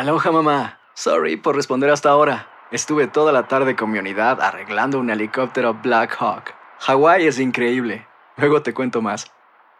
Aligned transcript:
Aloha 0.00 0.32
mamá. 0.32 0.78
Sorry 0.94 1.36
por 1.36 1.54
responder 1.54 1.90
hasta 1.90 2.08
ahora. 2.08 2.48
Estuve 2.72 3.06
toda 3.06 3.32
la 3.32 3.48
tarde 3.48 3.76
con 3.76 3.90
mi 3.90 3.98
unidad 3.98 4.40
arreglando 4.40 4.98
un 4.98 5.10
helicóptero 5.10 5.74
Black 5.74 6.16
Hawk. 6.18 6.54
Hawái 6.78 7.26
es 7.26 7.38
increíble. 7.38 8.06
Luego 8.38 8.62
te 8.62 8.72
cuento 8.72 9.02
más. 9.02 9.26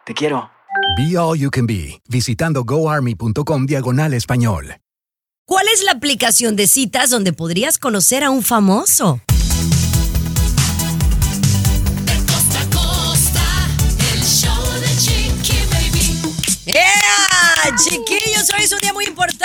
Te 0.05 0.13
quiero. 0.13 0.51
Be 0.95 1.17
All 1.17 1.39
You 1.39 1.49
Can 1.49 1.65
Be, 1.65 2.03
visitando 2.07 2.63
goarmy.com 2.63 3.65
diagonal 3.65 4.13
español. 4.13 4.75
¿Cuál 5.47 5.67
es 5.73 5.83
la 5.83 5.93
aplicación 5.93 6.55
de 6.55 6.67
citas 6.67 7.09
donde 7.09 7.33
podrías 7.33 7.79
conocer 7.79 8.23
a 8.23 8.29
un 8.29 8.43
famoso? 8.43 9.21
Costa 12.27 12.61
a 12.61 12.69
costa, 12.69 13.41
el 14.13 14.21
show 14.21 14.71
de 14.81 14.87
Chiqui 14.99 15.65
Baby. 15.71 16.21
¡Yeah! 16.67 17.21
Chiquillos, 17.77 18.49
hoy 18.55 18.63
es 18.63 18.71
un 18.73 18.81
día 18.81 18.91
muy 18.91 19.05
importante, 19.05 19.40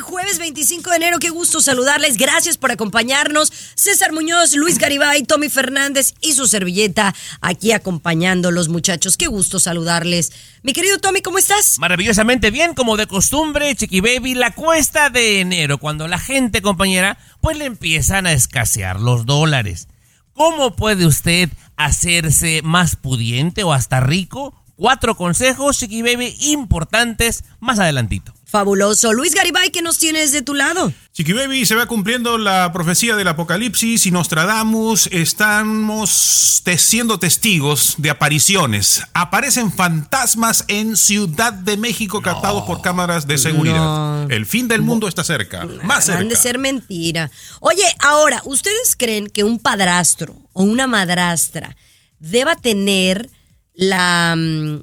jueves 0.00 0.38
25 0.38 0.90
de 0.90 0.96
enero, 0.96 1.18
qué 1.18 1.30
gusto 1.30 1.60
saludarles, 1.60 2.16
gracias 2.16 2.56
por 2.56 2.70
acompañarnos. 2.70 3.52
César 3.74 4.12
Muñoz, 4.12 4.54
Luis 4.54 4.78
Garibay, 4.78 5.22
Tommy 5.22 5.48
Fernández 5.48 6.14
y 6.20 6.32
su 6.32 6.46
servilleta 6.46 7.14
aquí 7.40 7.72
acompañando 7.72 8.50
los 8.50 8.68
muchachos, 8.68 9.16
qué 9.16 9.26
gusto 9.26 9.58
saludarles. 9.58 10.32
Mi 10.62 10.72
querido 10.72 10.98
Tommy, 10.98 11.22
¿cómo 11.22 11.38
estás? 11.38 11.78
Maravillosamente 11.78 12.50
bien, 12.50 12.74
como 12.74 12.96
de 12.96 13.06
costumbre, 13.06 13.74
Chiqui 13.74 14.00
Baby, 14.00 14.34
la 14.34 14.54
cuesta 14.54 15.10
de 15.10 15.40
enero, 15.40 15.78
cuando 15.78 16.08
la 16.08 16.18
gente, 16.18 16.62
compañera, 16.62 17.18
pues 17.40 17.56
le 17.56 17.64
empiezan 17.64 18.26
a 18.26 18.32
escasear 18.32 19.00
los 19.00 19.26
dólares. 19.26 19.88
¿Cómo 20.32 20.76
puede 20.76 21.06
usted 21.06 21.50
hacerse 21.76 22.62
más 22.62 22.96
pudiente 22.96 23.62
o 23.64 23.72
hasta 23.72 24.00
rico? 24.00 24.54
Cuatro 24.76 25.14
consejos, 25.14 25.78
Chiqui 25.78 26.02
Baby, 26.02 26.34
importantes 26.40 27.44
más 27.60 27.78
adelantito. 27.78 28.32
Fabuloso. 28.50 29.12
Luis 29.12 29.34
Garibay, 29.34 29.70
¿qué 29.70 29.80
nos 29.80 29.98
tienes 29.98 30.32
de 30.32 30.42
tu 30.42 30.54
lado? 30.54 30.92
Chiqui 31.12 31.32
Baby, 31.32 31.64
se 31.66 31.74
va 31.76 31.86
cumpliendo 31.86 32.36
la 32.36 32.72
profecía 32.72 33.14
del 33.14 33.28
apocalipsis 33.28 34.06
y 34.06 34.10
Nostradamus 34.10 35.06
estamos 35.12 36.60
te- 36.64 36.78
siendo 36.78 37.18
testigos 37.18 37.94
de 37.98 38.10
apariciones. 38.10 39.02
Aparecen 39.14 39.72
fantasmas 39.72 40.64
en 40.68 40.96
Ciudad 40.96 41.52
de 41.52 41.76
México 41.76 42.22
captados 42.22 42.64
por 42.64 42.80
cámaras 42.82 43.26
de 43.26 43.38
seguridad. 43.38 43.76
No. 43.76 44.26
El 44.30 44.46
fin 44.46 44.66
del 44.68 44.82
mundo 44.82 45.06
está 45.08 45.22
cerca, 45.24 45.66
más 45.84 46.08
Han 46.08 46.28
de 46.28 46.34
cerca. 46.34 46.42
ser 46.42 46.58
mentira. 46.58 47.30
Oye, 47.60 47.84
ahora, 48.00 48.42
¿ustedes 48.44 48.96
creen 48.96 49.28
que 49.28 49.44
un 49.44 49.58
padrastro 49.58 50.34
o 50.52 50.62
una 50.64 50.86
madrastra 50.86 51.76
deba 52.18 52.56
tener 52.56 53.30
la, 53.74 54.34
mm, 54.36 54.82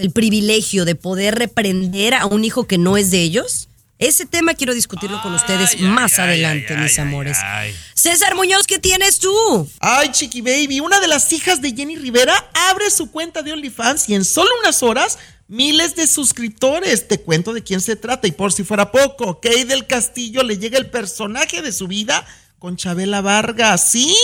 el 0.00 0.10
privilegio 0.10 0.84
de 0.84 0.94
poder 0.94 1.36
reprender 1.36 2.14
a 2.14 2.26
un 2.26 2.44
hijo 2.44 2.66
que 2.66 2.78
no 2.78 2.96
es 2.96 3.10
de 3.10 3.20
ellos? 3.20 3.68
Ese 3.98 4.24
tema 4.24 4.54
quiero 4.54 4.74
discutirlo 4.74 5.20
con 5.22 5.34
ustedes 5.34 5.74
Ay, 5.74 5.82
más 5.82 6.18
ay, 6.18 6.24
adelante, 6.24 6.74
ay, 6.74 6.82
mis 6.82 6.98
ay, 6.98 7.04
amores. 7.04 7.36
ay. 7.42 7.74
César 7.94 8.34
Muñoz, 8.34 8.66
¿qué 8.66 8.78
tienes 8.78 9.18
tú? 9.18 9.68
Ay, 9.78 10.10
Chiqui 10.10 10.40
Baby, 10.40 10.80
una 10.80 11.00
de 11.00 11.08
las 11.08 11.30
hijas 11.34 11.60
de 11.60 11.72
Jenny 11.72 11.96
Rivera 11.96 12.50
abre 12.70 12.90
su 12.90 13.10
cuenta 13.10 13.42
de 13.42 13.52
OnlyFans 13.52 14.08
y 14.08 14.14
en 14.14 14.24
solo 14.24 14.48
unas 14.62 14.82
horas 14.82 15.18
miles 15.48 15.96
de 15.96 16.06
suscriptores. 16.06 17.08
Te 17.08 17.20
cuento 17.20 17.52
de 17.52 17.62
quién 17.62 17.82
se 17.82 17.94
trata 17.94 18.26
y 18.26 18.32
por 18.32 18.54
si 18.54 18.64
fuera 18.64 18.90
poco, 18.90 19.38
Kay 19.38 19.64
del 19.64 19.86
Castillo 19.86 20.42
le 20.44 20.56
llega 20.56 20.78
el 20.78 20.88
personaje 20.88 21.60
de 21.60 21.70
su 21.72 21.86
vida 21.86 22.26
con 22.60 22.76
Chabela 22.76 23.22
Vargas. 23.22 23.90
Sí, 23.90 24.14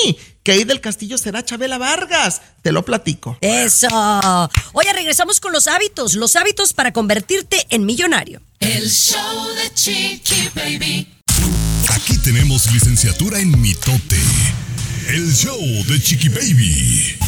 Kay 0.45 0.63
del 0.65 0.81
Castillo 0.81 1.19
será 1.19 1.45
Chabela 1.45 1.79
Vargas. 1.79 2.43
Te 2.63 2.71
lo 2.71 2.85
platico. 2.85 3.37
Eso. 3.41 3.89
Oye, 4.75 4.93
regresamos 4.93 5.41
con 5.41 5.53
los 5.53 5.67
hábitos, 5.67 6.15
los 6.15 6.37
hábitos 6.37 6.73
para 6.73 6.93
convertirte 6.93 7.67
en 7.71 7.85
millonario. 7.85 8.41
El 8.61 8.89
show 8.89 9.49
de 9.57 9.75
Chiqui 9.75 10.51
Baby. 10.55 11.09
Aquí 11.89 12.19
tenemos 12.19 12.71
licenciatura 12.71 13.41
en 13.41 13.59
mitote. 13.61 14.21
El 15.09 15.35
show 15.35 15.59
de 15.89 16.01
Chiqui 16.01 16.29
Baby. 16.29 17.19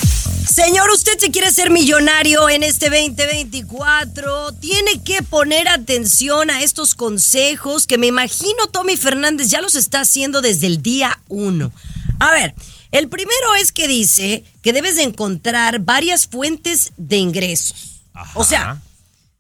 Señor, 0.49 0.91
usted 0.91 1.19
se 1.19 1.31
quiere 1.31 1.51
ser 1.51 1.71
millonario 1.71 2.49
en 2.49 2.63
este 2.63 2.89
2024, 2.89 4.53
tiene 4.55 5.03
que 5.03 5.23
poner 5.23 5.69
atención 5.69 6.51
a 6.51 6.63
estos 6.63 6.95
consejos 6.95 7.87
que 7.87 7.99
me 7.99 8.07
imagino 8.07 8.67
Tommy 8.73 8.97
Fernández 8.97 9.51
ya 9.51 9.61
los 9.61 9.75
está 9.75 10.01
haciendo 10.01 10.41
desde 10.41 10.67
el 10.67 10.83
día 10.83 11.21
uno. 11.29 11.71
A 12.19 12.33
ver, 12.33 12.55
el 12.93 13.09
primero 13.09 13.55
es 13.61 13.73
que 13.73 13.89
dice 13.89 14.43
que 14.63 14.73
debes 14.73 14.97
de 14.97 15.03
encontrar 15.03 15.81
varias 15.81 16.27
fuentes 16.27 16.93
de 16.97 17.19
ingresos. 17.19 18.01
O 18.35 18.43
sea, 18.43 18.81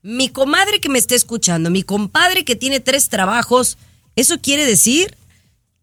mi 0.02 0.28
comadre 0.28 0.78
que 0.78 0.90
me 0.90 0.98
está 0.98 1.14
escuchando, 1.14 1.70
mi 1.70 1.84
compadre 1.84 2.44
que 2.44 2.54
tiene 2.54 2.80
tres 2.80 3.08
trabajos, 3.08 3.78
eso 4.14 4.40
quiere 4.40 4.66
decir 4.66 5.16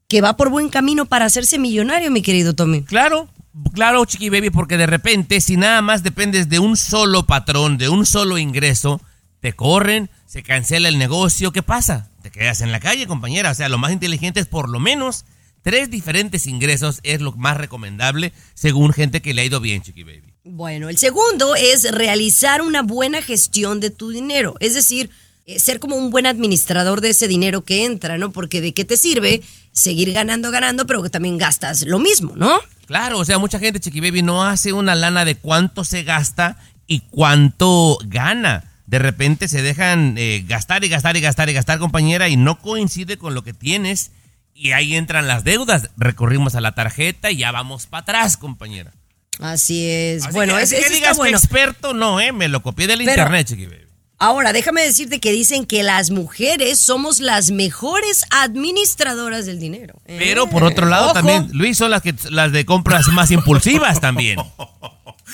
que 0.08 0.22
va 0.22 0.38
por 0.38 0.50
buen 0.50 0.70
camino 0.70 1.08
para 1.08 1.26
hacerse 1.26 1.58
millonario, 1.58 2.12
mi 2.12 2.22
querido 2.22 2.54
Tommy. 2.54 2.84
Claro, 2.84 3.28
claro, 3.74 4.06
Chiqui 4.06 4.30
Baby, 4.30 4.50
porque 4.50 4.78
de 4.78 4.88
repente, 4.88 5.42
si 5.42 5.58
nada 5.58 5.82
más 5.82 6.04
dependes 6.04 6.50
de 6.50 6.60
un 6.60 6.78
solo 6.78 7.26
patrón, 7.26 7.78
de 7.78 7.90
un 7.90 8.06
solo 8.06 8.38
ingreso, 8.38 9.02
te 9.40 9.54
corren, 9.54 10.10
se 10.26 10.44
cancela 10.44 10.90
el 10.90 10.98
negocio, 10.98 11.52
¿qué 11.52 11.62
pasa? 11.62 12.10
Te 12.22 12.32
quedas 12.32 12.62
en 12.62 12.72
la 12.72 12.80
calle, 12.80 13.08
compañera. 13.08 13.52
O 13.52 13.54
sea, 13.54 13.70
lo 13.70 13.78
más 13.78 13.92
inteligente 13.92 14.40
es 14.40 14.48
por 14.48 14.70
lo 14.70 14.80
menos 14.80 15.26
tres 15.62 15.90
diferentes 15.90 16.48
ingresos, 16.48 17.00
es 17.04 17.22
lo 17.22 17.32
más 17.34 17.58
recomendable, 17.58 18.34
según 18.54 18.94
gente 18.94 19.22
que 19.22 19.34
le 19.34 19.42
ha 19.42 19.46
ido 19.46 19.60
bien, 19.60 19.82
Chiqui 19.82 20.04
Baby. 20.04 20.34
Bueno, 20.44 20.90
el 20.90 20.98
segundo 20.98 21.56
es 21.56 21.92
realizar 21.92 22.62
una 22.62 22.84
buena 22.84 23.22
gestión 23.22 23.80
de 23.80 23.90
tu 23.90 24.12
dinero, 24.12 24.56
es 24.60 24.76
decir, 24.76 25.10
eh, 25.48 25.60
ser 25.60 25.80
como 25.80 25.96
un 25.96 26.12
buen 26.12 26.26
administrador 26.26 27.02
de 27.02 27.10
ese 27.10 27.28
dinero 27.28 27.64
que 27.64 27.86
entra, 27.86 28.18
¿no? 28.18 28.32
Porque 28.32 28.62
de 28.62 28.74
qué 28.74 28.86
te 28.86 28.98
sirve 28.98 29.42
seguir 29.72 30.12
ganando, 30.12 30.52
ganando, 30.52 30.88
pero 30.88 31.04
que 31.04 31.10
también 31.10 31.38
gastas 31.38 31.84
lo 31.84 32.00
mismo, 32.00 32.34
¿no? 32.36 32.60
Claro, 32.86 33.20
o 33.20 33.26
sea, 33.26 33.40
mucha 33.40 33.60
gente, 33.60 33.80
Chiqui 33.80 34.00
Baby, 34.00 34.22
no 34.22 34.44
hace 34.44 34.74
una 34.74 34.96
lana 34.96 35.26
de 35.26 35.36
cuánto 35.36 35.84
se 35.84 36.04
gasta 36.04 36.58
y 36.88 37.02
cuánto 37.02 37.98
gana. 38.06 38.72
De 38.86 39.00
repente 39.00 39.48
se 39.48 39.62
dejan 39.64 40.16
eh, 40.18 40.44
gastar 40.48 40.84
y 40.84 40.90
gastar 40.90 41.18
y 41.18 41.22
gastar 41.22 41.50
y 41.50 41.54
gastar, 41.54 41.80
compañera, 41.80 42.30
y 42.30 42.38
no 42.38 42.60
coincide 42.60 43.18
con 43.18 43.34
lo 43.34 43.44
que 43.44 43.54
tienes. 43.54 44.12
Y 44.54 44.72
ahí 44.72 44.96
entran 44.96 45.28
las 45.28 45.44
deudas. 45.44 45.90
Recorrimos 45.98 46.56
a 46.56 46.62
la 46.62 46.74
tarjeta 46.74 47.32
y 47.32 47.38
ya 47.38 47.52
vamos 47.52 47.88
para 47.88 48.02
atrás, 48.04 48.38
compañera. 48.38 48.94
Así 49.40 49.86
es. 49.86 50.24
Así 50.24 50.34
bueno, 50.34 50.56
que, 50.56 50.62
es, 50.64 50.72
así 50.72 50.76
que 50.76 50.82
está 50.84 50.94
digas 50.96 51.20
que 51.20 51.30
experto, 51.30 51.94
no, 51.94 52.22
¿eh? 52.22 52.32
Me 52.32 52.48
lo 52.48 52.62
copié 52.62 52.88
del 52.88 53.00
Pero- 53.00 53.12
internet, 53.12 53.48
Chiqui 53.48 53.66
Baby. 53.66 53.85
Ahora, 54.18 54.54
déjame 54.54 54.82
decirte 54.82 55.20
que 55.20 55.32
dicen 55.32 55.66
que 55.66 55.84
las 55.84 56.10
mujeres 56.10 56.80
somos 56.80 57.20
las 57.20 57.52
mejores 57.52 58.24
administradoras 58.30 59.46
del 59.46 59.60
dinero. 59.60 59.96
¿eh? 60.06 60.16
Pero 60.20 60.50
por 60.50 60.64
otro 60.64 60.86
lado 60.88 61.06
Ojo. 61.06 61.14
también, 61.14 61.50
Luis, 61.52 61.78
son 61.78 61.92
las, 61.92 62.02
que, 62.02 62.16
las 62.30 62.52
de 62.52 62.66
compras 62.66 63.08
más 63.10 63.32
impulsivas 63.32 64.00
también. 64.00 64.40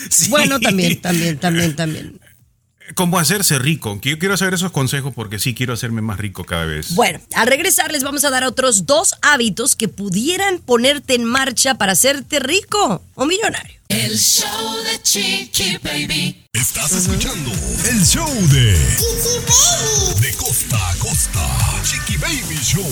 Sí. 0.09 0.29
Bueno, 0.29 0.57
también, 0.59 1.01
también, 1.01 1.37
también, 1.37 1.75
también. 1.75 2.19
¿Cómo 2.95 3.19
hacerse 3.19 3.59
rico? 3.59 3.99
Que 4.01 4.11
Yo 4.11 4.19
quiero 4.19 4.37
saber 4.37 4.53
esos 4.53 4.71
consejos 4.71 5.13
porque 5.13 5.39
sí 5.39 5.53
quiero 5.53 5.73
hacerme 5.73 6.01
más 6.01 6.17
rico 6.17 6.43
cada 6.43 6.65
vez. 6.65 6.95
Bueno, 6.95 7.19
al 7.35 7.47
regresar 7.47 7.91
les 7.91 8.03
vamos 8.03 8.23
a 8.23 8.29
dar 8.29 8.43
otros 8.43 8.85
dos 8.85 9.15
hábitos 9.21 9.75
que 9.75 9.87
pudieran 9.87 10.59
ponerte 10.59 11.15
en 11.15 11.25
marcha 11.25 11.75
para 11.75 11.93
hacerte 11.93 12.39
rico 12.39 13.01
o 13.15 13.25
millonario. 13.25 13.80
El 13.91 14.17
show 14.17 14.77
de 14.85 15.01
Chiqui 15.03 15.77
Baby. 15.83 16.45
Estás 16.53 16.93
escuchando 16.93 17.51
el 17.89 18.05
show 18.05 18.29
de 18.47 18.71
De 20.21 20.33
costa 20.37 20.91
a 20.91 20.95
costa. 20.95 21.45
Chiqui 21.83 22.15
Baby 22.15 22.57
Show. 22.63 22.87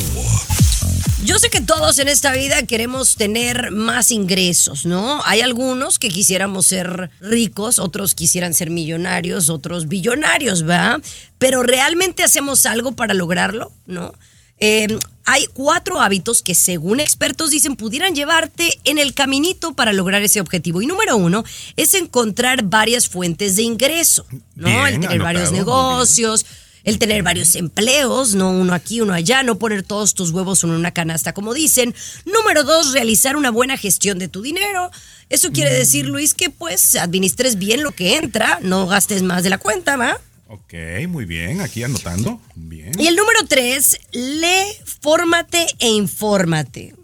Yo 1.23 1.39
sé 1.39 1.49
que 1.49 1.61
todos 1.61 1.99
en 1.99 2.09
esta 2.09 2.33
vida 2.33 2.63
queremos 2.63 3.15
tener 3.15 3.71
más 3.71 4.11
ingresos, 4.11 4.85
¿no? 4.85 5.21
Hay 5.23 5.39
algunos 5.39 5.99
que 5.99 6.09
quisiéramos 6.09 6.65
ser 6.65 7.09
ricos, 7.21 7.79
otros 7.79 8.13
quisieran 8.13 8.53
ser 8.53 8.69
millonarios, 8.69 9.49
otros 9.49 9.87
billonarios, 9.87 10.67
¿va? 10.67 10.99
Pero 11.37 11.63
realmente 11.63 12.23
hacemos 12.23 12.65
algo 12.65 12.91
para 12.91 13.13
lograrlo, 13.13 13.71
¿no? 13.85 14.13
Eh, 14.59 14.87
hay 15.25 15.45
cuatro 15.53 16.01
hábitos 16.01 16.41
que 16.41 16.55
según 16.55 16.99
expertos 16.99 17.51
dicen 17.51 17.75
pudieran 17.75 18.15
llevarte 18.15 18.79
en 18.83 18.97
el 18.97 19.13
caminito 19.13 19.73
para 19.73 19.93
lograr 19.93 20.23
ese 20.23 20.41
objetivo. 20.41 20.81
Y 20.81 20.87
número 20.87 21.17
uno 21.17 21.43
es 21.75 21.93
encontrar 21.93 22.63
varias 22.63 23.07
fuentes 23.07 23.55
de 23.55 23.61
ingreso, 23.61 24.25
¿no? 24.55 24.67
Bien, 24.67 24.87
el 24.87 24.99
tener 25.01 25.19
varios 25.21 25.49
anotado, 25.49 25.97
negocios, 25.97 26.45
el 26.83 26.97
tener 26.97 27.21
varios 27.21 27.53
empleos, 27.55 28.33
no 28.33 28.49
uno 28.49 28.73
aquí, 28.73 29.01
uno 29.01 29.13
allá, 29.13 29.43
no 29.43 29.59
poner 29.59 29.83
todos 29.83 30.15
tus 30.15 30.31
huevos 30.31 30.63
en 30.63 30.71
una 30.71 30.91
canasta, 30.91 31.33
como 31.33 31.53
dicen. 31.53 31.93
Número 32.25 32.63
dos, 32.63 32.93
realizar 32.93 33.35
una 33.35 33.51
buena 33.51 33.77
gestión 33.77 34.17
de 34.17 34.29
tu 34.29 34.41
dinero. 34.41 34.89
Eso 35.29 35.51
quiere 35.51 35.71
decir, 35.71 36.07
Luis, 36.07 36.33
que 36.33 36.49
pues 36.49 36.95
administres 36.95 37.59
bien 37.59 37.83
lo 37.83 37.91
que 37.91 38.17
entra, 38.17 38.57
no 38.63 38.87
gastes 38.87 39.21
más 39.21 39.43
de 39.43 39.51
la 39.51 39.59
cuenta, 39.59 39.95
¿va? 39.95 40.19
Ok, 40.51 40.73
muy 41.07 41.25
bien. 41.25 41.61
Aquí 41.61 41.83
anotando. 41.83 42.41
Bien. 42.55 42.91
Y 42.99 43.05
el 43.07 43.15
número 43.15 43.39
tres, 43.47 43.99
lee, 44.11 44.65
fórmate 45.01 45.67
e 45.77 45.89
infórmate. 45.89 46.95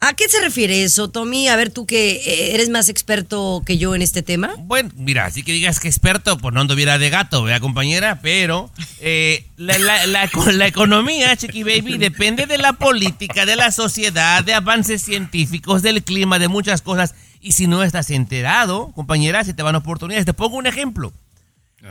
¿A 0.00 0.14
qué 0.14 0.28
se 0.28 0.40
refiere 0.40 0.82
eso, 0.82 1.08
Tommy? 1.08 1.48
A 1.48 1.56
ver, 1.56 1.70
tú 1.70 1.84
que 1.86 2.12
eh, 2.16 2.54
eres 2.54 2.68
más 2.70 2.88
experto 2.88 3.62
que 3.66 3.76
yo 3.78 3.94
en 3.94 4.02
este 4.02 4.22
tema. 4.22 4.54
Bueno, 4.58 4.90
mira, 4.94 5.24
así 5.26 5.42
que 5.42 5.52
digas 5.52 5.80
que 5.80 5.88
experto, 5.88 6.36
pues 6.38 6.54
no 6.54 6.60
anduviera 6.60 6.98
de 6.98 7.08
gato, 7.10 7.42
vea 7.42 7.60
compañera, 7.60 8.20
pero 8.22 8.70
eh, 9.00 9.46
la, 9.56 9.78
la- 9.78 10.06
la- 10.06 10.30
la 10.52 10.66
economía, 10.66 11.34
Chiqui 11.36 11.62
Baby, 11.64 11.98
depende 11.98 12.46
de 12.46 12.58
la 12.58 12.74
política, 12.74 13.46
de 13.46 13.56
la 13.56 13.72
sociedad, 13.72 14.44
de 14.44 14.54
avances 14.54 15.02
científicos, 15.02 15.82
del 15.82 16.02
clima, 16.02 16.38
de 16.38 16.48
muchas 16.48 16.82
cosas. 16.82 17.14
Y 17.40 17.52
si 17.52 17.66
no 17.66 17.82
estás 17.82 18.10
enterado, 18.10 18.92
compañera, 18.94 19.44
se 19.44 19.54
te 19.54 19.62
van 19.62 19.74
oportunidades. 19.76 20.26
Te 20.26 20.34
pongo 20.34 20.56
un 20.56 20.66
ejemplo. 20.66 21.12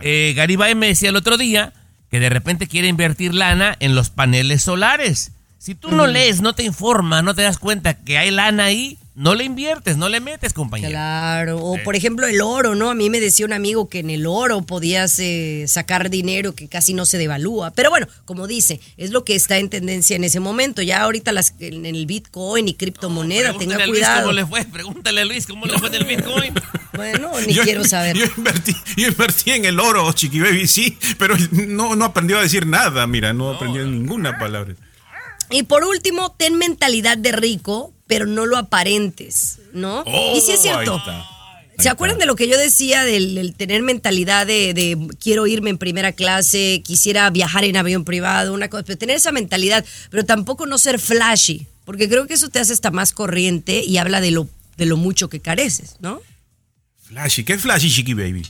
Eh, 0.02 0.34
Garibay 0.36 0.76
me 0.76 0.88
decía 0.88 1.10
el 1.10 1.16
otro 1.16 1.38
día 1.38 1.74
que 2.10 2.20
de 2.20 2.30
repente 2.30 2.68
quiere 2.68 2.88
invertir 2.88 3.34
lana 3.34 3.76
en 3.80 3.96
los 3.96 4.10
paneles 4.10 4.62
solares. 4.62 5.32
Si 5.58 5.76
tú 5.76 5.92
no 5.92 6.06
lees, 6.06 6.42
no 6.42 6.54
te 6.54 6.64
informas, 6.64 7.24
no 7.24 7.34
te 7.34 7.42
das 7.42 7.58
cuenta 7.58 7.96
que 7.96 8.18
hay 8.18 8.30
lana 8.30 8.66
ahí, 8.66 9.00
no 9.16 9.34
le 9.34 9.46
inviertes, 9.46 9.96
no 9.96 10.10
le 10.10 10.20
metes, 10.20 10.52
compañera. 10.52 10.90
Claro, 10.90 11.58
o 11.60 11.78
por 11.84 11.96
ejemplo 11.96 12.28
el 12.28 12.42
oro, 12.42 12.76
¿no? 12.76 12.90
A 12.90 12.96
mí 12.96 13.10
me 13.10 13.22
decía 13.22 13.46
un 13.46 13.54
amigo 13.54 13.88
que 13.88 14.00
en 14.00 14.10
el 14.10 14.26
oro 14.28 14.62
podías 14.64 15.18
eh, 15.20 15.66
sacar 15.68 16.10
dinero 16.10 16.54
que 16.54 16.68
casi 16.68 16.94
no 16.94 17.06
se 17.06 17.18
devalúa. 17.18 17.72
Pero 17.72 17.90
bueno, 17.90 18.08
como 18.26 18.46
dice, 18.46 18.82
es 18.98 19.12
lo 19.12 19.24
que 19.24 19.36
está 19.36 19.58
en 19.58 19.70
tendencia 19.70 20.18
en 20.18 20.26
ese 20.26 20.42
momento. 20.42 20.82
Ya 20.82 21.02
ahorita 21.02 21.32
las, 21.32 21.56
en 21.62 21.86
el 21.86 22.06
Bitcoin 22.06 22.68
y 22.68 22.74
criptomoneda, 22.74 23.54
Pregúntale 23.54 23.70
tenga 23.72 23.84
a 23.84 23.88
Luis 23.88 24.00
cuidado. 24.00 24.22
cómo 24.24 24.34
le 24.34 24.46
fue, 24.46 24.66
pregúntale 24.66 25.22
a 25.22 25.26
Luis 25.26 25.48
cómo 25.48 25.66
le 25.66 25.80
fue 25.80 25.90
del 25.90 26.06
Bitcoin. 26.06 26.54
Bueno, 26.96 27.30
ni 27.46 27.54
quiero 27.58 27.84
saber. 27.84 28.16
Yo 28.16 28.26
invertí, 28.38 28.74
yo 28.96 29.10
invertí 29.10 29.52
en 29.52 29.66
el 29.66 29.82
oro, 29.82 30.10
Chiqui 30.14 30.40
Baby, 30.40 30.66
sí, 30.66 30.98
pero 31.20 31.36
no, 31.52 31.94
no 31.94 32.06
aprendió 32.06 32.38
a 32.38 32.42
decir 32.42 32.66
nada, 32.66 33.06
mira, 33.06 33.34
no 33.34 33.50
aprendió 33.50 33.86
ninguna 33.86 34.40
palabra. 34.40 34.76
Y 35.50 35.64
por 35.64 35.84
último, 35.84 36.34
ten 36.38 36.58
mentalidad 36.58 37.18
de 37.18 37.34
rico, 37.34 37.94
pero 38.08 38.26
no 38.26 38.46
lo 38.46 38.58
aparentes, 38.58 39.60
¿no? 39.74 40.04
y 40.06 40.42
sí 40.42 40.52
es 40.52 40.60
Oh, 40.60 40.62
cierto. 40.62 40.92
ahí 40.94 40.98
está. 41.00 41.26
¿Se 41.78 41.90
acuerdan 41.90 42.16
está. 42.16 42.24
de 42.24 42.28
lo 42.28 42.36
que 42.36 42.48
yo 42.48 42.58
decía 42.58 43.04
del, 43.04 43.36
del 43.36 43.54
tener 43.54 43.82
mentalidad 43.82 44.48
de, 44.48 44.74
de 44.74 44.98
quiero 45.20 45.46
irme 45.46 45.72
en 45.72 45.78
primera 45.78 46.14
clase, 46.14 46.82
quisiera 46.86 47.30
viajar 47.32 47.66
en 47.66 47.76
avión 47.76 48.06
privado, 48.06 48.54
una 48.54 48.70
cosa, 48.70 48.84
pero 48.86 48.98
tener 48.98 49.18
esa 49.18 49.32
mentalidad, 49.34 49.84
pero 50.10 50.24
tampoco 50.24 50.66
no 50.68 50.78
ser 50.78 51.00
flashy, 51.00 51.68
porque 51.84 52.08
creo 52.08 52.28
que 52.28 52.36
eso 52.36 52.48
te 52.50 52.60
hace 52.60 52.72
hasta 52.72 52.92
más 52.92 53.12
corriente 53.12 53.84
y 53.84 53.98
habla 53.98 54.22
de 54.22 54.32
lo, 54.32 54.48
de 54.78 54.86
lo 54.86 54.96
mucho 54.96 55.28
que 55.28 55.42
careces, 55.42 55.98
¿no? 56.00 56.22
Flashy, 57.04 57.44
¿qué 57.44 57.54
es 57.54 57.62
flashy, 57.62 57.90
Chiqui 57.92 58.14
Baby? 58.14 58.44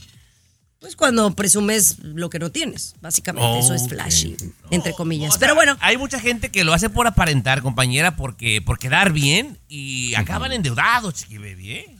Pues 0.80 0.94
cuando 0.94 1.34
presumes 1.34 1.98
lo 2.00 2.28
que 2.30 2.38
no 2.38 2.50
tienes, 2.52 2.94
básicamente, 3.00 3.58
eso 3.58 3.74
es 3.74 3.88
flashy, 3.88 4.36
entre 4.70 4.92
comillas. 4.92 5.30
O 5.30 5.32
sea, 5.32 5.40
pero 5.40 5.54
bueno, 5.54 5.76
Hay 5.80 5.96
mucha 5.96 6.20
gente 6.20 6.50
que 6.50 6.64
lo 6.64 6.74
hace 6.74 6.90
por 6.90 7.06
aparentar, 7.06 7.62
compañera, 7.62 8.14
porque 8.16 8.60
por 8.60 8.78
quedar 8.78 9.12
bien 9.12 9.58
y 9.68 10.14
acaban 10.14 10.52
endeudados, 10.52 11.14
chiqui 11.14 11.38
baby, 11.38 11.72
¿eh? 11.72 11.96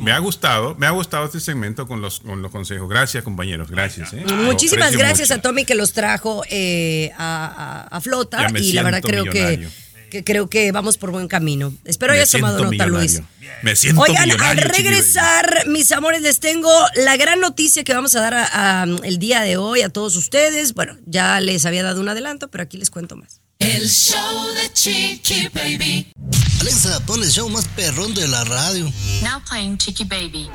Me 0.00 0.12
ha 0.12 0.18
gustado, 0.18 0.74
me 0.76 0.86
ha 0.86 0.90
gustado 0.90 1.26
este 1.26 1.38
segmento 1.40 1.86
con 1.86 2.00
los, 2.00 2.20
con 2.20 2.42
los 2.42 2.50
consejos. 2.50 2.88
Gracias, 2.88 3.22
compañeros, 3.22 3.70
gracias. 3.70 4.12
¿eh? 4.12 4.24
Muchísimas 4.44 4.96
gracias 4.96 5.28
mucho. 5.30 5.38
a 5.38 5.42
Tommy 5.42 5.64
que 5.64 5.74
los 5.74 5.92
trajo 5.92 6.42
eh, 6.50 7.12
a, 7.16 7.86
a- 7.90 7.96
a 7.96 8.00
flota 8.00 8.48
y 8.58 8.72
la 8.72 8.82
verdad 8.82 9.00
creo 9.02 9.24
millonario. 9.24 9.68
que 9.68 9.89
creo 10.10 10.48
que 10.50 10.70
vamos 10.72 10.98
por 10.98 11.10
buen 11.10 11.28
camino. 11.28 11.72
Espero 11.84 12.12
hayas 12.12 12.30
tomado 12.30 12.64
nota, 12.64 12.86
Luis. 12.86 13.22
Me 13.62 13.74
siento 13.76 14.02
Oigan, 14.02 14.30
al 14.30 14.58
Chiqui 14.58 14.68
regresar, 14.82 15.64
mis 15.66 15.90
amores, 15.92 16.22
les 16.22 16.40
tengo 16.40 16.70
la 16.96 17.16
gran 17.16 17.40
noticia 17.40 17.84
que 17.84 17.94
vamos 17.94 18.14
a 18.14 18.20
dar 18.20 18.34
a- 18.34 18.82
a, 18.82 18.84
el 19.04 19.18
día 19.18 19.40
de 19.42 19.56
hoy 19.56 19.82
a 19.82 19.88
todos 19.88 20.16
ustedes. 20.16 20.74
Bueno, 20.74 20.96
ya 21.06 21.40
les 21.40 21.64
había 21.66 21.82
dado 21.82 22.00
un 22.00 22.08
adelanto, 22.08 22.48
pero 22.48 22.62
aquí 22.64 22.76
les 22.78 22.90
cuento 22.90 23.16
más. 23.16 23.40
El 23.58 23.88
show 23.88 24.46
de 24.54 24.72
Chiqui 24.72 25.48
Baby. 25.54 26.12
Alexa, 26.60 27.00
pon 27.06 27.22
el 27.22 27.30
show 27.30 27.48
más 27.48 27.66
perrón 27.68 28.14
de 28.14 28.26
la 28.28 28.44
radio. 28.44 28.84
Now 29.22 29.42
playing 29.48 29.78
Chicky 29.78 30.04
Baby. 30.04 30.48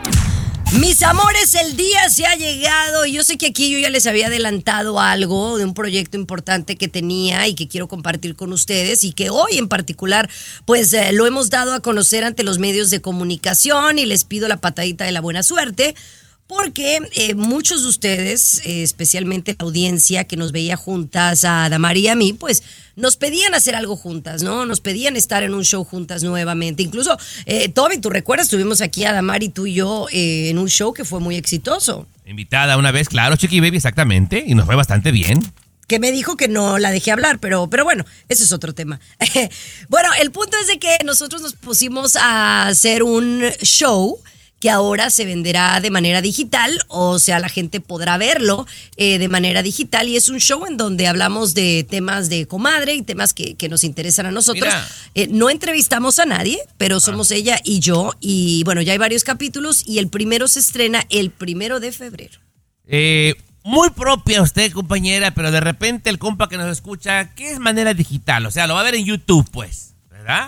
Mis 0.73 1.03
amores, 1.03 1.55
el 1.55 1.77
día 1.77 2.09
se 2.09 2.25
ha 2.25 2.35
llegado 2.35 3.05
y 3.05 3.13
yo 3.13 3.23
sé 3.23 3.37
que 3.37 3.47
aquí 3.47 3.71
yo 3.71 3.79
ya 3.79 3.89
les 3.89 4.07
había 4.07 4.27
adelantado 4.27 4.99
algo 4.99 5.57
de 5.57 5.63
un 5.63 5.73
proyecto 5.73 6.17
importante 6.17 6.75
que 6.75 6.87
tenía 6.87 7.47
y 7.47 7.55
que 7.55 7.67
quiero 7.67 7.87
compartir 7.87 8.35
con 8.35 8.51
ustedes 8.51 9.03
y 9.03 9.13
que 9.13 9.29
hoy 9.29 9.57
en 9.57 9.69
particular 9.69 10.29
pues 10.65 10.91
eh, 10.93 11.13
lo 11.13 11.27
hemos 11.27 11.49
dado 11.49 11.73
a 11.73 11.79
conocer 11.79 12.23
ante 12.23 12.43
los 12.43 12.59
medios 12.59 12.89
de 12.89 13.01
comunicación 13.01 13.99
y 13.99 14.05
les 14.05 14.25
pido 14.25 14.47
la 14.47 14.57
patadita 14.57 15.05
de 15.05 15.11
la 15.11 15.21
buena 15.21 15.43
suerte. 15.43 15.95
Porque 16.47 16.99
eh, 17.15 17.33
muchos 17.33 17.81
de 17.81 17.89
ustedes, 17.89 18.61
eh, 18.65 18.83
especialmente 18.83 19.55
la 19.57 19.65
audiencia 19.65 20.25
que 20.25 20.37
nos 20.37 20.51
veía 20.51 20.77
juntas 20.77 21.43
a 21.43 21.67
Damari 21.69 22.01
y 22.01 22.07
a 22.07 22.15
mí, 22.15 22.33
pues 22.33 22.61
nos 22.95 23.17
pedían 23.17 23.53
hacer 23.53 23.75
algo 23.75 23.95
juntas, 23.95 24.43
¿no? 24.43 24.65
Nos 24.65 24.79
pedían 24.79 25.15
estar 25.15 25.43
en 25.43 25.53
un 25.53 25.63
show 25.63 25.83
juntas 25.83 26.23
nuevamente. 26.23 26.83
Incluso, 26.83 27.17
eh, 27.45 27.69
Toby, 27.69 27.97
tú 27.97 28.09
recuerdas, 28.09 28.47
tuvimos 28.47 28.81
aquí 28.81 29.05
a 29.05 29.11
Damari, 29.11 29.49
tú 29.49 29.65
y 29.65 29.73
yo, 29.73 30.07
eh, 30.11 30.49
en 30.49 30.57
un 30.57 30.69
show 30.69 30.93
que 30.93 31.03
fue 31.03 31.19
muy 31.19 31.35
exitoso. 31.35 32.07
Invitada 32.25 32.77
una 32.77 32.91
vez, 32.91 33.09
claro, 33.09 33.35
chiqui 33.35 33.59
baby, 33.59 33.77
exactamente, 33.77 34.43
y 34.45 34.55
nos 34.55 34.65
fue 34.65 34.75
bastante 34.75 35.11
bien. 35.11 35.51
que 35.87 35.99
me 35.99 36.11
dijo 36.11 36.35
que 36.35 36.47
no 36.47 36.79
la 36.79 36.89
dejé 36.89 37.11
hablar, 37.11 37.39
pero, 37.39 37.69
pero 37.69 37.83
bueno, 37.83 38.05
ese 38.27 38.43
es 38.43 38.51
otro 38.51 38.73
tema. 38.73 38.99
bueno, 39.89 40.09
el 40.19 40.31
punto 40.31 40.57
es 40.59 40.67
de 40.67 40.79
que 40.79 40.97
nosotros 41.05 41.41
nos 41.41 41.53
pusimos 41.53 42.15
a 42.15 42.67
hacer 42.67 43.03
un 43.03 43.41
show 43.61 44.19
que 44.59 44.69
ahora 44.69 45.09
se 45.09 45.25
venderá 45.25 45.79
de 45.81 45.91
manera 45.91 46.21
digital, 46.21 46.79
o 46.87 47.19
sea, 47.19 47.39
la 47.39 47.49
gente 47.49 47.81
podrá 47.81 48.17
verlo 48.17 48.65
eh, 48.97 49.19
de 49.19 49.27
manera 49.27 49.61
digital 49.61 50.07
y 50.07 50.15
es 50.15 50.29
un 50.29 50.39
show 50.39 50.65
en 50.65 50.77
donde 50.77 51.07
hablamos 51.07 51.53
de 51.53 51.85
temas 51.89 52.29
de 52.29 52.47
comadre 52.47 52.95
y 52.95 53.01
temas 53.01 53.33
que, 53.33 53.55
que 53.55 53.69
nos 53.69 53.83
interesan 53.83 54.25
a 54.25 54.31
nosotros. 54.31 54.73
Eh, 55.13 55.27
no 55.29 55.49
entrevistamos 55.49 56.19
a 56.19 56.25
nadie, 56.25 56.59
pero 56.77 56.99
somos 56.99 57.31
ella 57.31 57.59
y 57.63 57.79
yo 57.79 58.13
y 58.19 58.63
bueno, 58.63 58.81
ya 58.81 58.93
hay 58.93 58.97
varios 58.97 59.23
capítulos 59.23 59.83
y 59.85 59.99
el 59.99 60.09
primero 60.09 60.47
se 60.47 60.59
estrena 60.59 61.05
el 61.09 61.31
primero 61.31 61.79
de 61.79 61.91
febrero. 61.91 62.39
Eh, 62.87 63.35
muy 63.63 63.89
propia 63.89 64.43
usted, 64.43 64.71
compañera, 64.71 65.31
pero 65.31 65.49
de 65.49 65.59
repente 65.59 66.11
el 66.11 66.19
compa 66.19 66.47
que 66.47 66.57
nos 66.57 66.71
escucha, 66.71 67.33
¿qué 67.33 67.51
es 67.51 67.59
manera 67.59 67.95
digital? 67.95 68.45
O 68.45 68.51
sea, 68.51 68.67
lo 68.67 68.75
va 68.75 68.81
a 68.81 68.83
ver 68.83 68.93
en 68.93 69.05
YouTube, 69.05 69.49
pues, 69.51 69.94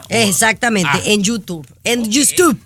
Exactamente, 0.09 0.89
Ah, 0.93 1.01
en 1.05 1.23
YouTube, 1.23 1.67
en 1.83 2.09
YouTube, 2.09 2.59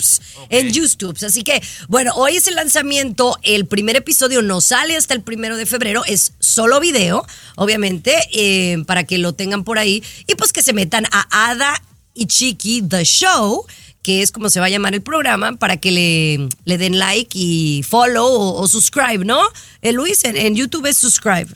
en 0.49 0.71
YouTube. 0.71 1.17
Así 1.25 1.43
que, 1.43 1.61
bueno, 1.87 2.13
hoy 2.15 2.37
es 2.37 2.47
el 2.47 2.55
lanzamiento, 2.55 3.37
el 3.43 3.65
primer 3.65 3.95
episodio 3.95 4.41
no 4.41 4.61
sale 4.61 4.95
hasta 4.95 5.13
el 5.13 5.21
primero 5.21 5.57
de 5.57 5.65
febrero, 5.65 6.03
es 6.05 6.33
solo 6.39 6.79
video, 6.79 7.25
obviamente, 7.55 8.13
eh, 8.33 8.83
para 8.85 9.03
que 9.03 9.17
lo 9.17 9.33
tengan 9.33 9.63
por 9.63 9.77
ahí 9.79 10.03
y 10.27 10.35
pues 10.35 10.53
que 10.53 10.61
se 10.63 10.73
metan 10.73 11.05
a 11.11 11.49
Ada 11.51 11.81
y 12.13 12.27
Chiqui 12.27 12.81
The 12.83 13.03
Show, 13.03 13.65
que 14.03 14.21
es 14.21 14.31
como 14.31 14.49
se 14.49 14.59
va 14.59 14.65
a 14.65 14.69
llamar 14.69 14.93
el 14.93 15.01
programa, 15.01 15.53
para 15.57 15.77
que 15.77 15.91
le, 15.91 16.49
le 16.65 16.77
den 16.77 16.97
like 16.97 17.37
y 17.37 17.83
follow 17.83 18.25
o, 18.25 18.61
o 18.61 18.67
subscribe, 18.67 19.23
¿no? 19.25 19.41
Eh, 19.81 19.91
Luis, 19.91 20.23
en, 20.23 20.37
en 20.37 20.55
YouTube 20.55 20.85
es 20.87 20.97
subscribe. 20.97 21.47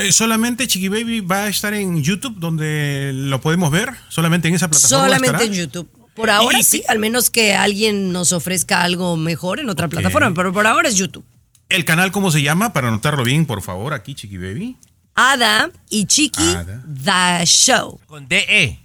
Eh, 0.00 0.12
solamente 0.12 0.66
Chiqui 0.66 0.88
Baby 0.88 1.20
va 1.20 1.44
a 1.44 1.48
estar 1.48 1.74
en 1.74 2.02
YouTube, 2.02 2.34
donde 2.38 3.12
lo 3.14 3.40
podemos 3.40 3.70
ver. 3.70 3.90
Solamente 4.08 4.48
en 4.48 4.54
esa 4.54 4.68
plataforma. 4.68 5.04
Solamente 5.04 5.26
estará? 5.26 5.44
en 5.44 5.52
YouTube. 5.52 5.88
Por 6.14 6.30
ahora 6.30 6.58
Y- 6.58 6.64
sí, 6.64 6.82
al 6.88 6.98
menos 6.98 7.30
que 7.30 7.54
alguien 7.54 8.12
nos 8.12 8.32
ofrezca 8.32 8.82
algo 8.82 9.16
mejor 9.16 9.60
en 9.60 9.70
otra 9.70 9.88
plataforma, 9.88 10.32
pero 10.34 10.52
por 10.52 10.66
ahora 10.66 10.88
es 10.88 10.96
YouTube. 10.96 11.24
¿El 11.68 11.84
canal 11.84 12.10
cómo 12.12 12.30
se 12.30 12.42
llama? 12.42 12.72
Para 12.72 12.88
anotarlo 12.88 13.22
bien, 13.24 13.46
por 13.46 13.62
favor, 13.62 13.94
aquí, 13.94 14.14
Chiqui 14.14 14.36
Baby. 14.38 14.76
Ada 15.14 15.70
y 15.88 16.06
Chiqui 16.06 16.42
Ada. 16.54 16.82
The 17.40 17.46
Show. 17.46 18.00
Con 18.06 18.26
DE. 18.28 18.78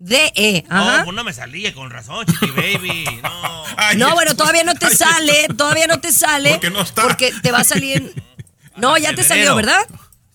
D-E. 0.00 0.64
No, 0.70 0.76
Ajá. 0.76 1.04
pues 1.04 1.16
no 1.16 1.24
me 1.24 1.32
salía 1.32 1.74
con 1.74 1.90
razón, 1.90 2.24
chiqui 2.26 2.50
baby. 2.52 3.04
No. 3.22 3.94
No, 3.96 4.14
bueno, 4.14 4.36
todavía 4.36 4.62
no 4.62 4.74
te 4.74 4.94
sale, 4.94 5.48
todavía 5.56 5.86
no 5.88 5.98
te 6.00 6.12
sale. 6.12 6.50
Porque 6.52 6.70
no 6.70 6.82
está. 6.82 7.02
Porque 7.02 7.32
te 7.42 7.50
va 7.50 7.58
a 7.60 7.64
salir. 7.64 7.96
en- 7.96 8.12
No, 8.76 8.96
ya 8.96 9.12
te 9.14 9.24
salió, 9.24 9.56
¿verdad? 9.56 9.80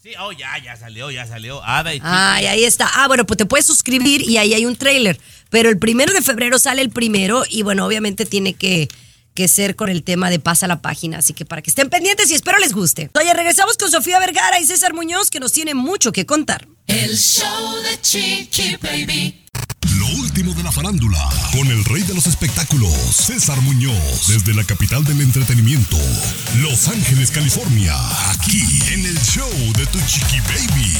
Sí, 0.03 0.11
oh, 0.19 0.33
ya, 0.33 0.57
ya 0.61 0.75
salió, 0.75 1.11
ya 1.11 1.25
salió. 1.25 1.63
Ada 1.63 1.95
y. 1.95 2.01
Ay, 2.03 2.47
ahí 2.47 2.65
está. 2.65 2.91
Ah, 2.93 3.07
bueno, 3.07 3.25
pues 3.25 3.37
te 3.37 3.45
puedes 3.45 3.65
suscribir 3.65 4.21
y 4.21 4.35
ahí 4.35 4.53
hay 4.53 4.65
un 4.65 4.75
trailer. 4.75 5.17
Pero 5.49 5.69
el 5.69 5.79
primero 5.79 6.11
de 6.11 6.21
febrero 6.21 6.59
sale 6.59 6.81
el 6.81 6.89
primero 6.89 7.45
y 7.49 7.61
bueno, 7.61 7.85
obviamente 7.85 8.25
tiene 8.25 8.53
que, 8.53 8.89
que 9.33 9.47
ser 9.47 9.77
con 9.77 9.87
el 9.87 10.03
tema 10.03 10.29
de 10.29 10.39
pasa 10.39 10.67
la 10.67 10.81
página. 10.81 11.19
Así 11.19 11.31
que 11.31 11.45
para 11.45 11.61
que 11.61 11.69
estén 11.69 11.89
pendientes 11.89 12.29
y 12.31 12.33
espero 12.33 12.57
les 12.59 12.73
guste. 12.73 13.11
Oye, 13.17 13.33
regresamos 13.33 13.77
con 13.77 13.89
Sofía 13.89 14.19
Vergara 14.19 14.59
y 14.59 14.65
César 14.65 14.93
Muñoz 14.93 15.29
que 15.29 15.39
nos 15.39 15.53
tiene 15.53 15.73
mucho 15.73 16.11
que 16.11 16.25
contar. 16.25 16.67
El 16.87 17.17
show 17.17 17.73
de 17.83 18.01
Chiqui 18.01 18.75
Baby. 18.81 19.45
Lo 20.03 20.09
último 20.19 20.53
de 20.53 20.63
la 20.63 20.71
farándula, 20.71 21.29
con 21.53 21.65
el 21.67 21.85
rey 21.85 22.01
de 22.03 22.13
los 22.13 22.27
espectáculos, 22.27 22.91
César 22.91 23.61
Muñoz, 23.61 24.27
desde 24.27 24.53
la 24.53 24.65
capital 24.65 25.05
del 25.05 25.21
entretenimiento, 25.21 25.95
Los 26.57 26.89
Ángeles, 26.89 27.31
California, 27.31 27.95
aquí 28.31 28.81
en 28.91 29.05
el 29.05 29.17
show 29.21 29.49
de 29.77 29.85
Tu 29.85 29.99
Chiqui 30.01 30.41
Baby. 30.41 30.93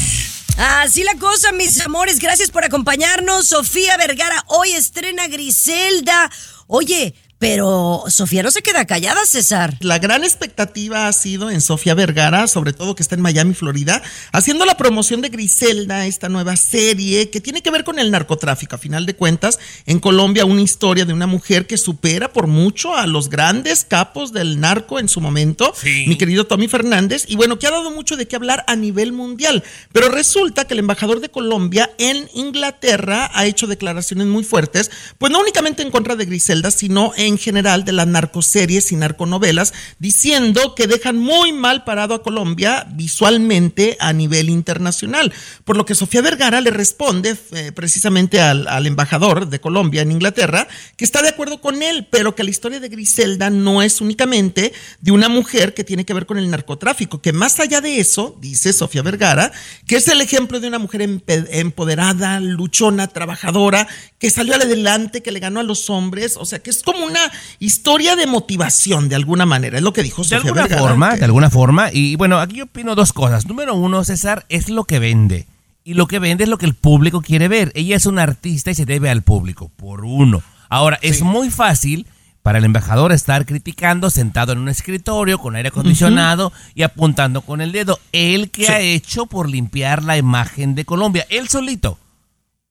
Así 0.56 1.04
la 1.04 1.16
cosa, 1.16 1.52
mis 1.52 1.82
amores. 1.82 2.20
Gracias 2.20 2.50
por 2.50 2.64
acompañarnos. 2.64 3.50
Sofía 3.50 3.98
Vergara 3.98 4.42
hoy 4.48 4.72
estrena 4.72 5.28
Griselda. 5.28 6.32
Oye, 6.68 7.14
Pero 7.44 8.06
Sofía 8.08 8.42
no 8.42 8.52
se 8.52 8.62
queda 8.62 8.86
callada, 8.86 9.26
César. 9.26 9.76
La 9.82 10.00
gran 10.00 10.24
expectativa 10.24 11.10
ha 11.10 11.12
sido 11.12 11.52
en 11.52 11.60
Sofía 11.60 11.94
Vergara, 11.94 12.48
sobre 12.48 12.72
todo 12.72 12.96
que 12.96 13.04
está 13.04 13.16
en 13.16 13.22
Miami, 13.22 13.54
Florida, 13.54 14.02
haciendo 14.32 14.64
la 14.64 14.78
promoción 14.78 15.20
de 15.20 15.28
Griselda, 15.28 16.06
esta 16.06 16.30
nueva 16.30 16.56
serie 16.56 17.30
que 17.32 17.42
tiene 17.42 17.62
que 17.62 17.70
ver 17.70 17.84
con 17.84 18.00
el 18.00 18.12
narcotráfico. 18.12 18.76
A 18.78 18.80
final 18.80 19.06
de 19.06 19.18
cuentas, 19.18 19.60
en 19.86 20.00
Colombia, 20.00 20.46
una 20.46 20.62
historia 20.62 21.04
de 21.04 21.12
una 21.12 21.28
mujer 21.28 21.68
que 21.68 21.76
supera 21.76 22.32
por 22.32 22.48
mucho 22.48 22.96
a 22.96 23.08
los 23.08 23.28
grandes 23.28 23.84
capos 23.84 24.32
del 24.32 24.62
narco 24.62 24.98
en 24.98 25.10
su 25.10 25.20
momento, 25.20 25.74
mi 25.84 26.18
querido 26.18 26.48
Tommy 26.48 26.70
Fernández, 26.70 27.26
y 27.28 27.36
bueno, 27.36 27.60
que 27.60 27.68
ha 27.68 27.72
dado 27.72 27.92
mucho 27.92 28.16
de 28.16 28.26
qué 28.26 28.38
hablar 28.38 28.64
a 28.68 28.78
nivel 28.78 29.12
mundial. 29.12 29.66
Pero 29.92 30.08
resulta 30.08 30.66
que 30.66 30.76
el 30.76 30.80
embajador 30.80 31.20
de 31.20 31.28
Colombia 31.28 31.92
en 31.98 32.30
Inglaterra 32.36 33.30
ha 33.34 33.46
hecho 33.46 33.68
declaraciones 33.68 34.28
muy 34.28 34.46
fuertes, 34.46 34.90
pues 35.18 35.30
no 35.30 35.42
únicamente 35.42 35.84
en 35.84 35.92
contra 35.92 36.16
de 36.16 36.24
Griselda, 36.24 36.72
sino 36.72 37.12
en 37.18 37.33
general 37.38 37.86
de 37.86 37.92
las 37.92 38.08
narcoseries 38.08 38.92
y 38.92 38.96
narconovelas, 38.96 39.74
diciendo 40.00 40.76
que 40.76 40.88
dejan 40.88 41.18
muy 41.18 41.54
mal 41.54 41.84
parado 41.84 42.16
a 42.16 42.24
Colombia 42.24 42.88
visualmente 42.94 43.98
a 44.00 44.14
nivel 44.14 44.50
internacional. 44.50 45.34
Por 45.64 45.78
lo 45.78 45.86
que 45.86 45.96
Sofía 45.96 46.22
Vergara 46.22 46.62
le 46.62 46.72
responde 46.72 47.36
eh, 47.52 47.72
precisamente 47.72 48.42
al, 48.42 48.68
al 48.68 48.88
embajador 48.88 49.50
de 49.50 49.62
Colombia 49.62 50.02
en 50.02 50.12
Inglaterra 50.12 50.68
que 50.98 51.06
está 51.06 51.22
de 51.22 51.30
acuerdo 51.30 51.62
con 51.62 51.82
él, 51.82 52.08
pero 52.10 52.36
que 52.36 52.44
la 52.44 52.50
historia 52.50 52.80
de 52.80 52.90
Griselda 52.90 53.50
no 53.50 53.82
es 53.82 54.02
únicamente 54.02 54.74
de 55.02 55.12
una 55.12 55.30
mujer 55.30 55.74
que 55.74 55.84
tiene 55.84 56.06
que 56.06 56.14
ver 56.14 56.26
con 56.26 56.38
el 56.38 56.50
narcotráfico, 56.50 57.22
que 57.22 57.34
más 57.34 57.60
allá 57.60 57.82
de 57.82 58.00
eso, 58.00 58.38
dice 58.40 58.74
Sofía 58.74 59.02
Vergara, 59.02 59.52
que 59.88 59.96
es 59.96 60.08
el 60.08 60.22
ejemplo 60.22 60.60
de 60.60 60.68
una 60.68 60.80
mujer 60.80 61.02
empoderada, 61.28 62.40
luchona, 62.40 63.08
trabajadora, 63.08 63.88
que 64.20 64.30
salió 64.30 64.56
adelante, 64.56 65.22
que 65.22 65.32
le 65.32 65.40
ganó 65.40 65.60
a 65.60 65.64
los 65.64 65.90
hombres, 65.90 66.38
o 66.38 66.46
sea, 66.46 66.60
que 66.60 66.70
es 66.70 66.84
como 66.84 67.06
una 67.14 67.32
historia 67.60 68.16
de 68.16 68.28
motivación 68.28 69.10
de 69.10 69.16
alguna 69.16 69.46
manera, 69.46 69.78
es 69.78 69.84
lo 69.84 69.94
que 69.94 70.04
dijo 70.04 70.24
De 70.24 70.30
Sofía 70.30 70.38
alguna 70.50 70.62
Vergara. 70.64 70.82
forma, 70.82 71.12
que- 71.14 71.18
de 71.20 71.26
alguna 71.26 71.50
forma. 71.50 71.90
Y 71.94 72.16
bueno, 72.16 72.40
aquí 72.40 72.56
yo 72.58 72.66
opino 72.66 72.96
dos 72.96 73.14
cosas. 73.14 73.46
Número 73.48 73.74
uno, 73.76 74.04
César, 74.04 74.46
es 74.50 74.70
lo 74.70 74.84
que 74.84 75.00
vende. 75.00 75.48
Y 75.86 75.96
lo 75.96 76.08
que 76.08 76.20
vende 76.20 76.44
es 76.46 76.50
lo 76.50 76.58
que 76.58 76.66
el 76.66 76.76
público 76.76 77.22
quiere 77.22 77.48
ver. 77.48 77.72
Ella 77.76 77.96
es 77.98 78.06
una 78.06 78.24
artista 78.24 78.72
y 78.72 78.76
se 78.76 78.86
debe 78.86 79.10
al 79.10 79.22
público, 79.22 79.70
por 79.76 80.06
uno. 80.06 80.42
Ahora, 80.70 80.98
es 81.02 81.22
muy 81.22 81.50
fácil 81.50 82.08
para 82.42 82.58
el 82.58 82.66
embajador 82.66 83.12
estar 83.12 83.46
criticando 83.46 84.10
sentado 84.10 84.52
en 84.54 84.60
un 84.60 84.68
escritorio 84.70 85.40
con 85.40 85.56
aire 85.56 85.70
acondicionado 85.70 86.52
y 86.76 86.84
apuntando 86.84 87.42
con 87.42 87.62
el 87.62 87.72
dedo. 87.72 88.00
Él 88.12 88.50
que 88.50 88.68
ha 88.70 88.80
hecho 88.82 89.26
por 89.28 89.50
limpiar 89.50 90.04
la 90.04 90.18
imagen 90.18 90.74
de 90.76 90.84
Colombia. 90.86 91.26
Él 91.30 91.48
solito, 91.50 91.98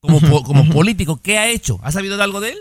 como, 0.01 0.21
po- 0.21 0.43
como 0.43 0.69
político, 0.69 1.21
¿qué 1.23 1.39
ha 1.39 1.49
hecho? 1.49 1.79
¿Has 1.83 1.95
sabido 1.95 2.17
de 2.17 2.23
algo 2.23 2.41
de 2.41 2.51
él? 2.51 2.59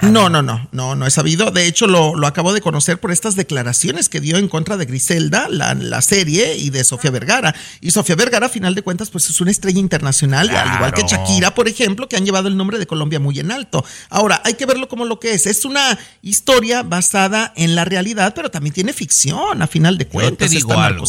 No, 0.00 0.28
no, 0.28 0.42
no, 0.42 0.68
no, 0.72 0.96
no 0.96 1.06
he 1.06 1.10
sabido. 1.10 1.50
De 1.52 1.66
hecho, 1.66 1.86
lo, 1.86 2.16
lo 2.16 2.26
acabo 2.26 2.52
de 2.52 2.60
conocer 2.60 2.98
por 2.98 3.12
estas 3.12 3.36
declaraciones 3.36 4.08
que 4.08 4.20
dio 4.20 4.36
en 4.36 4.48
contra 4.48 4.76
de 4.76 4.84
Griselda, 4.84 5.46
la, 5.48 5.74
la 5.74 6.02
serie, 6.02 6.56
y 6.56 6.70
de 6.70 6.82
Sofía 6.82 7.10
Vergara. 7.10 7.54
Y 7.80 7.92
Sofía 7.92 8.16
Vergara, 8.16 8.46
a 8.46 8.48
final 8.48 8.74
de 8.74 8.82
cuentas, 8.82 9.10
pues 9.10 9.30
es 9.30 9.40
una 9.40 9.52
estrella 9.52 9.78
internacional, 9.78 10.50
al 10.50 10.74
igual 10.74 10.92
que. 10.92 11.02
Shakira, 11.02 11.54
por 11.54 11.68
ejemplo, 11.68 12.08
que 12.08 12.16
han 12.16 12.24
llevado 12.24 12.48
el 12.48 12.56
nombre 12.56 12.78
de 12.78 12.86
Colombia 12.86 13.20
muy 13.20 13.38
en 13.38 13.52
alto. 13.52 13.84
Ahora, 14.08 14.40
hay 14.44 14.54
que 14.54 14.66
verlo 14.66 14.88
como 14.88 15.04
lo 15.04 15.20
que 15.20 15.34
es. 15.34 15.46
Es 15.46 15.64
una 15.64 15.98
historia 16.20 16.82
basada 16.82 17.52
en 17.54 17.74
la 17.74 17.84
realidad, 17.84 18.32
pero 18.34 18.50
también 18.50 18.74
tiene 18.74 18.92
ficción, 18.92 19.62
a 19.62 19.66
final 19.66 19.98
de 19.98 20.04
Yo 20.04 20.10
te 20.10 20.12
cuentas, 20.12 20.50
digo 20.50 20.70
esta 20.70 20.86
algo. 20.86 21.04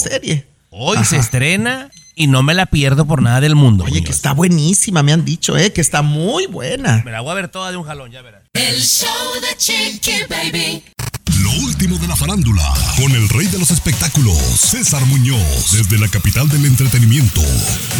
Hoy 0.69 0.97
Ajá. 0.97 1.05
se 1.05 1.17
estrena 1.17 1.89
y 2.15 2.27
no 2.27 2.43
me 2.43 2.53
la 2.53 2.65
pierdo 2.65 3.05
por 3.05 3.21
nada 3.21 3.41
del 3.41 3.55
mundo. 3.55 3.85
Oye, 3.85 4.03
que 4.03 4.11
está 4.11 4.33
buenísima, 4.33 5.03
me 5.03 5.13
han 5.13 5.25
dicho, 5.25 5.57
eh, 5.57 5.73
que 5.73 5.81
está 5.81 6.01
muy 6.01 6.45
buena. 6.45 7.01
Me 7.05 7.11
la 7.11 7.21
voy 7.21 7.31
a 7.31 7.35
ver 7.35 7.49
toda 7.49 7.71
de 7.71 7.77
un 7.77 7.83
jalón, 7.83 8.11
ya 8.11 8.21
verás. 8.21 8.43
El 8.53 8.81
show 8.81 9.07
de 9.41 9.57
Chiqui 9.57 10.23
Baby. 10.29 10.83
Lo 11.41 11.51
último 11.65 11.97
de 11.97 12.07
la 12.07 12.15
farándula, 12.15 12.73
con 12.97 13.11
el 13.13 13.27
rey 13.29 13.47
de 13.47 13.57
los 13.57 13.71
espectáculos, 13.71 14.37
César 14.37 15.05
Muñoz, 15.05 15.71
desde 15.71 15.97
la 15.97 16.07
capital 16.07 16.49
del 16.49 16.65
entretenimiento, 16.65 17.41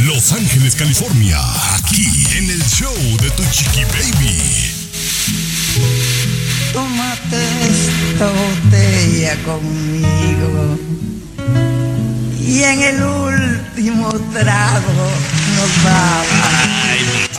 Los 0.05 0.31
Ángeles, 0.33 0.75
California, 0.75 1.39
aquí 1.75 2.05
en 2.37 2.49
el 2.49 2.63
show 2.63 2.93
de 3.21 3.29
Tu 3.31 3.43
Chiqui 3.51 3.83
Baby. 3.85 4.83
Tómate 6.73 7.43
esta 7.69 8.29
botella 8.31 9.43
conmigo 9.43 10.77
y 12.45 12.63
en 12.63 12.81
el 12.81 13.01
último 13.01 13.72
trago 14.11 15.33
nos 15.55 15.83
vamos. 15.83 16.73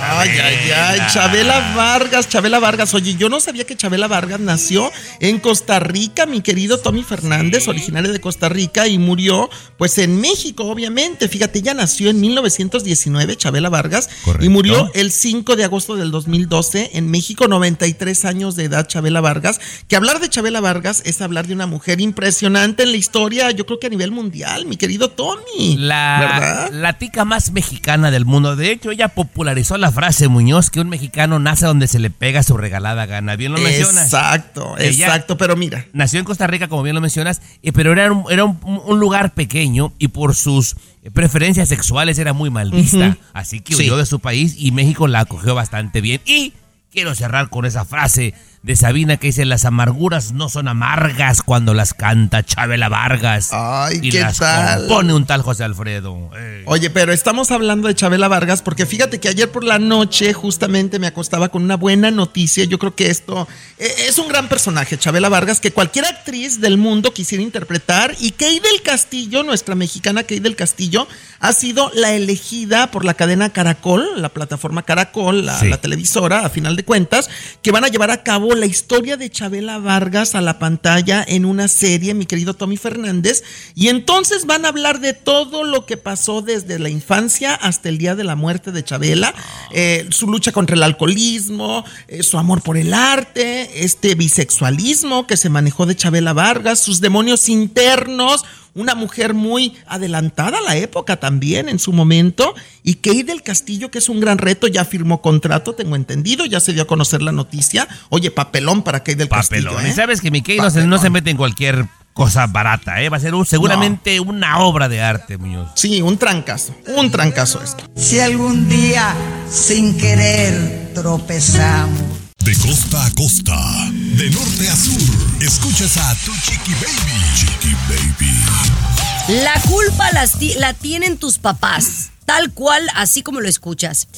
Ay, 0.01 0.31
ay, 0.39 0.71
ay, 0.71 1.01
Chabela 1.13 1.73
Vargas, 1.75 2.29
Chabela 2.29 2.59
Vargas. 2.59 2.93
Oye, 2.95 3.15
yo 3.17 3.29
no 3.29 3.41
sabía 3.41 3.65
que 3.65 3.77
Chabela 3.77 4.09
Vargas 4.09 4.41
nació 4.41 4.91
en 5.21 5.39
Costa 5.39 5.79
Rica, 5.79 6.27
mi 6.27 6.41
querido 6.43 6.79
Tommy 6.79 7.03
Fernández, 7.03 7.69
originaria 7.69 8.13
de 8.13 8.21
Costa 8.21 8.49
Rica, 8.49 8.87
y 8.87 8.99
murió 8.99 9.49
pues 9.79 9.99
en 9.99 10.21
México, 10.21 10.65
obviamente. 10.65 11.29
Fíjate, 11.29 11.61
ella 11.61 11.75
nació 11.75 12.11
en 12.11 12.21
1919, 12.21 13.37
Chabela 13.37 13.69
Vargas, 13.69 14.11
y 14.41 14.49
murió 14.49 14.91
el 14.95 15.11
5 15.11 15.57
de 15.57 15.65
agosto 15.65 15.97
del 15.97 16.11
2012 16.11 16.91
en 16.95 17.11
México, 17.11 17.49
93 17.49 18.25
años 18.25 18.57
de 18.57 18.65
edad, 18.65 18.87
Chabela 18.87 19.21
Vargas. 19.21 19.61
Que 19.89 19.97
hablar 19.97 20.21
de 20.21 20.29
Chabela 20.29 20.61
Vargas 20.61 21.03
es 21.05 21.21
hablar 21.23 21.47
de 21.47 21.55
una 21.55 21.67
mujer 21.67 22.01
impresionante 22.01 22.83
en 22.83 22.91
la 22.91 22.97
historia, 22.97 23.51
yo 23.53 23.65
creo 23.67 23.79
que 23.79 23.87
a 23.87 23.91
nivel 23.91 24.11
mundial, 24.11 24.67
mi 24.67 24.77
querido 24.77 25.11
Tommy. 25.11 25.77
La, 25.79 26.19
¿Verdad? 26.21 26.54
La 26.73 26.95
tica 26.99 27.25
más 27.25 27.51
mexicana 27.53 28.11
del 28.11 28.25
mundo. 28.25 28.57
De 28.57 28.71
hecho, 28.71 28.91
ella 28.91 29.09
popularizó 29.09 29.77
la 29.79 29.91
frase, 29.93 30.29
Muñoz, 30.29 30.71
que 30.71 30.81
un 30.81 30.89
mexicano 30.89 31.39
nace 31.39 31.67
donde 31.67 31.87
se 31.87 31.99
le 31.99 32.11
pega 32.11 32.43
su 32.43 32.57
regalada 32.57 33.07
gana. 33.07 33.37
Bien 33.37 33.53
lo 33.53 33.59
mencionas. 33.59 34.05
Exacto, 34.05 34.77
Ella 34.79 35.07
exacto, 35.07 35.37
pero 35.37 35.57
mira. 35.57 35.87
Nació 35.93 36.19
en 36.19 36.25
Costa 36.25 36.47
Rica, 36.47 36.69
como 36.69 36.83
bien 36.83 36.95
lo 36.95 37.01
mencionas, 37.01 37.41
eh, 37.63 37.73
pero 37.73 37.93
era, 37.93 38.11
un, 38.13 38.25
era 38.31 38.45
un, 38.45 38.59
un 38.65 38.99
lugar 39.01 39.35
pequeño 39.35 39.93
y 39.99 40.09
por 40.09 40.35
sus 40.35 40.77
preferencias 41.13 41.69
sexuales 41.69 42.19
era 42.19 42.33
muy 42.33 42.51
mal 42.51 42.71
vista. 42.71 43.17
Así 43.33 43.61
que 43.61 43.75
Sí. 43.75 43.83
huyó 43.85 43.97
de 43.97 44.07
su 44.07 44.21
país 44.21 44.55
y 44.59 44.71
México 44.73 45.07
la 45.09 45.21
acogió 45.21 45.55
bastante 45.55 46.01
bien. 46.01 46.21
Y 46.25 46.55
quiero 46.91 47.15
cerrar 47.15 47.51
con 47.51 47.65
esa 47.67 47.85
frase 47.85 48.35
de 48.65 48.77
Sabina 48.77 49.19
que 49.19 49.27
dice, 49.27 49.45
las 49.45 49.67
amarguras 49.67 50.33
no 50.33 50.49
son 50.49 50.69
amargas 50.69 51.43
cuando 51.43 51.75
las 51.75 51.93
canta 51.93 52.43
Chabela 52.43 52.89
Vargas. 52.89 53.51
Ay, 53.53 53.99
y 54.01 54.09
¿qué 54.11 54.21
las 54.23 54.39
tal? 54.39 54.87
compone 54.87 55.13
un 55.13 55.27
tal 55.27 55.43
José 55.43 55.65
Alfredo. 55.65 56.31
Oye, 56.65 56.89
pero 56.89 57.13
estamos 57.13 57.51
hablando 57.51 57.89
de 57.89 57.95
Chabela 57.95 58.27
Vargas 58.27 58.63
porque 58.63 58.87
fíjate 58.87 59.21
que 59.21 59.29
ayer 59.29 59.51
por 59.53 59.65
la 59.65 59.79
noche 59.79 60.33
justamente 60.33 60.99
me 60.99 61.07
acostaba 61.07 61.51
con 61.51 61.63
una 61.63 61.77
buena 61.77 62.11
noticia. 62.11 62.65
Yo 62.65 62.79
creo 62.79 62.95
que 62.95 63.11
esto 63.11 63.47
eh, 63.79 63.87
es 64.09 64.17
un 64.17 64.29
gran 64.29 64.49
personaje, 64.49 64.97
Chabela 64.97 65.29
Vargas, 65.29 65.61
que 65.61 65.71
cualquier 65.71 66.07
actriz 66.07 66.59
del 66.63 66.79
mundo 66.79 67.13
quisiera 67.13 67.45
interpretar. 67.45 68.15
Y 68.19 68.31
Kay 68.31 68.61
del 68.61 68.81
Castillo, 68.83 69.43
nuestra 69.43 69.75
mexicana 69.75 70.23
Kay 70.23 70.41
del 70.41 70.57
Castillo, 70.57 71.07
ha 71.39 71.53
sido 71.53 71.91
la 71.95 72.15
elegida 72.15 72.91
por 72.91 73.05
la 73.05 73.13
cadena 73.13 73.51
Caracol, 73.51 74.23
la 74.23 74.31
plataforma 74.31 74.85
Caracol, 74.85 75.45
la, 75.45 75.61
Sí. 75.61 75.69
la 75.69 75.77
televisora, 75.77 76.47
a 76.47 76.49
final 76.49 76.77
de 76.77 76.85
cuentas, 76.87 77.29
que 77.61 77.71
van 77.71 77.85
a 77.85 77.89
llevar 77.89 78.11
a 78.11 78.23
cabo 78.23 78.54
la 78.55 78.67
historia 78.67 79.17
de 79.17 79.31
Chabela 79.31 79.79
Vargas 79.79 80.35
a 80.35 80.41
la 80.41 80.59
pantalla 80.59 81.25
en 81.27 81.45
una 81.45 81.69
serie, 81.69 82.15
mi 82.15 82.27
querido 82.27 82.55
Tommy 82.55 82.77
Fernández. 82.77 83.43
Y 83.75 83.89
entonces 83.89 84.47
van 84.47 84.65
a 84.65 84.69
hablar 84.69 85.01
de 85.01 85.13
todo 85.13 85.65
lo 85.65 85.87
que 85.87 85.97
pasó 85.97 86.43
desde 86.43 86.79
la 86.79 86.89
infancia 86.89 87.55
hasta 87.55 87.89
el 87.89 87.99
día 87.99 88.15
de 88.15 88.25
la 88.25 88.37
muerte 88.37 88.73
de 88.73 88.85
Chabela, 88.85 89.35
eh, 89.73 90.07
su 90.11 90.27
lucha 90.27 90.53
contra 90.53 90.77
el 90.77 90.83
alcoholismo, 90.83 91.85
eh, 92.09 92.23
su 92.23 92.39
amor 92.39 92.63
por 92.63 92.77
el 92.77 92.95
arte, 92.95 93.85
este 93.85 94.15
bisexualismo 94.15 95.27
que 95.27 95.37
se 95.37 95.49
manejó 95.49 95.87
de 95.87 95.97
Chabela 95.97 96.33
Vargas, 96.33 96.81
sus 96.81 97.01
demonios 97.01 97.49
internos 97.49 98.45
una 98.75 98.95
mujer 98.95 99.35
muy 99.35 99.75
adelantada 99.87 100.59
a 100.59 100.63
la 100.63 100.77
época 100.77 101.17
también 101.17 101.69
en 101.69 101.79
su 101.79 101.93
momento, 101.93 102.55
y 102.83 102.95
Kay 102.97 103.23
del 103.23 103.43
Castillo, 103.43 103.91
que 103.91 103.99
es 103.99 104.09
un 104.09 104.21
gran 104.21 104.39
reto, 104.39 104.67
ya 104.67 104.85
firmó 104.85 105.21
contrato, 105.23 105.75
tengo 105.75 105.97
entendido, 105.97 106.45
ya 106.47 106.61
se 106.61 106.73
dio 106.73 106.83
a 106.83 106.87
conocer 106.87 107.23
la 107.23 107.33
noticia. 107.33 107.87
Oye, 108.11 108.31
papelón 108.31 108.83
para 108.83 109.03
Kay 109.03 109.15
del 109.15 109.29
Papelón. 109.29 109.75
Castillo. 109.75 109.89
Y 109.89 109.93
¿eh? 109.93 109.95
sabes 109.95 110.21
que 110.21 110.31
mi 110.31 110.43
Kay 110.43 110.59
no 110.59 110.71
se, 110.71 110.87
no 110.87 110.99
se 110.99 111.11
mete 111.11 111.31
en 111.31 111.37
cualquier 111.37 111.87
cosa 112.13 112.47
barata, 112.47 113.03
¿eh? 113.03 113.09
Va 113.09 113.17
a 113.17 113.21
ser 113.21 113.35
un- 113.35 113.45
seguramente 113.45 114.21
una 114.21 114.59
obra 114.61 114.89
de 114.89 115.03
arte, 115.03 115.37
Muñoz. 115.37 115.71
Sí, 115.75 116.01
un 116.01 116.17
trancazo, 116.17 116.73
un 116.97 117.11
trancazo 117.11 117.61
esto. 117.63 117.85
Si 117.97 118.21
algún 118.21 118.69
día 118.69 119.15
sin 119.51 119.97
querer 119.99 120.93
tropezamos. 120.95 122.14
De 122.45 122.55
costa 122.59 123.07
a 123.07 123.11
costa, 123.15 123.57
de 123.91 124.29
norte 124.29 124.69
a 124.69 124.77
sur, 124.77 125.01
escuchas 125.41 125.97
a 125.97 126.15
Tu 126.27 126.33
Chiqui 126.43 126.75
Baby. 126.75 127.23
Chiqui 127.35 127.75
Baby. 127.89 129.43
La 129.43 129.59
culpa 129.63 130.13
las 130.13 130.37
la 130.59 130.75
tienen 130.75 131.17
tus 131.17 131.39
papás, 131.39 132.11
tal 132.27 132.53
cual, 132.53 132.87
así 132.97 133.23
como 133.23 133.41
lo 133.41 133.49
escuchas. 133.49 134.09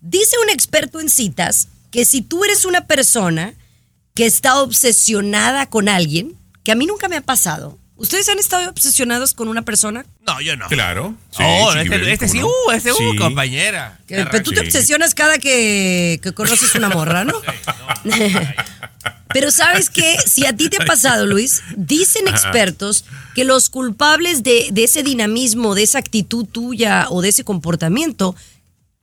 Dice 0.00 0.36
un 0.42 0.50
experto 0.50 0.98
en 0.98 1.08
citas 1.08 1.68
que 1.92 2.04
si 2.04 2.22
tú 2.22 2.44
eres 2.44 2.64
una 2.64 2.88
persona 2.88 3.54
que 4.14 4.26
está 4.26 4.60
obsesionada 4.60 5.66
con 5.66 5.88
alguien, 5.88 6.36
que 6.64 6.72
a 6.72 6.74
mí 6.74 6.86
nunca 6.86 7.06
me 7.08 7.16
ha 7.16 7.20
pasado. 7.20 7.78
¿Ustedes 7.98 8.28
han 8.28 8.38
estado 8.38 8.68
obsesionados 8.68 9.32
con 9.32 9.48
una 9.48 9.62
persona? 9.62 10.04
No, 10.26 10.40
yo 10.42 10.54
no. 10.56 10.68
Claro. 10.68 11.14
Sí, 11.30 11.42
oh, 11.42 11.72
este, 11.72 12.12
este 12.12 12.28
sí, 12.28 12.40
¿cómo 12.40 12.52
no? 12.66 12.72
uh, 12.72 12.76
este, 12.76 12.92
uh, 12.92 13.16
compañera. 13.18 13.98
Que- 14.06 14.26
pero 14.30 14.42
tú 14.44 14.52
te 14.52 14.60
obsesionas 14.60 15.14
cada 15.14 15.38
que, 15.38 16.20
que 16.22 16.32
conoces 16.32 16.74
una 16.74 16.90
morra, 16.90 17.24
¿no? 17.24 17.34
Pero 19.32 19.50
sabes 19.50 19.90
que 19.90 20.16
si 20.24 20.46
a 20.46 20.56
ti 20.56 20.68
te 20.70 20.82
ha 20.82 20.86
pasado, 20.86 21.26
Luis, 21.26 21.62
dicen 21.76 22.26
expertos 22.28 23.04
que 23.34 23.44
los 23.44 23.68
culpables 23.70 24.42
de, 24.42 24.68
de 24.72 24.84
ese 24.84 25.02
dinamismo, 25.02 25.74
de 25.74 25.82
esa 25.82 25.98
actitud 25.98 26.46
tuya 26.46 27.06
o 27.10 27.20
de 27.22 27.28
ese 27.30 27.44
comportamiento, 27.44 28.34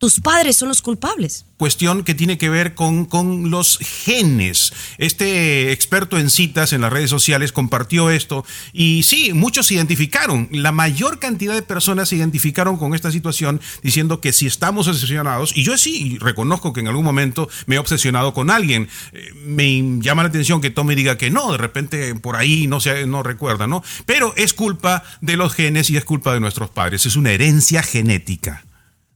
tus 0.03 0.19
padres 0.19 0.57
son 0.57 0.67
los 0.67 0.81
culpables. 0.81 1.45
cuestión 1.55 2.03
que 2.03 2.13
tiene 2.13 2.37
que 2.37 2.49
ver 2.49 2.75
con, 2.75 3.05
con 3.05 3.49
los 3.49 3.77
genes. 3.77 4.73
Este 4.97 5.71
experto 5.71 6.17
en 6.17 6.29
citas 6.29 6.73
en 6.73 6.81
las 6.81 6.91
redes 6.91 7.09
sociales 7.09 7.53
compartió 7.53 8.09
esto 8.09 8.43
y 8.73 9.03
sí, 9.03 9.31
muchos 9.31 9.67
se 9.67 9.75
identificaron. 9.75 10.49
La 10.51 10.73
mayor 10.73 11.19
cantidad 11.19 11.53
de 11.53 11.61
personas 11.61 12.09
se 12.09 12.17
identificaron 12.17 12.75
con 12.75 12.93
esta 12.93 13.11
situación 13.11 13.61
diciendo 13.81 14.19
que 14.19 14.33
si 14.33 14.45
estamos 14.45 14.89
obsesionados, 14.89 15.55
y 15.55 15.63
yo 15.63 15.77
sí 15.77 16.17
reconozco 16.19 16.73
que 16.73 16.81
en 16.81 16.89
algún 16.89 17.05
momento 17.05 17.47
me 17.65 17.75
he 17.75 17.79
obsesionado 17.79 18.33
con 18.33 18.49
alguien, 18.49 18.89
eh, 19.13 19.29
me 19.45 20.01
llama 20.01 20.23
la 20.23 20.29
atención 20.29 20.59
que 20.59 20.69
Tommy 20.69 20.95
diga 20.95 21.17
que 21.17 21.29
no, 21.29 21.53
de 21.53 21.59
repente 21.59 22.13
por 22.15 22.35
ahí 22.35 22.67
no, 22.67 22.81
se, 22.81 23.07
no 23.07 23.23
recuerda, 23.23 23.67
¿no? 23.67 23.85
Pero 24.05 24.33
es 24.35 24.53
culpa 24.53 25.05
de 25.21 25.37
los 25.37 25.53
genes 25.53 25.89
y 25.89 25.95
es 25.95 26.03
culpa 26.03 26.33
de 26.33 26.41
nuestros 26.41 26.69
padres, 26.71 27.05
es 27.05 27.15
una 27.15 27.31
herencia 27.31 27.81
genética. 27.83 28.65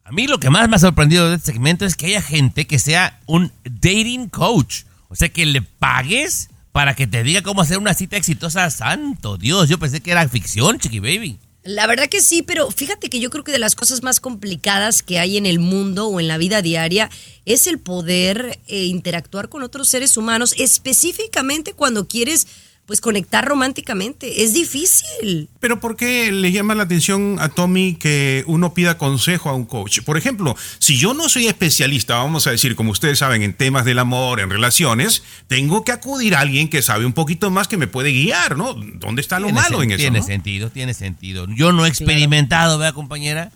A 0.07 0.13
mí 0.13 0.25
lo 0.25 0.39
que 0.39 0.49
más 0.49 0.69
me 0.69 0.77
ha 0.77 0.79
sorprendido 0.79 1.29
de 1.29 1.35
este 1.35 1.51
segmento 1.51 1.85
es 1.85 1.97
que 1.97 2.05
haya 2.05 2.21
gente 2.21 2.65
que 2.65 2.79
sea 2.79 3.19
un 3.25 3.51
dating 3.65 4.29
coach. 4.29 4.83
O 5.09 5.17
sea, 5.17 5.27
que 5.27 5.45
le 5.45 5.61
pagues 5.61 6.49
para 6.71 6.95
que 6.95 7.07
te 7.07 7.23
diga 7.23 7.41
cómo 7.41 7.61
hacer 7.61 7.77
una 7.77 7.93
cita 7.93 8.15
exitosa. 8.15 8.69
Santo 8.69 9.35
Dios, 9.35 9.67
yo 9.67 9.77
pensé 9.79 9.99
que 9.99 10.11
era 10.11 10.25
ficción, 10.29 10.79
Chiqui 10.79 11.01
Baby. 11.01 11.39
La 11.65 11.87
verdad 11.87 12.07
que 12.07 12.21
sí, 12.21 12.41
pero 12.41 12.71
fíjate 12.71 13.09
que 13.09 13.19
yo 13.19 13.29
creo 13.29 13.43
que 13.43 13.51
de 13.51 13.59
las 13.59 13.75
cosas 13.75 14.01
más 14.01 14.21
complicadas 14.21 15.03
que 15.03 15.19
hay 15.19 15.35
en 15.35 15.45
el 15.45 15.59
mundo 15.59 16.07
o 16.07 16.21
en 16.21 16.29
la 16.29 16.37
vida 16.37 16.61
diaria 16.61 17.09
es 17.43 17.67
el 17.67 17.77
poder 17.77 18.61
eh, 18.67 18.85
interactuar 18.85 19.49
con 19.49 19.61
otros 19.61 19.89
seres 19.89 20.15
humanos, 20.15 20.55
específicamente 20.57 21.73
cuando 21.73 22.07
quieres 22.07 22.47
pues 22.87 23.01
conectar 23.01 23.45
románticamente. 23.45 24.43
Es 24.43 24.53
difícil. 24.53 25.49
Pero 25.59 25.81
¿por 25.81 25.97
qué 25.97 26.31
le 26.31 26.53
llama 26.53 26.73
la 26.73 26.83
atención 26.83 27.35
a 27.39 27.49
Tommy 27.49 27.95
que 27.95 28.45
uno 28.47 28.73
pida 28.73 28.97
consejo 28.97 29.49
a 29.49 29.53
un 29.53 29.65
coach? 29.65 29.99
Por 30.03 30.17
ejemplo, 30.17 30.55
si 30.79 30.97
yo 30.97 31.13
no 31.13 31.27
soy 31.27 31.47
especialista, 31.47 32.15
vamos 32.15 32.47
a 32.47 32.51
decir, 32.51 32.77
como 32.77 32.91
ustedes 32.91 33.19
saben, 33.19 33.43
en 33.43 33.53
temas 33.53 33.83
del 33.83 33.99
amor, 33.99 34.39
en 34.39 34.49
relaciones, 34.49 35.21
tengo 35.47 35.83
que 35.83 35.91
acudir 35.91 36.33
a 36.33 36.39
alguien 36.39 36.69
que 36.69 36.81
sabe 36.81 37.05
un 37.05 37.11
poquito 37.11 37.51
más 37.51 37.67
que 37.67 37.75
me 37.75 37.87
puede 37.87 38.11
guiar, 38.11 38.55
¿no? 38.55 38.73
¿Dónde 38.73 39.21
está 39.21 39.39
lo 39.41 39.47
Tiene 39.47 39.61
malo 39.61 39.83
en 39.83 39.91
eso? 39.91 39.97
Tiene 39.97 40.19
no? 40.19 40.25
sentido, 40.25 40.69
tiene 40.69 40.93
sentido. 40.93 41.45
Yo 41.49 41.73
no 41.73 41.85
he 41.85 41.89
experimentado, 41.89 42.77
¿verdad, 42.77 42.93
compañera? 42.93 43.51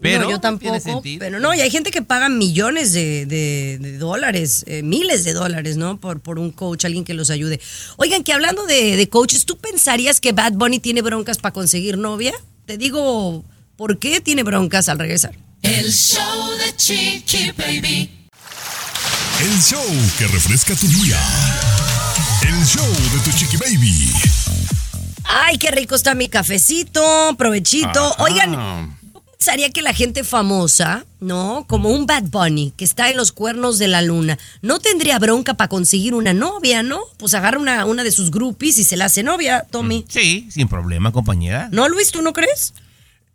Pero 0.00 0.24
no, 0.24 0.30
yo 0.30 0.38
tiene 0.40 0.58
tampoco. 0.58 0.80
sentido. 0.80 1.20
Pero 1.20 1.40
no, 1.40 1.54
y 1.54 1.60
hay 1.60 1.70
gente 1.70 1.90
que 1.90 2.02
paga 2.02 2.28
millones 2.28 2.92
de, 2.92 3.24
de- 3.26 3.78
de 3.80 3.98
dólares, 3.98 4.64
eh, 4.66 4.82
miles 4.82 5.24
de 5.24 5.32
dólares, 5.32 5.76
¿no? 5.78 5.98
Por, 5.98 6.20
por 6.20 6.38
un 6.38 6.50
coach, 6.50 6.84
alguien 6.84 7.04
que 7.04 7.14
los 7.14 7.30
ayude. 7.30 7.60
Oigan, 7.96 8.22
que 8.22 8.32
hablando 8.34 8.66
de, 8.66 8.96
de 8.96 9.08
coaches, 9.08 9.46
¿tú 9.46 9.56
pensarías 9.56 10.20
que 10.20 10.32
Bad 10.32 10.52
Bunny 10.52 10.78
tiene 10.80 11.00
broncas 11.02 11.38
para 11.38 11.52
conseguir 11.54 11.96
novia? 11.96 12.34
Te 12.66 12.76
digo, 12.76 13.44
¿por 13.76 13.98
qué 13.98 14.20
tiene 14.20 14.42
broncas 14.42 14.88
al 14.88 14.98
regresar? 14.98 15.34
El 15.62 15.90
show 15.92 16.50
de 16.58 16.76
Chiqui 16.76 17.52
Baby. 17.56 18.10
El 19.40 19.62
show 19.62 19.84
que 20.18 20.26
refresca 20.28 20.74
tu 20.76 20.86
día. 20.88 21.18
El 22.42 22.64
show 22.66 22.86
de 22.86 23.18
tu 23.24 23.36
chiqui 23.36 23.56
baby. 23.58 24.10
Ay, 25.24 25.58
qué 25.58 25.70
rico 25.70 25.94
está 25.94 26.14
mi 26.14 26.28
cafecito, 26.28 27.34
provechito. 27.36 28.14
Ajá. 28.14 28.22
Oigan, 28.22 28.95
pensaría 29.38 29.70
que 29.70 29.82
la 29.82 29.92
gente 29.92 30.24
famosa, 30.24 31.04
¿no? 31.20 31.66
Como 31.68 31.90
un 31.90 32.06
Bad 32.06 32.24
Bunny 32.24 32.72
que 32.76 32.84
está 32.84 33.10
en 33.10 33.16
los 33.16 33.32
cuernos 33.32 33.78
de 33.78 33.88
la 33.88 34.02
luna, 34.02 34.38
no 34.62 34.78
tendría 34.78 35.18
bronca 35.18 35.54
para 35.54 35.68
conseguir 35.68 36.14
una 36.14 36.32
novia, 36.32 36.82
¿no? 36.82 37.00
Pues 37.18 37.34
agarra 37.34 37.58
una, 37.58 37.84
una 37.84 38.02
de 38.02 38.12
sus 38.12 38.30
groupies 38.30 38.78
y 38.78 38.84
se 38.84 38.96
la 38.96 39.06
hace 39.06 39.22
novia, 39.22 39.66
Tommy. 39.70 40.04
Sí, 40.08 40.48
sin 40.50 40.68
problema, 40.68 41.12
compañera. 41.12 41.68
¿No, 41.72 41.88
Luis? 41.88 42.10
¿Tú 42.10 42.22
no 42.22 42.32
crees? 42.32 42.72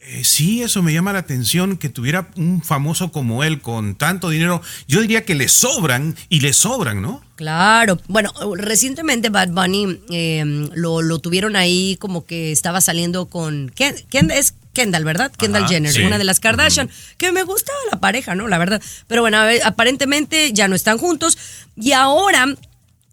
Eh, 0.04 0.24
sí, 0.24 0.64
eso 0.64 0.82
me 0.82 0.94
llama 0.94 1.14
la 1.14 1.20
atención, 1.20 1.78
que 1.78 1.88
tuviera 1.88 2.32
un 2.36 2.64
famoso 2.64 3.12
como 3.12 3.44
él 3.44 3.62
con 3.62 3.94
tanto 3.94 4.30
dinero. 4.30 4.62
Yo 4.88 5.02
diría 5.02 5.26
que 5.26 5.36
le 5.36 5.48
sobran 5.48 6.16
y 6.28 6.40
le 6.40 6.54
sobran, 6.54 7.04
¿no? 7.04 7.22
Claro. 7.42 8.00
Bueno, 8.08 8.32
recientemente 8.56 9.30
Bad 9.30 9.50
Bunny 9.50 10.00
eh, 10.12 10.44
lo, 10.76 11.02
lo 11.02 11.18
tuvieron 11.18 11.56
ahí 11.56 11.98
como 12.00 12.24
que 12.24 12.52
estaba 12.52 12.82
saliendo 12.82 13.26
con... 13.26 13.72
Ken, 13.74 13.96
Ken- 14.12 14.30
es 14.30 14.54
Kendall, 14.74 15.04
¿verdad? 15.04 15.32
Kendall 15.32 15.64
Ajá, 15.64 15.74
Jenner, 15.74 15.92
sí. 15.92 16.04
una 16.04 16.20
de 16.20 16.24
las 16.24 16.40
Kardashian. 16.40 16.92
Que 17.18 17.32
me 17.32 17.42
gustaba 17.42 17.80
la 17.92 18.00
pareja, 18.00 18.36
¿no? 18.36 18.48
La 18.48 18.60
verdad. 18.60 18.80
Pero 19.08 19.24
bueno, 19.24 19.42
ver, 19.44 19.60
aparentemente 19.66 20.54
ya 20.54 20.68
no 20.68 20.76
están 20.76 21.00
juntos. 21.00 21.36
Y 21.76 21.94
ahora 21.94 22.46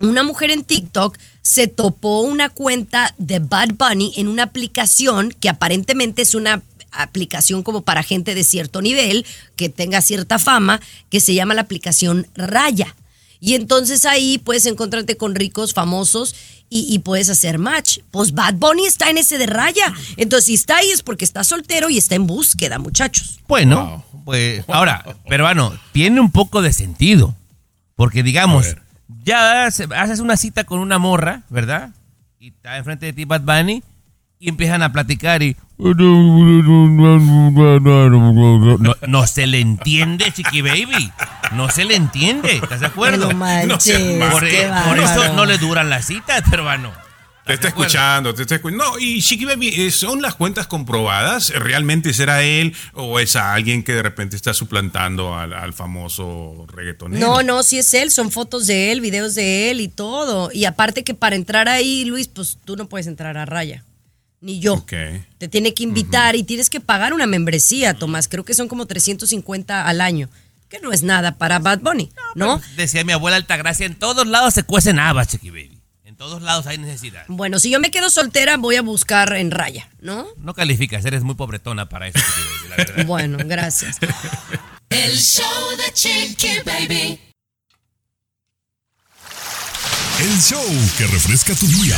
una 0.01 0.23
mujer 0.25 0.51
en 0.51 0.63
TikTok 0.63 1.17
se 1.41 1.67
topó 1.67 2.21
una 2.21 2.51
cuenta 2.51 3.15
de 3.17 3.39
Bad 3.39 3.71
Bunny 3.79 4.13
en 4.17 4.29
una 4.29 4.43
aplicación 4.43 5.31
que 5.41 5.49
aparentemente 5.49 6.21
es 6.21 6.35
una 6.35 6.61
aplicación 6.91 7.63
como 7.63 7.81
para 7.81 8.03
gente 8.03 8.35
de 8.35 8.45
cierto 8.45 8.83
nivel, 8.83 9.25
que 9.57 9.71
tenga 9.71 10.03
cierta 10.03 10.39
fama, 10.39 10.83
que 11.09 11.21
se 11.21 11.33
llama 11.33 11.55
la 11.55 11.63
aplicación 11.63 12.27
Raya. 12.35 12.95
Y 13.41 13.55
entonces 13.55 14.05
ahí 14.05 14.39
puedes 14.39 14.67
encontrarte 14.67 15.17
con 15.17 15.35
ricos, 15.35 15.75
famosos 15.75 16.35
y, 16.69 16.93
y 16.93 16.99
puedes 17.01 17.29
hacer 17.31 17.59
match. 17.59 17.99
Pues 18.11 18.33
Bad 18.33 18.55
Bunny 18.55 18.87
está 18.87 19.11
en 19.11 19.19
ese 19.19 19.39
de 19.39 19.47
Raya. 19.47 19.93
Entonces 20.17 20.47
si 20.47 20.55
está 20.55 20.77
ahí 20.79 20.91
es 20.91 21.03
porque 21.03 21.25
está 21.25 21.45
soltero 21.45 21.89
y 21.91 21.99
está 21.99 22.15
en 22.15 22.27
búsqueda, 22.27 22.79
muchachos. 22.79 23.39
Bueno, 23.47 24.05
pues 24.25 24.65
ahora, 24.69 25.05
peruano, 25.29 25.79
tiene 25.93 26.21
un 26.21 26.31
poco 26.31 26.63
de 26.63 26.73
sentido. 26.73 27.35
Porque 27.97 28.23
digamos, 28.23 28.77
ya 29.25 29.67
haces 29.67 30.21
una 30.21 30.37
cita 30.37 30.65
con 30.65 30.79
una 30.79 30.99
morra, 30.99 31.43
¿verdad? 31.49 31.91
Y 32.39 32.49
está 32.49 32.77
enfrente 32.77 33.07
de 33.07 33.13
ti 33.13 33.25
Bad 33.25 33.43
Bunny 33.43 33.83
y 34.41 34.49
empiezan 34.49 34.83
a 34.83 34.93
platicar 34.93 35.43
y... 35.43 35.57
No, 35.79 35.95
no 39.07 39.27
se 39.27 39.47
le 39.47 39.61
entiende, 39.61 40.33
Chiqui 40.33 40.61
Baby. 40.61 41.13
No 41.53 41.71
se 41.71 41.85
le 41.85 41.95
entiende, 41.95 42.57
¿estás 42.57 42.81
de 42.81 42.87
acuerdo? 42.87 43.33
No 43.33 43.39
manches, 43.39 43.99
por, 44.31 44.49
qué 44.49 44.69
por 44.87 44.99
eso 44.99 45.35
no 45.35 45.47
le 45.47 45.59
duran 45.59 45.89
las 45.89 46.07
citas, 46.07 46.43
peruano. 46.51 46.93
Te 47.47 47.55
está 47.55 47.69
escuchando, 47.69 48.35
te 48.35 48.43
está 48.43 48.57
escuchando. 48.57 48.85
No, 48.85 48.99
y 48.99 49.23
Chiqui 49.23 49.47
Baby, 49.47 49.69
eh, 49.69 49.91
¿son 49.91 50.21
las 50.21 50.35
cuentas 50.35 50.67
comprobadas? 50.67 51.49
¿Realmente 51.49 52.13
será 52.13 52.43
él 52.43 52.77
o 52.93 53.19
es 53.21 53.37
a 53.37 53.55
alguien 53.55 53.83
que 53.85 53.95
de 53.95 54.03
repente 54.03 54.37
está 54.37 54.53
suplantando 54.53 55.35
al, 55.35 55.55
al 55.55 55.73
famoso 55.73 56.67
reggaetonero? 56.69 57.27
No, 57.27 57.43
no, 57.43 57.63
si 57.63 57.79
es 57.79 57.95
él, 57.95 58.11
son 58.11 58.31
fotos 58.31 58.67
de 58.67 58.93
él, 58.93 59.01
videos 59.01 59.35
de 59.35 59.71
él 59.71 59.81
y 59.81 59.89
todo. 59.89 60.51
Y 60.53 60.67
aparte 60.67 61.05
que 61.05 61.15
para 61.15 61.37
entrar 61.37 61.71
ahí, 61.71 62.05
Luis, 62.05 62.29
pues 62.29 62.59
tú 62.67 62.77
no 62.77 62.87
puedes 62.87 63.07
entrar 63.07 63.39
a 63.39 63.47
raya. 63.47 63.83
Ni 64.41 64.61
yo. 64.61 64.75
Ok. 64.75 64.93
Te 65.39 65.49
tiene 65.49 65.75
que 65.75 65.83
invitar 65.83 66.37
y 66.37 66.45
tienes 66.45 66.71
que 66.71 66.81
pagar 66.81 67.13
una 67.13 67.27
membresía, 67.27 67.95
Tomás. 67.95 68.29
Creo 68.29 68.45
que 68.45 68.55
son 68.55 68.69
como 68.69 68.87
350 68.87 69.87
al 69.87 70.01
año. 70.01 70.29
Que 70.69 70.81
no 70.81 70.93
es 70.93 71.03
nada 71.03 71.39
para 71.39 71.59
Bad 71.59 71.81
Bunny, 71.81 72.13
¿no? 72.35 72.61
Decía 72.77 73.03
mi 73.03 73.13
abuela 73.13 73.39
Altagracia, 73.39 73.87
en 73.87 73.95
todos 73.95 74.27
lados 74.27 74.53
se 74.53 74.65
cuecen 74.65 74.99
habas, 74.99 75.29
Chiqui 75.29 75.49
Baby. 75.49 75.81
En 76.05 76.15
todos 76.15 76.43
lados 76.43 76.67
hay 76.67 76.77
necesidad. 76.77 77.25
Bueno, 77.29 77.59
si 77.59 77.71
yo 77.71 77.81
me 77.81 77.91
quedo 77.91 78.11
soltera, 78.11 78.59
voy 78.59 78.77
a 78.77 78.83
buscar 78.83 79.33
en 79.35 79.51
raya, 79.51 79.89
¿no? 80.01 80.27
No 80.37 80.53
calificas, 80.53 81.05
eres 81.07 81.23
muy 81.23 81.37
pobretona 81.37 81.89
para 81.89 82.09
eso, 82.09 82.19
Chiqui 82.19 82.43
Baby, 82.43 82.69
la 82.69 82.77
verdad. 82.77 83.05
Bueno, 83.07 83.39
gracias. 83.47 83.97
El 84.91 85.17
show 85.17 85.77
de 85.79 85.93
Chiqui 85.95 86.61
Baby. 86.67 87.19
El 90.21 90.41
show 90.41 90.65
que 90.99 91.07
refresca 91.07 91.55
tu 91.55 91.67
día. 91.67 91.97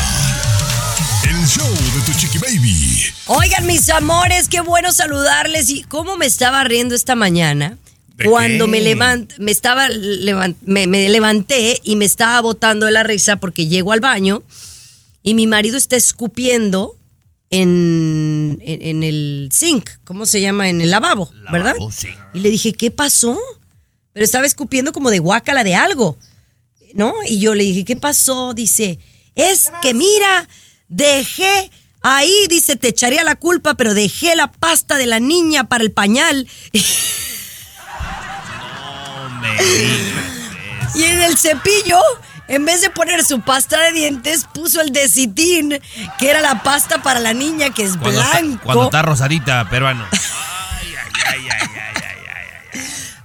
El 1.31 1.47
show 1.47 1.69
de 1.69 2.01
tu 2.05 2.13
chiqui 2.19 2.39
baby. 2.39 3.05
Oigan, 3.27 3.65
mis 3.67 3.89
amores, 3.91 4.49
qué 4.49 4.61
bueno 4.61 4.91
saludarles. 4.93 5.71
Y 5.71 5.83
cómo 5.85 6.17
me 6.17 6.27
estaba 6.27 6.65
riendo 6.65 6.95
esta 6.97 7.15
mañana. 7.15 7.79
¿De 8.17 8.25
Cuando 8.25 8.65
qué? 8.67 8.71
me 8.73 8.81
levant, 8.81 9.33
me 9.39 9.51
estaba 9.53 9.89
levant- 9.89 10.57
me, 10.63 10.87
me 10.89 11.09
levanté 11.09 11.81
y 11.85 11.95
me 11.97 12.05
estaba 12.05 12.41
botando 12.41 12.87
de 12.87 12.93
la 12.93 13.03
risa 13.05 13.37
porque 13.37 13.67
llego 13.69 13.93
al 13.93 14.01
baño 14.01 14.43
y 15.23 15.35
mi 15.35 15.47
marido 15.47 15.77
está 15.79 15.95
escupiendo 15.97 16.97
en, 17.51 18.59
en, 18.63 18.83
en 18.83 19.03
el 19.05 19.51
zinc, 19.53 19.89
¿cómo 20.05 20.27
se 20.27 20.41
llama? 20.41 20.69
En 20.69 20.81
el 20.81 20.91
lavabo, 20.91 21.31
¿verdad? 21.53 21.75
sí. 21.93 22.09
Y 22.35 22.41
le 22.41 22.51
dije, 22.51 22.73
¿qué 22.75 22.91
pasó? 22.91 23.39
Pero 24.13 24.25
estaba 24.25 24.47
escupiendo 24.47 24.93
como 24.93 25.11
de 25.11 25.19
guácala 25.21 25.63
de 25.65 25.75
algo, 25.77 26.19
¿no? 26.95 27.15
Y 27.27 27.39
yo 27.41 27.55
le 27.55 27.65
dije, 27.65 27.85
¿qué 27.85 27.97
pasó? 27.97 28.53
Dice, 28.53 28.99
es 29.35 29.71
que 29.83 29.95
mira, 29.95 30.47
dejé 30.91 31.71
ahí, 32.03 32.35
dice, 32.51 32.77
te 32.77 32.89
echaría 32.89 33.25
la 33.25 33.37
culpa, 33.37 33.75
pero 33.75 33.95
dejé 33.95 34.37
la 34.37 34.53
pasta 34.53 34.99
de 34.99 35.07
la 35.07 35.21
niña 35.21 35.65
para 35.65 35.83
el 35.83 35.93
pañal. 35.93 36.47
Y 40.95 41.05
en 41.05 41.23
el 41.23 41.39
cepillo, 41.39 41.99
en 42.49 42.65
vez 42.65 42.81
de 42.81 42.91
poner 42.91 43.25
su 43.25 43.41
pasta 43.41 43.81
de 43.81 43.93
dientes, 43.93 44.45
puso 44.53 44.81
el 44.81 44.93
decitín, 44.93 45.79
que 46.19 46.29
era 46.29 46.41
la 46.41 46.63
pasta 46.63 47.03
para 47.03 47.21
la 47.21 47.33
niña, 47.33 47.71
que 47.71 47.85
es 47.85 47.97
Cuando 47.97 48.21
está, 48.21 48.41
blanco. 48.41 48.61
cuando 48.65 48.85
está 48.85 49.03
rosadita, 49.03 49.69
peruano. 49.71 50.05
Pero 50.11 50.23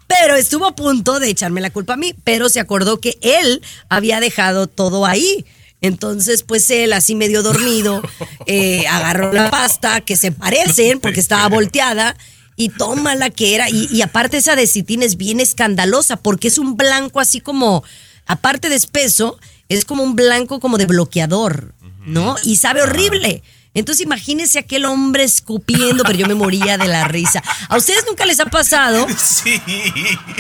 Pero 0.07 0.35
estuvo 0.35 0.65
a 0.65 0.75
punto 0.75 1.19
de 1.19 1.29
echarme 1.29 1.59
la 1.59 1.71
culpa 1.71 1.93
a 1.93 1.97
mí, 1.97 2.13
pero 2.23 2.47
se 2.47 2.59
acordó 2.59 3.01
que 3.01 3.17
él 3.21 3.61
había 3.89 4.19
dejado 4.19 4.67
todo 4.67 5.05
ahí. 5.05 5.45
Entonces, 5.85 6.43
pues 6.43 6.69
él, 6.69 6.93
así 6.93 7.15
medio 7.15 7.43
dormido, 7.43 8.01
eh, 8.45 8.85
agarró 8.87 9.31
la 9.33 9.49
pasta 9.49 10.01
que 10.01 10.15
se 10.17 10.31
parecen 10.31 10.99
porque 10.99 11.19
estaba 11.19 11.47
volteada 11.47 12.15
y 12.57 12.69
toma 12.69 13.15
la 13.15 13.29
que 13.29 13.55
era. 13.55 13.69
Y, 13.69 13.87
y 13.91 14.01
aparte 14.01 14.37
esa 14.37 14.55
de 14.55 14.67
citín 14.67 15.01
es 15.03 15.17
bien 15.17 15.39
escandalosa 15.39 16.17
porque 16.17 16.47
es 16.47 16.57
un 16.57 16.75
blanco 16.77 17.19
así 17.19 17.39
como, 17.41 17.83
aparte 18.25 18.69
de 18.69 18.75
espeso, 18.75 19.37
es 19.69 19.83
como 19.85 20.03
un 20.03 20.15
blanco 20.15 20.59
como 20.59 20.77
de 20.77 20.85
bloqueador, 20.85 21.73
¿no? 22.05 22.35
Y 22.43 22.57
sabe 22.57 22.81
horrible. 22.81 23.41
Entonces 23.73 24.05
imagínense 24.05 24.57
aquel 24.57 24.85
hombre 24.85 25.25
escupiendo, 25.25 26.05
pero 26.05 26.17
yo 26.17 26.27
me 26.27 26.33
moría 26.33 26.77
de 26.77 26.87
la 26.87 27.09
risa. 27.09 27.43
¿A 27.67 27.75
ustedes 27.75 28.05
nunca 28.07 28.25
les 28.25 28.39
ha 28.39 28.45
pasado 28.45 29.05
Sí. 29.17 29.59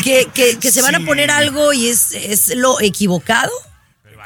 que, 0.03 0.29
que- 0.33 0.57
que 0.57 0.71
se 0.71 0.81
van 0.81 0.95
a 0.95 1.01
poner 1.01 1.29
algo 1.31 1.73
y 1.73 1.87
es, 1.87 2.13
es 2.13 2.55
lo 2.55 2.79
equivocado? 2.79 3.51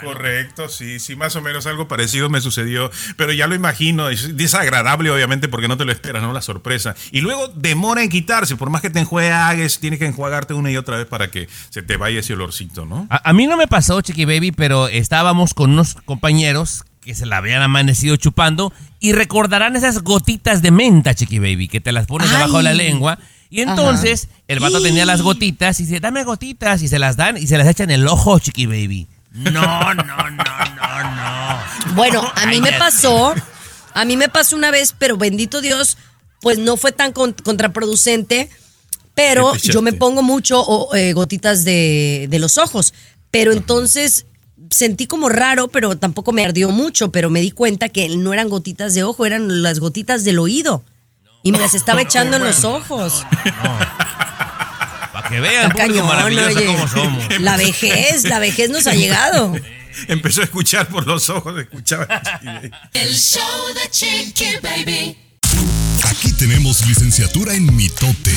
Correcto, 0.06 0.70
sí, 0.70 1.00
sí, 1.00 1.16
más 1.16 1.36
o 1.36 1.42
menos 1.42 1.66
algo 1.66 1.88
parecido 1.88 2.30
me 2.30 2.42
sucedió, 2.42 2.92
pero 3.18 3.34
ya 3.34 3.48
lo 3.48 3.56
imagino, 3.56 4.10
es 4.10 4.36
desagradable 4.38 5.12
obviamente 5.12 5.48
porque 5.48 5.68
no 5.68 5.78
te 5.78 5.86
lo 5.86 5.92
esperas, 5.92 6.22
¿no? 6.22 6.34
La 6.34 6.42
sorpresa. 6.42 6.96
Y 7.12 7.22
luego 7.22 7.48
demora 7.50 8.04
en 8.04 8.10
quitarse, 8.10 8.56
por 8.56 8.70
más 8.70 8.82
que 8.82 8.90
te 8.90 9.00
enjuagues, 9.00 9.80
tienes 9.80 10.00
que 10.00 10.06
enjuagarte 10.06 10.54
una 10.54 10.72
y 10.72 10.78
otra 10.78 10.98
vez 10.98 11.06
para 11.06 11.32
que 11.32 11.48
se 11.70 11.82
te 11.82 11.98
vaya 11.98 12.20
ese 12.20 12.34
olorcito, 12.34 12.86
¿no? 12.86 13.08
A, 13.10 13.30
a 13.30 13.34
mí 13.34 13.48
no 13.48 13.58
me 13.58 13.68
pasó, 13.68 14.02
Chiqui 14.02 14.26
Baby, 14.26 14.52
pero 14.52 14.88
estábamos 14.88 15.54
con 15.54 15.72
unos 15.72 15.96
compañeros 16.06 16.84
que 17.02 17.16
se 17.16 17.26
la 17.26 17.38
habían 17.38 17.62
amanecido 17.62 18.16
chupando 18.18 18.74
y 19.00 19.14
recordarán 19.14 19.76
esas 19.76 20.00
gotitas 20.04 20.62
de 20.62 20.72
menta, 20.72 21.16
Chiqui 21.16 21.40
Baby, 21.40 21.68
que 21.68 21.82
te 21.82 21.92
las 21.92 22.06
pones 22.06 22.30
Ay. 22.30 22.38
debajo 22.38 22.58
de 22.58 22.64
la 22.64 22.74
lengua. 22.74 23.20
Y 23.50 23.62
entonces 23.62 24.26
Ajá. 24.26 24.44
el 24.48 24.60
vato 24.60 24.82
tenía 24.82 25.06
las 25.06 25.22
gotitas 25.24 25.80
y 25.80 25.84
dice, 25.84 26.00
dame 26.00 26.24
gotitas 26.24 26.84
y 26.84 26.88
se 26.88 27.00
las 27.00 27.18
dan 27.18 27.38
y 27.38 27.48
se 27.48 27.58
las 27.58 27.68
echan 27.68 27.90
en 27.90 28.02
el 28.02 28.08
ojo, 28.08 28.38
Chiqui 28.38 28.68
Baby. 28.68 29.08
No, 29.32 29.52
no, 29.52 29.94
no, 29.94 30.30
no, 30.30 31.04
no. 31.16 31.94
Bueno, 31.94 32.32
a 32.36 32.46
mí 32.48 32.60
me 32.62 32.72
pasó, 32.74 33.34
a 33.94 34.06
mí 34.06 34.18
me 34.18 34.30
pasó 34.30 34.56
una 34.56 34.72
vez, 34.72 34.94
pero 34.98 35.18
bendito 35.18 35.62
Dios, 35.62 35.98
pues 36.42 36.58
no 36.58 36.78
fue 36.78 36.92
tan 36.92 37.12
con- 37.14 37.34
contraproducente, 37.34 38.50
pero 39.14 39.52
¿Qué 39.54 39.60
te 39.60 39.72
yo 39.72 39.82
me 39.82 39.94
pongo 39.94 40.22
mucho 40.24 40.60
o, 40.62 40.96
eh, 40.96 41.14
gotitas 41.14 41.64
de, 41.64 42.28
de 42.30 42.40
los 42.40 42.58
ojos, 42.58 42.94
pero 43.32 43.52
entonces 43.52 44.26
sentí 44.72 45.08
como 45.08 45.30
raro, 45.30 45.68
pero 45.68 45.98
tampoco 45.98 46.32
me 46.32 46.44
ardió 46.44 46.70
mucho, 46.70 47.12
pero 47.12 47.30
me 47.30 47.42
di 47.42 47.52
cuenta 47.52 47.90
que 47.90 48.10
no 48.10 48.34
eran 48.34 48.50
gotitas 48.50 48.94
de 48.94 49.04
ojo, 49.04 49.26
eran 49.26 49.62
las 49.62 49.80
gotitas 49.80 50.24
del 50.24 50.40
oído. 50.40 50.84
Y 51.44 51.52
me 51.52 51.60
las 51.60 51.74
estaba 51.76 52.02
echando 52.04 52.38
en 52.38 52.44
los 52.44 52.64
ojos. 52.66 53.26
Que 55.30 55.40
vean, 55.40 55.72
público 55.72 55.94
cañón, 55.94 56.08
maravilloso 56.08 56.58
oye. 56.58 56.66
como 56.66 56.88
somos. 56.88 57.40
La 57.42 57.58
vejez, 57.58 58.24
la 58.24 58.40
vejez 58.40 58.70
nos 58.70 58.88
ha 58.88 58.94
llegado. 58.94 59.54
Empezó 60.08 60.42
a 60.42 60.46
escuchar 60.46 60.88
por 60.88 61.06
los 61.06 61.30
ojos, 61.30 61.60
escuchaba. 61.60 62.22
El 62.94 63.16
show 63.16 63.74
de 63.74 63.90
Chiqui 63.90 64.58
Baby. 64.62 65.18
Aquí 66.04 66.32
tenemos 66.34 66.86
licenciatura 66.88 67.54
en 67.54 67.76
mitote. 67.76 68.34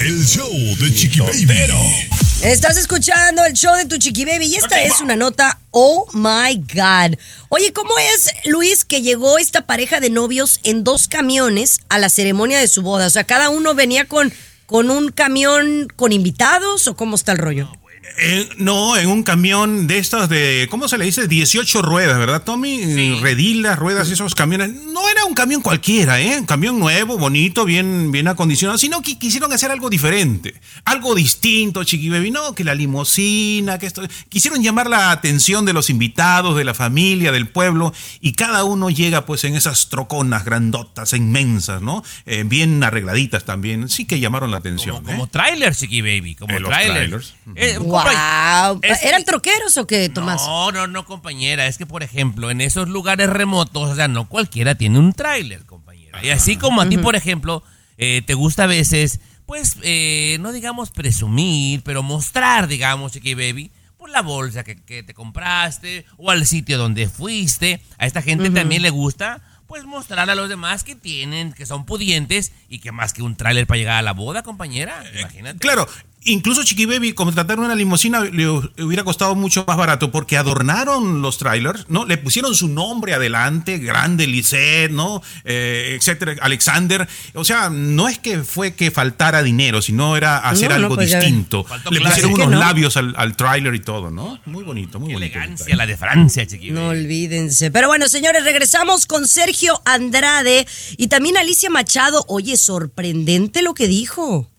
El 0.00 0.24
show 0.26 0.50
de 0.78 0.94
Chiqui 0.94 1.20
Baby. 1.20 2.08
Estás 2.42 2.76
escuchando 2.76 3.44
el 3.44 3.54
show 3.54 3.74
de 3.76 3.86
tu 3.86 3.96
chiqui 3.96 4.26
baby 4.26 4.46
y 4.46 4.56
esta 4.56 4.82
es 4.82 5.00
una 5.00 5.16
nota, 5.16 5.58
oh 5.70 6.06
my 6.12 6.54
god. 6.74 7.18
Oye, 7.48 7.72
¿cómo 7.72 7.98
es, 7.98 8.30
Luis, 8.44 8.84
que 8.84 9.00
llegó 9.00 9.38
esta 9.38 9.66
pareja 9.66 10.00
de 10.00 10.10
novios 10.10 10.60
en 10.62 10.84
dos 10.84 11.08
camiones 11.08 11.80
a 11.88 11.98
la 11.98 12.10
ceremonia 12.10 12.58
de 12.58 12.68
su 12.68 12.82
boda? 12.82 13.06
O 13.06 13.10
sea, 13.10 13.24
cada 13.24 13.48
uno 13.48 13.74
venía 13.74 14.04
con, 14.04 14.32
con 14.66 14.90
un 14.90 15.10
camión 15.10 15.88
con 15.96 16.12
invitados 16.12 16.88
o 16.88 16.96
cómo 16.96 17.14
está 17.14 17.32
el 17.32 17.38
rollo? 17.38 17.70
Eh, 18.18 18.48
no, 18.56 18.96
en 18.96 19.08
un 19.08 19.22
camión 19.22 19.86
de 19.86 19.98
estos 19.98 20.28
de, 20.28 20.66
¿cómo 20.70 20.88
se 20.88 20.96
le 20.96 21.04
dice? 21.04 21.28
18 21.28 21.82
ruedas, 21.82 22.18
¿verdad, 22.18 22.42
Tommy? 22.42 23.20
Redilas, 23.20 23.78
ruedas, 23.78 24.10
esos 24.10 24.34
camiones. 24.34 24.72
No 24.72 25.08
era 25.08 25.24
un 25.24 25.34
camión 25.34 25.60
cualquiera, 25.60 26.20
¿eh? 26.20 26.38
Un 26.38 26.46
camión 26.46 26.78
nuevo, 26.78 27.18
bonito, 27.18 27.64
bien, 27.64 28.10
bien 28.12 28.28
acondicionado, 28.28 28.78
sino 28.78 29.02
que 29.02 29.18
quisieron 29.18 29.52
hacer 29.52 29.70
algo 29.70 29.90
diferente, 29.90 30.54
algo 30.84 31.14
distinto, 31.14 31.84
Chiqui 31.84 32.08
Baby. 32.08 32.30
No, 32.30 32.54
que 32.54 32.64
la 32.64 32.74
limusina, 32.74 33.78
que 33.78 33.86
esto. 33.86 34.02
Quisieron 34.28 34.62
llamar 34.62 34.88
la 34.88 35.10
atención 35.10 35.64
de 35.64 35.72
los 35.72 35.90
invitados, 35.90 36.56
de 36.56 36.64
la 36.64 36.74
familia, 36.74 37.32
del 37.32 37.48
pueblo, 37.48 37.92
y 38.20 38.32
cada 38.32 38.64
uno 38.64 38.88
llega 38.88 39.26
pues 39.26 39.44
en 39.44 39.56
esas 39.56 39.88
troconas 39.88 40.44
grandotas, 40.44 41.12
inmensas, 41.12 41.82
¿no? 41.82 42.02
Eh, 42.24 42.44
bien 42.46 42.82
arregladitas 42.82 43.44
también. 43.44 43.88
Sí 43.88 44.06
que 44.06 44.20
llamaron 44.20 44.50
la 44.50 44.58
atención. 44.58 45.04
Como 45.04 45.24
¿eh? 45.24 45.28
trailer, 45.30 45.74
Chiqui 45.74 46.00
Baby, 46.00 46.34
como 46.34 46.54
Eh, 46.54 46.60
los 46.60 46.70
trailers. 46.70 47.34
Eh, 47.54 47.78
Wow. 48.04 48.80
es- 48.82 49.02
¿Eran 49.02 49.24
troqueros 49.24 49.76
o 49.76 49.86
qué, 49.86 50.08
Tomás? 50.08 50.42
No, 50.46 50.72
no, 50.72 50.86
no, 50.86 51.04
compañera. 51.04 51.66
Es 51.66 51.78
que, 51.78 51.86
por 51.86 52.02
ejemplo, 52.02 52.50
en 52.50 52.60
esos 52.60 52.88
lugares 52.88 53.28
remotos, 53.30 53.90
o 53.90 53.94
sea, 53.94 54.08
no 54.08 54.28
cualquiera 54.28 54.74
tiene 54.74 54.98
un 54.98 55.12
tráiler, 55.12 55.64
compañera. 55.64 56.22
Y 56.24 56.30
así 56.30 56.56
como 56.56 56.80
a 56.80 56.88
ti, 56.88 56.96
por 56.98 57.16
ejemplo, 57.16 57.62
eh, 57.98 58.22
te 58.26 58.34
gusta 58.34 58.64
a 58.64 58.66
veces, 58.66 59.20
pues, 59.46 59.76
eh, 59.82 60.38
no 60.40 60.52
digamos 60.52 60.90
presumir, 60.90 61.82
pero 61.82 62.02
mostrar, 62.02 62.68
digamos, 62.68 63.12
Chiqui 63.12 63.34
Baby, 63.34 63.70
por 63.98 64.10
la 64.10 64.22
bolsa 64.22 64.64
que, 64.64 64.76
que 64.82 65.02
te 65.02 65.14
compraste 65.14 66.04
o 66.16 66.30
al 66.30 66.46
sitio 66.46 66.78
donde 66.78 67.08
fuiste. 67.08 67.80
A 67.98 68.06
esta 68.06 68.22
gente 68.22 68.50
también 68.50 68.82
le 68.82 68.90
gusta, 68.90 69.40
pues, 69.66 69.84
mostrar 69.84 70.30
a 70.30 70.34
los 70.34 70.48
demás 70.48 70.84
que 70.84 70.94
tienen, 70.94 71.52
que 71.52 71.66
son 71.66 71.84
pudientes 71.86 72.52
y 72.68 72.78
que 72.78 72.92
más 72.92 73.12
que 73.12 73.22
un 73.22 73.36
tráiler 73.36 73.66
para 73.66 73.78
llegar 73.78 73.96
a 73.98 74.02
la 74.02 74.12
boda, 74.12 74.42
compañera. 74.42 75.04
Imagínate. 75.18 75.58
Claro, 75.58 75.86
incluso 76.26 76.62
Chiqui 76.62 76.86
Baby 76.86 77.12
contratar 77.12 77.58
una 77.58 77.74
limusina 77.74 78.20
le 78.20 78.48
hubiera 78.48 79.02
costado 79.04 79.34
mucho 79.34 79.64
más 79.66 79.76
barato 79.76 80.10
porque 80.10 80.36
adornaron 80.36 81.22
los 81.22 81.38
trailers, 81.38 81.86
¿no? 81.88 82.04
Le 82.04 82.18
pusieron 82.18 82.54
su 82.54 82.68
nombre 82.68 83.14
adelante, 83.14 83.78
grande 83.78 84.26
Lisette, 84.26 84.90
¿no? 84.92 85.22
Eh, 85.44 85.96
etcétera, 85.98 86.34
Alexander. 86.40 87.08
O 87.34 87.44
sea, 87.44 87.70
no 87.70 88.08
es 88.08 88.18
que 88.18 88.42
fue 88.44 88.74
que 88.74 88.90
faltara 88.90 89.42
dinero, 89.42 89.82
sino 89.82 90.16
era 90.16 90.38
hacer 90.38 90.70
No, 90.70 90.78
no, 90.78 90.84
algo 90.84 90.94
pues 90.96 91.10
distinto. 91.10 91.64
Le 91.90 92.00
pusieron 92.00 92.30
¿Por 92.32 92.40
qué 92.40 92.46
unos 92.46 92.58
no? 92.60 92.66
labios 92.66 92.96
al, 92.96 93.14
al 93.16 93.36
trailer 93.36 93.74
y 93.74 93.80
todo, 93.80 94.10
¿no? 94.10 94.38
Muy 94.46 94.64
bonito, 94.64 94.98
muy 95.00 95.08
Qué 95.08 95.14
bonito. 95.14 95.34
elegancia 95.38 95.76
la 95.76 95.86
de 95.86 95.96
Francia, 95.96 96.46
Chiqui 96.46 96.70
No 96.70 96.88
Baby. 96.88 97.00
olvídense. 97.00 97.70
Pero 97.70 97.88
bueno, 97.88 98.08
señores, 98.08 98.44
regresamos 98.44 99.06
con 99.06 99.26
Sergio 99.28 99.80
Andrade 99.84 100.66
y 100.96 101.08
también 101.08 101.36
Alicia 101.36 101.70
Machado. 101.70 102.24
Oye, 102.28 102.56
sorprendente 102.56 103.62
lo 103.62 103.74
que 103.74 103.86
dijo. 103.88 104.50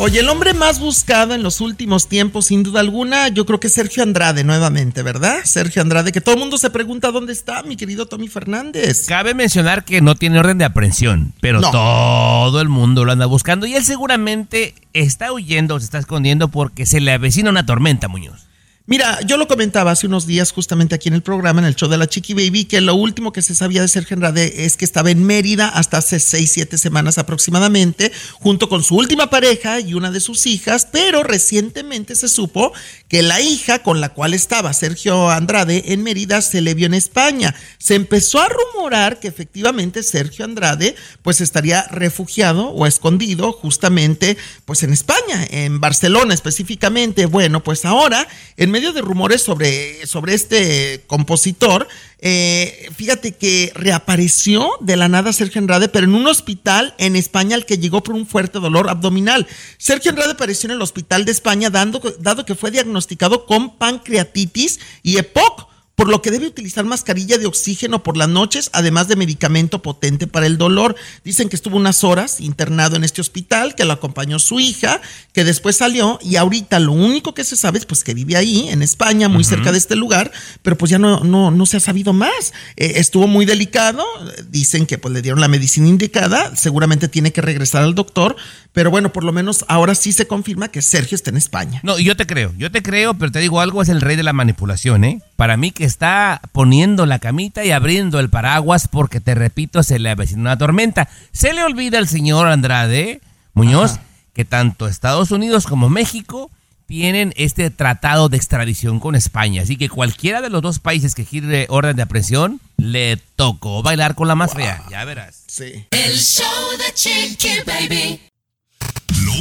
Oye, 0.00 0.20
el 0.20 0.28
hombre 0.28 0.54
más 0.54 0.78
buscado 0.78 1.34
en 1.34 1.42
los 1.42 1.60
últimos 1.60 2.06
tiempos, 2.08 2.46
sin 2.46 2.62
duda 2.62 2.78
alguna, 2.78 3.28
yo 3.28 3.44
creo 3.44 3.58
que 3.58 3.66
es 3.66 3.74
Sergio 3.74 4.04
Andrade 4.04 4.44
nuevamente, 4.44 5.02
¿verdad? 5.02 5.40
Sergio 5.44 5.82
Andrade, 5.82 6.12
que 6.12 6.20
todo 6.20 6.36
el 6.36 6.40
mundo 6.40 6.56
se 6.56 6.70
pregunta 6.70 7.10
dónde 7.10 7.32
está, 7.32 7.64
mi 7.64 7.76
querido 7.76 8.06
Tommy 8.06 8.28
Fernández. 8.28 9.06
Cabe 9.06 9.34
mencionar 9.34 9.84
que 9.84 10.00
no 10.00 10.14
tiene 10.14 10.38
orden 10.38 10.56
de 10.58 10.64
aprehensión, 10.66 11.34
pero 11.40 11.60
No. 11.60 11.72
todo 11.72 12.60
el 12.60 12.68
mundo 12.68 13.04
lo 13.04 13.10
anda 13.10 13.26
buscando 13.26 13.66
y 13.66 13.74
él 13.74 13.84
seguramente 13.84 14.76
está 14.92 15.32
huyendo 15.32 15.74
o 15.74 15.80
se 15.80 15.86
está 15.86 15.98
escondiendo 15.98 16.46
porque 16.46 16.86
se 16.86 17.00
le 17.00 17.10
avecina 17.12 17.50
una 17.50 17.66
tormenta, 17.66 18.06
Muñoz. 18.06 18.47
Mira, 18.90 19.20
yo 19.26 19.36
lo 19.36 19.48
comentaba 19.48 19.90
hace 19.90 20.06
unos 20.06 20.26
días 20.26 20.50
justamente 20.50 20.94
aquí 20.94 21.08
en 21.08 21.14
el 21.14 21.20
programa, 21.20 21.60
en 21.60 21.66
el 21.66 21.76
show 21.76 21.90
de 21.90 21.98
la 21.98 22.06
Chiqui 22.06 22.32
Baby, 22.32 22.64
que 22.64 22.80
lo 22.80 22.94
último 22.94 23.32
que 23.32 23.42
se 23.42 23.54
sabía 23.54 23.82
de 23.82 23.88
Sergio 23.88 24.14
Andrade 24.14 24.64
es 24.64 24.78
que 24.78 24.86
estaba 24.86 25.10
en 25.10 25.24
Mérida 25.24 25.68
hasta 25.68 25.98
hace 25.98 26.18
6, 26.18 26.50
7 26.50 26.78
semanas 26.78 27.18
aproximadamente, 27.18 28.10
junto 28.40 28.70
con 28.70 28.82
su 28.82 28.96
última 28.96 29.28
pareja 29.28 29.78
y 29.78 29.92
una 29.92 30.10
de 30.10 30.20
sus 30.20 30.46
hijas, 30.46 30.88
pero 30.90 31.22
recientemente 31.22 32.14
se 32.14 32.30
supo 32.30 32.72
que 33.08 33.20
la 33.20 33.42
hija 33.42 33.82
con 33.82 34.00
la 34.00 34.14
cual 34.14 34.32
estaba 34.32 34.72
Sergio 34.72 35.28
Andrade 35.28 35.92
en 35.92 36.02
Mérida 36.02 36.40
se 36.40 36.62
le 36.62 36.72
vio 36.72 36.86
en 36.86 36.94
España. 36.94 37.54
Se 37.76 37.94
empezó 37.94 38.40
a 38.40 38.48
rumorar 38.48 39.20
que 39.20 39.28
efectivamente 39.28 40.02
Sergio 40.02 40.46
Andrade 40.46 40.96
pues 41.20 41.42
estaría 41.42 41.82
refugiado 41.90 42.68
o 42.68 42.86
escondido 42.86 43.52
justamente 43.52 44.38
pues 44.64 44.82
en 44.82 44.94
España, 44.94 45.46
en 45.50 45.78
Barcelona 45.78 46.32
específicamente. 46.32 47.26
Bueno, 47.26 47.62
pues 47.62 47.84
ahora 47.84 48.26
en 48.56 48.77
medio 48.78 48.92
de 48.92 49.00
rumores 49.00 49.42
sobre, 49.42 50.06
sobre 50.06 50.34
este 50.34 51.02
compositor, 51.08 51.88
eh, 52.20 52.88
fíjate 52.94 53.32
que 53.32 53.72
reapareció 53.74 54.70
de 54.80 54.96
la 54.96 55.08
nada 55.08 55.32
Sergio 55.32 55.60
Andrade, 55.60 55.88
pero 55.88 56.06
en 56.06 56.14
un 56.14 56.28
hospital 56.28 56.94
en 56.98 57.16
España 57.16 57.56
al 57.56 57.66
que 57.66 57.78
llegó 57.78 58.04
por 58.04 58.14
un 58.14 58.24
fuerte 58.24 58.60
dolor 58.60 58.88
abdominal. 58.88 59.48
Sergio 59.78 60.12
Andrade 60.12 60.34
apareció 60.34 60.68
en 60.68 60.76
el 60.76 60.82
hospital 60.82 61.24
de 61.24 61.32
España 61.32 61.70
dando, 61.70 62.00
dado 62.20 62.44
que 62.44 62.54
fue 62.54 62.70
diagnosticado 62.70 63.46
con 63.46 63.76
pancreatitis 63.78 64.78
y 65.02 65.18
EPOC 65.18 65.66
por 65.98 66.08
lo 66.08 66.22
que 66.22 66.30
debe 66.30 66.46
utilizar 66.46 66.84
mascarilla 66.84 67.38
de 67.38 67.46
oxígeno 67.46 68.04
por 68.04 68.16
las 68.16 68.28
noches, 68.28 68.70
además 68.72 69.08
de 69.08 69.16
medicamento 69.16 69.82
potente 69.82 70.28
para 70.28 70.46
el 70.46 70.56
dolor. 70.56 70.94
Dicen 71.24 71.48
que 71.48 71.56
estuvo 71.56 71.76
unas 71.76 72.04
horas 72.04 72.40
internado 72.40 72.94
en 72.94 73.02
este 73.02 73.20
hospital, 73.20 73.74
que 73.74 73.84
lo 73.84 73.94
acompañó 73.94 74.38
su 74.38 74.60
hija, 74.60 75.00
que 75.32 75.42
después 75.42 75.74
salió 75.74 76.20
y 76.22 76.36
ahorita 76.36 76.78
lo 76.78 76.92
único 76.92 77.34
que 77.34 77.42
se 77.42 77.56
sabe 77.56 77.78
es 77.78 77.84
pues 77.84 78.04
que 78.04 78.14
vive 78.14 78.36
ahí, 78.36 78.68
en 78.68 78.82
España, 78.82 79.28
muy 79.28 79.42
cerca 79.42 79.72
de 79.72 79.78
este 79.78 79.96
lugar, 79.96 80.30
pero 80.62 80.78
pues 80.78 80.88
ya 80.88 81.00
no, 81.00 81.24
no, 81.24 81.50
no 81.50 81.66
se 81.66 81.78
ha 81.78 81.80
sabido 81.80 82.12
más. 82.12 82.52
Eh, 82.76 82.92
estuvo 82.98 83.26
muy 83.26 83.44
delicado, 83.44 84.04
dicen 84.50 84.86
que 84.86 84.98
pues 84.98 85.12
le 85.12 85.20
dieron 85.20 85.40
la 85.40 85.48
medicina 85.48 85.88
indicada, 85.88 86.54
seguramente 86.54 87.08
tiene 87.08 87.32
que 87.32 87.40
regresar 87.40 87.82
al 87.82 87.96
doctor, 87.96 88.36
pero 88.72 88.92
bueno, 88.92 89.12
por 89.12 89.24
lo 89.24 89.32
menos 89.32 89.64
ahora 89.66 89.96
sí 89.96 90.12
se 90.12 90.28
confirma 90.28 90.68
que 90.68 90.80
Sergio 90.80 91.16
está 91.16 91.30
en 91.30 91.38
España. 91.38 91.80
No, 91.82 91.98
yo 91.98 92.16
te 92.16 92.24
creo, 92.24 92.54
yo 92.56 92.70
te 92.70 92.84
creo, 92.84 93.14
pero 93.14 93.32
te 93.32 93.40
digo 93.40 93.60
algo, 93.60 93.82
es 93.82 93.88
el 93.88 94.00
rey 94.00 94.14
de 94.14 94.22
la 94.22 94.32
manipulación, 94.32 95.02
¿eh? 95.02 95.20
Para 95.34 95.56
mí 95.56 95.72
que 95.72 95.87
está 95.88 96.40
poniendo 96.52 97.06
la 97.06 97.18
camita 97.18 97.64
y 97.64 97.72
abriendo 97.72 98.20
el 98.20 98.30
paraguas 98.30 98.86
porque, 98.86 99.20
te 99.20 99.34
repito, 99.34 99.82
se 99.82 99.98
le 99.98 100.10
avecina 100.10 100.42
una 100.42 100.58
tormenta. 100.58 101.08
Se 101.32 101.52
le 101.52 101.64
olvida 101.64 101.98
al 101.98 102.06
señor 102.06 102.46
Andrade 102.46 103.20
Muñoz 103.54 103.98
que 104.32 104.44
tanto 104.44 104.86
Estados 104.86 105.32
Unidos 105.32 105.66
como 105.66 105.88
México 105.88 106.50
tienen 106.86 107.34
este 107.36 107.70
tratado 107.70 108.28
de 108.28 108.36
extradición 108.36 109.00
con 109.00 109.14
España. 109.14 109.62
Así 109.62 109.76
que 109.76 109.88
cualquiera 109.88 110.40
de 110.40 110.48
los 110.48 110.62
dos 110.62 110.78
países 110.78 111.14
que 111.14 111.24
gire 111.24 111.66
orden 111.68 111.96
de 111.96 112.02
aprehensión, 112.02 112.60
le 112.76 113.18
tocó 113.36 113.82
bailar 113.82 114.14
con 114.14 114.28
la 114.28 114.34
más 114.34 114.54
fea. 114.54 114.84
Ya 114.90 115.04
verás. 115.04 115.42
Sí. 115.48 115.86
El 115.90 116.16
show 116.16 116.46
de 116.78 116.94
Chiqui 116.94 117.60
Baby. 117.66 118.20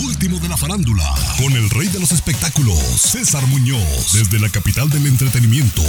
Último 0.04 0.40
de 0.40 0.48
la 0.48 0.58
farándula, 0.58 1.04
con 1.38 1.54
el 1.54 1.70
rey 1.72 1.88
de 1.88 2.00
los 2.00 2.12
espectáculos, 2.12 2.78
César 2.78 3.46
Muñoz, 3.48 4.14
desde 4.14 4.40
la 4.40 4.50
capital 4.50 4.90
del 4.90 5.08
entretenimiento, 5.08 5.82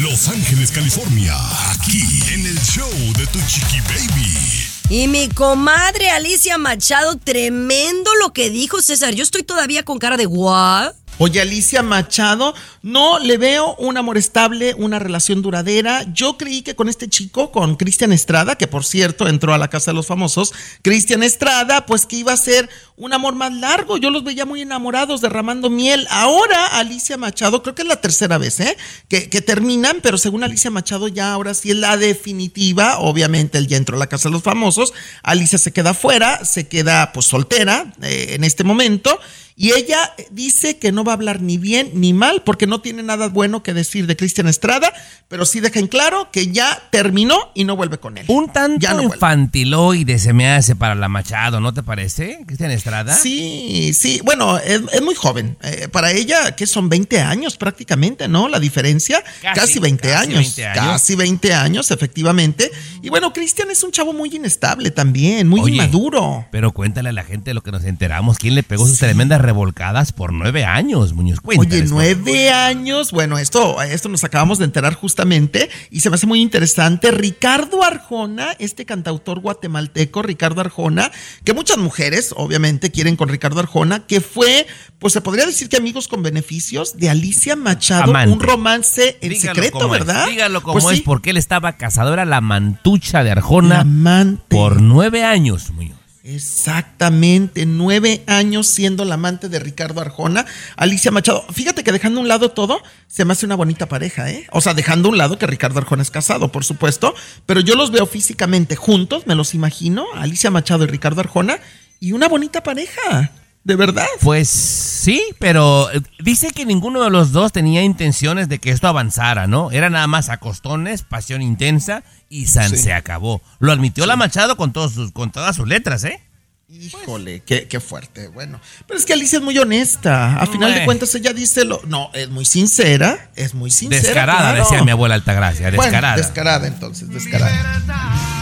Los 0.00 0.28
Ángeles, 0.28 0.70
California, 0.70 1.36
aquí 1.70 2.02
en 2.32 2.46
el 2.46 2.58
show 2.62 2.90
de 3.18 3.26
Tu 3.26 3.38
Chiqui 3.46 3.80
Baby. 3.80 4.62
Y 4.88 5.08
mi 5.08 5.28
comadre 5.28 6.10
Alicia 6.10 6.56
Machado, 6.56 7.18
tremendo 7.18 8.10
lo 8.22 8.32
que 8.32 8.48
dijo 8.50 8.80
César. 8.80 9.14
Yo 9.14 9.22
estoy 9.22 9.42
todavía 9.42 9.84
con 9.84 9.98
cara 9.98 10.16
de 10.16 10.26
what? 10.26 10.94
Oye, 11.24 11.40
Alicia 11.40 11.84
Machado, 11.84 12.52
no 12.82 13.20
le 13.20 13.38
veo 13.38 13.76
un 13.76 13.96
amor 13.96 14.18
estable, 14.18 14.74
una 14.74 14.98
relación 14.98 15.40
duradera. 15.40 16.04
Yo 16.12 16.36
creí 16.36 16.62
que 16.62 16.74
con 16.74 16.88
este 16.88 17.08
chico, 17.08 17.52
con 17.52 17.76
Cristian 17.76 18.12
Estrada, 18.12 18.56
que 18.56 18.66
por 18.66 18.84
cierto 18.84 19.28
entró 19.28 19.54
a 19.54 19.58
la 19.58 19.70
Casa 19.70 19.92
de 19.92 19.94
los 19.94 20.08
Famosos, 20.08 20.52
Cristian 20.82 21.22
Estrada, 21.22 21.86
pues 21.86 22.06
que 22.06 22.16
iba 22.16 22.32
a 22.32 22.36
ser 22.36 22.68
un 22.96 23.12
amor 23.12 23.36
más 23.36 23.52
largo. 23.52 23.98
Yo 23.98 24.10
los 24.10 24.24
veía 24.24 24.46
muy 24.46 24.62
enamorados, 24.62 25.20
derramando 25.20 25.70
miel. 25.70 26.08
Ahora, 26.10 26.66
Alicia 26.78 27.16
Machado, 27.16 27.62
creo 27.62 27.76
que 27.76 27.82
es 27.82 27.88
la 27.88 28.00
tercera 28.00 28.36
vez, 28.38 28.58
¿eh? 28.58 28.76
Que, 29.08 29.28
terminan, 29.42 29.98
pero 30.02 30.18
según 30.18 30.42
Alicia 30.42 30.72
Machado, 30.72 31.06
ya 31.06 31.32
ahora 31.32 31.54
sí 31.54 31.70
es 31.70 31.76
la 31.76 31.96
definitiva. 31.98 32.98
Obviamente, 32.98 33.58
él 33.58 33.68
ya 33.68 33.76
entró 33.76 33.94
a 33.94 34.00
la 34.00 34.08
Casa 34.08 34.28
de 34.28 34.32
los 34.32 34.42
Famosos. 34.42 34.92
Alicia 35.22 35.58
se 35.58 35.72
queda 35.72 35.94
fuera, 35.94 36.44
se 36.44 36.66
queda 36.66 37.12
pues 37.12 37.26
soltera 37.26 37.92
eh, 38.02 38.34
en 38.34 38.42
este 38.42 38.64
momento. 38.64 39.20
Y 39.56 39.72
ella 39.72 40.14
dice 40.30 40.78
que 40.78 40.92
no 40.92 41.04
va 41.04 41.12
a 41.12 41.14
hablar 41.14 41.40
ni 41.42 41.58
bien 41.58 41.90
ni 41.94 42.12
mal 42.12 42.42
porque 42.44 42.66
no 42.66 42.80
tiene 42.80 43.02
nada 43.02 43.28
bueno 43.28 43.62
que 43.62 43.74
decir 43.74 44.06
de 44.06 44.16
Cristian 44.16 44.48
Estrada, 44.48 44.92
pero 45.28 45.44
sí 45.44 45.60
deja 45.60 45.78
en 45.78 45.88
claro 45.88 46.30
que 46.32 46.52
ya 46.52 46.82
terminó 46.90 47.50
y 47.54 47.64
no 47.64 47.76
vuelve 47.76 47.98
con 47.98 48.18
él. 48.18 48.24
Un 48.28 48.50
tanto 48.50 48.80
Ya 48.80 48.94
no 48.94 49.02
infantiloide 49.02 50.18
se 50.18 50.32
me 50.32 50.48
hace 50.50 50.74
para 50.74 50.94
la 50.94 51.08
Machado, 51.08 51.60
¿no 51.60 51.74
te 51.74 51.82
parece, 51.82 52.40
Cristian 52.46 52.70
Estrada? 52.70 53.14
Sí, 53.14 53.92
sí, 53.94 54.20
bueno, 54.24 54.58
es, 54.58 54.80
es 54.92 55.02
muy 55.02 55.14
joven. 55.14 55.56
Eh, 55.62 55.88
para 55.88 56.12
ella, 56.12 56.56
que 56.56 56.66
son 56.66 56.88
20 56.88 57.20
años 57.20 57.56
prácticamente, 57.56 58.28
¿no? 58.28 58.48
La 58.48 58.58
diferencia, 58.58 59.22
Casi, 59.42 59.60
casi, 59.60 59.78
20, 59.78 60.08
casi 60.08 60.14
años, 60.14 60.38
20 60.56 60.66
años. 60.66 60.86
Casi 60.86 61.14
20 61.14 61.54
años, 61.54 61.90
efectivamente. 61.90 62.70
Y 63.02 63.10
bueno, 63.10 63.32
Cristian 63.32 63.70
es 63.70 63.82
un 63.82 63.92
chavo 63.92 64.12
muy 64.12 64.34
inestable 64.34 64.90
también, 64.90 65.48
muy 65.48 65.60
Oye, 65.60 65.74
inmaduro. 65.74 66.46
Pero 66.50 66.72
cuéntale 66.72 67.10
a 67.10 67.12
la 67.12 67.24
gente 67.24 67.52
lo 67.54 67.62
que 67.62 67.72
nos 67.72 67.84
enteramos. 67.84 68.38
¿Quién 68.38 68.54
le 68.54 68.62
pegó 68.62 68.86
sus 68.86 68.98
tremendas 68.98 69.41
revolcadas 69.42 70.12
por 70.12 70.32
nueve 70.32 70.64
años, 70.64 71.12
Muñoz? 71.12 71.38
Oye, 71.44 71.56
Cuéntales, 71.56 71.90
nueve 71.90 72.50
años. 72.50 73.12
Bueno, 73.12 73.38
esto, 73.38 73.80
esto 73.82 74.08
nos 74.08 74.24
acabamos 74.24 74.58
de 74.58 74.64
enterar 74.64 74.94
justamente 74.94 75.70
y 75.90 76.00
se 76.00 76.10
me 76.10 76.16
hace 76.16 76.26
muy 76.26 76.40
interesante. 76.40 77.10
Ricardo 77.10 77.82
Arjona, 77.84 78.52
este 78.58 78.84
cantautor 78.84 79.40
guatemalteco, 79.40 80.22
Ricardo 80.22 80.60
Arjona, 80.60 81.10
que 81.44 81.52
muchas 81.52 81.78
mujeres, 81.78 82.34
obviamente, 82.36 82.90
quieren 82.90 83.16
con 83.16 83.28
Ricardo 83.28 83.60
Arjona, 83.60 84.06
que 84.06 84.20
fue, 84.20 84.66
pues 84.98 85.12
se 85.12 85.20
podría 85.20 85.46
decir 85.46 85.68
que 85.68 85.76
amigos 85.76 86.08
con 86.08 86.22
beneficios 86.22 86.96
de 86.96 87.10
Alicia 87.10 87.56
Machado, 87.56 88.10
Amante. 88.10 88.32
un 88.32 88.40
romance 88.40 89.18
en 89.20 89.30
Dígalo 89.30 89.54
secreto, 89.54 89.78
como 89.78 89.94
es, 89.94 90.04
¿verdad? 90.04 90.26
Dígalo 90.26 90.62
como 90.62 90.74
Pues 90.74 90.84
es, 90.86 90.98
sí, 90.98 91.02
porque 91.04 91.30
él 91.30 91.36
estaba 91.36 91.76
casado, 91.76 92.12
era 92.12 92.24
la 92.24 92.40
mantucha 92.40 93.24
de 93.24 93.30
Arjona 93.30 93.80
amante. 93.80 94.42
por 94.48 94.80
nueve 94.80 95.24
años, 95.24 95.70
Muñoz. 95.70 96.01
Exactamente, 96.24 97.66
nueve 97.66 98.22
años 98.28 98.68
siendo 98.68 99.04
la 99.04 99.14
amante 99.14 99.48
de 99.48 99.58
Ricardo 99.58 100.00
Arjona, 100.00 100.46
Alicia 100.76 101.10
Machado. 101.10 101.44
Fíjate 101.52 101.82
que 101.82 101.90
dejando 101.90 102.20
a 102.20 102.22
un 102.22 102.28
lado 102.28 102.52
todo, 102.52 102.80
se 103.08 103.24
me 103.24 103.32
hace 103.32 103.44
una 103.44 103.56
bonita 103.56 103.86
pareja, 103.88 104.30
¿eh? 104.30 104.46
O 104.52 104.60
sea, 104.60 104.72
dejando 104.72 105.08
a 105.08 105.12
un 105.12 105.18
lado 105.18 105.36
que 105.36 105.48
Ricardo 105.48 105.80
Arjona 105.80 106.02
es 106.02 106.12
casado, 106.12 106.52
por 106.52 106.64
supuesto, 106.64 107.12
pero 107.44 107.58
yo 107.60 107.74
los 107.74 107.90
veo 107.90 108.06
físicamente 108.06 108.76
juntos, 108.76 109.26
me 109.26 109.34
los 109.34 109.52
imagino, 109.54 110.06
Alicia 110.14 110.52
Machado 110.52 110.84
y 110.84 110.86
Ricardo 110.86 111.20
Arjona, 111.20 111.58
y 111.98 112.12
una 112.12 112.28
bonita 112.28 112.62
pareja, 112.62 113.32
de 113.64 113.76
verdad. 113.76 114.06
Pues 114.20 114.48
sí, 114.48 115.22
pero 115.38 115.90
eh, 115.92 116.00
dice 116.20 116.50
que 116.50 116.66
ninguno 116.66 117.02
de 117.02 117.10
los 117.10 117.32
dos 117.32 117.52
tenía 117.52 117.82
intenciones 117.82 118.48
de 118.48 118.58
que 118.58 118.70
esto 118.70 118.88
avanzara, 118.88 119.46
¿no? 119.46 119.70
Era 119.70 119.88
nada 119.90 120.06
más 120.06 120.28
acostones, 120.28 121.02
pasión 121.02 121.42
intensa 121.42 122.02
y 122.28 122.46
san 122.46 122.70
Sí. 122.70 122.76
se 122.78 122.92
acabó. 122.92 123.40
Lo 123.60 123.72
admitió 123.72 124.06
la 124.06 124.16
Machado 124.16 124.56
con, 124.56 124.72
todos 124.72 124.92
sus, 124.94 125.12
con 125.12 125.30
todas 125.30 125.56
sus 125.56 125.68
letras, 125.68 126.04
¿eh? 126.04 126.20
Híjole, 126.68 127.42
qué, 127.44 127.68
qué 127.68 127.80
fuerte. 127.80 128.28
Bueno, 128.28 128.58
pero 128.86 128.98
es 128.98 129.04
que 129.04 129.12
Alicia 129.12 129.36
es 129.38 129.44
muy 129.44 129.58
honesta. 129.58 130.36
A 130.40 130.46
final 130.46 130.74
de 130.74 130.86
cuentas, 130.86 131.14
ella 131.14 131.34
dice 131.34 131.66
lo. 131.66 131.82
No, 131.86 132.10
es 132.14 132.30
muy 132.30 132.46
sincera. 132.46 133.30
Es 133.36 133.52
muy 133.52 133.70
sincera. 133.70 134.00
Descarada, 134.02 134.40
claro. 134.54 134.64
decía 134.64 134.82
mi 134.82 134.90
abuela 134.90 135.14
Altagracia, 135.14 135.66
Bueno, 135.68 135.82
descarada. 135.82 136.16
descarada, 136.16 136.66
entonces, 136.66 137.10
descarada. 137.10 138.41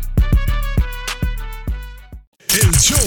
El 2.53 2.71
show 2.79 2.97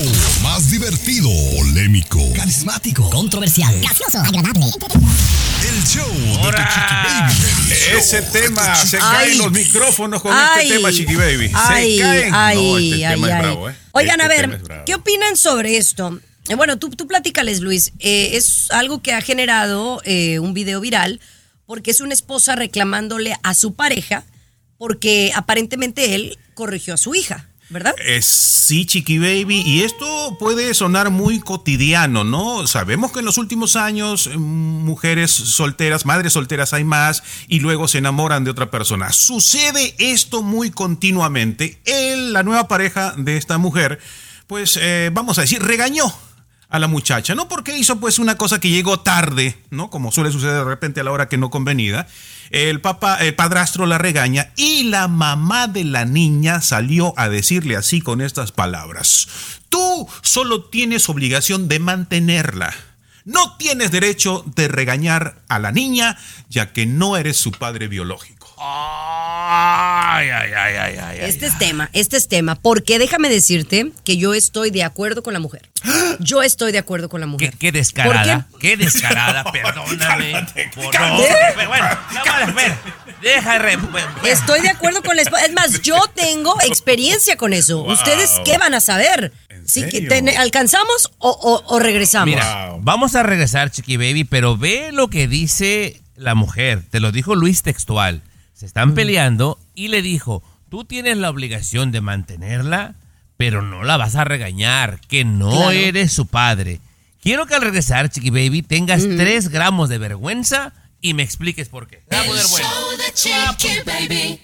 más 0.42 0.70
divertido, 0.70 1.28
polémico, 1.56 2.18
Carismático, 2.34 3.08
controversial, 3.10 3.78
gracioso, 3.80 4.18
agradable. 4.18 4.64
el 4.66 5.84
show 5.84 6.08
de 6.10 6.50
tu 6.50 6.62
Chiqui 6.62 6.94
Baby. 7.04 7.74
El 7.90 7.98
Ese 7.98 8.22
tema, 8.22 8.74
se 8.74 8.98
caen 8.98 9.38
los 9.38 9.52
micrófonos 9.52 10.22
con 10.22 10.32
Ay. 10.34 10.62
este 10.64 10.76
tema, 10.76 10.92
Chiqui 10.92 11.14
Baby. 11.14 11.48
Se 11.48 11.54
Ay, 11.56 11.98
caen. 11.98 12.34
ay, 12.34 12.56
no, 12.56 12.78
este 12.78 13.06
ay, 13.06 13.14
tema 13.14 13.30
es 13.30 13.38
bravo, 13.38 13.68
¿eh? 13.70 13.74
Oigan, 13.92 14.20
Este 14.20 14.24
a 14.24 14.28
ver. 14.46 14.60
¿qué 14.86 14.94
opinan 14.94 15.36
sobre 15.36 15.76
esto? 15.76 16.18
Eh, 16.48 16.54
bueno, 16.54 16.78
tú, 16.78 16.90
tú 16.90 17.06
platícales, 17.06 17.60
Luis. 17.60 17.92
Eh, 17.98 18.30
es 18.36 18.70
algo 18.70 19.02
que 19.02 19.12
ha 19.12 19.20
generado 19.20 20.00
eh, 20.04 20.38
un 20.38 20.54
video 20.54 20.80
viral 20.80 21.20
porque 21.66 21.90
es 21.90 22.00
una 22.00 22.14
esposa 22.14 22.56
reclamándole 22.56 23.36
a 23.42 23.54
su 23.54 23.74
pareja 23.74 24.24
porque 24.78 25.32
aparentemente 25.34 26.14
él 26.14 26.38
corrigió 26.54 26.94
a 26.94 26.98
su 26.98 27.14
hija, 27.14 27.48
¿verdad? 27.68 27.94
Eh, 27.98 28.20
sí, 28.22 28.86
Chiqui 28.86 29.18
Baby, 29.18 29.62
y 29.64 29.82
esto 29.82 30.36
puede 30.38 30.74
sonar 30.74 31.10
muy 31.10 31.40
cotidiano, 31.40 32.24
¿no? 32.24 32.66
Sabemos 32.66 33.12
que 33.12 33.20
en 33.20 33.24
los 33.24 33.38
últimos 33.38 33.76
años 33.76 34.26
eh, 34.26 34.36
mujeres 34.36 35.30
solteras, 35.30 36.06
madres 36.06 36.34
solteras 36.34 36.72
hay 36.72 36.84
más 36.84 37.22
y 37.48 37.60
luego 37.60 37.88
se 37.88 37.98
enamoran 37.98 38.44
de 38.44 38.50
otra 38.50 38.70
persona. 38.70 39.12
Sucede 39.12 39.94
esto 39.98 40.42
muy 40.42 40.70
continuamente. 40.70 41.78
Él, 41.84 42.32
la 42.32 42.42
nueva 42.42 42.68
pareja 42.68 43.14
de 43.16 43.36
esta 43.36 43.58
mujer, 43.58 43.98
pues 44.46 44.78
eh, 44.80 45.10
vamos 45.12 45.38
a 45.38 45.42
decir, 45.42 45.62
regañó 45.62 46.12
a 46.68 46.78
la 46.78 46.88
muchacha, 46.88 47.34
no 47.34 47.48
porque 47.48 47.76
hizo 47.76 48.00
pues 48.00 48.18
una 48.18 48.36
cosa 48.36 48.58
que 48.58 48.70
llegó 48.70 49.00
tarde, 49.00 49.56
¿no? 49.70 49.90
Como 49.90 50.12
suele 50.12 50.32
suceder 50.32 50.54
de 50.54 50.64
repente 50.64 51.00
a 51.00 51.04
la 51.04 51.12
hora 51.12 51.28
que 51.28 51.38
no 51.38 51.50
convenida. 51.50 52.06
El 52.50 52.80
papá, 52.80 53.16
el 53.16 53.34
padrastro 53.34 53.86
la 53.86 53.98
regaña 53.98 54.52
y 54.56 54.84
la 54.84 55.08
mamá 55.08 55.66
de 55.66 55.84
la 55.84 56.04
niña 56.04 56.60
salió 56.60 57.14
a 57.16 57.28
decirle 57.28 57.76
así 57.76 58.00
con 58.00 58.20
estas 58.20 58.52
palabras: 58.52 59.28
Tú 59.68 60.08
solo 60.22 60.64
tienes 60.64 61.08
obligación 61.08 61.68
de 61.68 61.78
mantenerla. 61.78 62.74
No 63.24 63.56
tienes 63.56 63.90
derecho 63.90 64.44
de 64.54 64.68
regañar 64.68 65.42
a 65.48 65.58
la 65.58 65.72
niña, 65.72 66.18
ya 66.50 66.72
que 66.74 66.84
no 66.84 67.16
eres 67.16 67.38
su 67.38 67.52
padre 67.52 67.88
biológico. 67.88 68.33
Ay, 68.56 70.28
ay, 70.30 70.50
ay, 70.56 70.74
ay, 70.76 70.98
ay. 70.98 71.18
Este 71.22 71.46
es 71.46 71.58
tema, 71.58 71.90
este 71.92 72.16
es 72.16 72.28
tema, 72.28 72.54
porque 72.54 72.98
déjame 72.98 73.28
decirte 73.28 73.92
que 74.04 74.16
yo 74.16 74.34
estoy 74.34 74.70
de 74.70 74.84
acuerdo 74.84 75.22
con 75.22 75.32
la 75.32 75.40
mujer. 75.40 75.68
Yo 76.20 76.42
estoy 76.42 76.72
de 76.72 76.78
acuerdo 76.78 77.08
con 77.08 77.20
la 77.20 77.26
mujer. 77.26 77.52
qué 77.58 77.72
descarada, 77.72 78.46
qué 78.60 78.76
descarada, 78.76 79.44
perdóname. 79.52 80.46
Por- 80.74 80.94
no, 81.00 81.18
pero 81.56 81.68
bueno, 81.68 81.88
no. 82.14 82.54
Deja 83.20 83.52
de 83.54 83.58
re- 83.58 83.76
bueno, 83.76 84.06
Estoy 84.24 84.60
de 84.60 84.68
acuerdo 84.70 85.02
con 85.02 85.16
la 85.16 85.22
esposa. 85.22 85.44
Es 85.46 85.52
más, 85.52 85.80
yo 85.82 86.00
tengo 86.14 86.54
experiencia 86.66 87.36
con 87.36 87.52
eso. 87.52 87.82
¿Ustedes 87.82 88.30
qué 88.44 88.58
van 88.58 88.74
a 88.74 88.80
saber? 88.80 89.32
Que 89.72 90.36
¿Alcanzamos 90.38 91.10
o, 91.18 91.30
o- 91.30 91.74
o 91.74 91.78
regresamos? 91.78 92.26
Mira, 92.34 92.74
vamos 92.80 93.14
a 93.14 93.22
regresar, 93.22 93.70
Chiqui 93.70 93.96
Baby, 93.96 94.24
pero 94.24 94.56
ve 94.58 94.90
lo 94.92 95.08
que 95.08 95.26
dice 95.26 96.00
la 96.16 96.34
mujer. 96.34 96.82
Te 96.90 97.00
lo 97.00 97.12
dijo 97.12 97.34
Luis 97.34 97.62
textual. 97.62 98.22
Se 98.54 98.66
están 98.66 98.94
peleando 98.94 99.58
y 99.74 99.88
le 99.88 100.00
dijo, 100.00 100.42
tú 100.70 100.84
tienes 100.84 101.16
la 101.18 101.28
obligación 101.28 101.90
de 101.92 102.00
mantenerla, 102.00 102.94
pero 103.36 103.62
no 103.62 103.82
la 103.82 103.96
vas 103.96 104.14
a 104.14 104.24
regañar, 104.24 105.00
que 105.08 105.24
no 105.24 105.50
Claro. 105.50 105.70
eres 105.72 106.12
su 106.12 106.26
padre. 106.26 106.80
Quiero 107.20 107.46
que 107.46 107.54
al 107.54 107.62
regresar, 107.62 108.08
Chiqui 108.10 108.30
Baby, 108.30 108.62
tengas 108.62 109.02
tres 109.02 109.48
gramos 109.48 109.88
de 109.88 109.98
vergüenza 109.98 110.72
y 111.00 111.14
me 111.14 111.22
expliques 111.22 111.68
por 111.68 111.88
qué. 111.88 112.02
Show 112.10 112.96
de 112.96 113.12
Chiqui 113.14 113.80
Baby. 113.84 114.40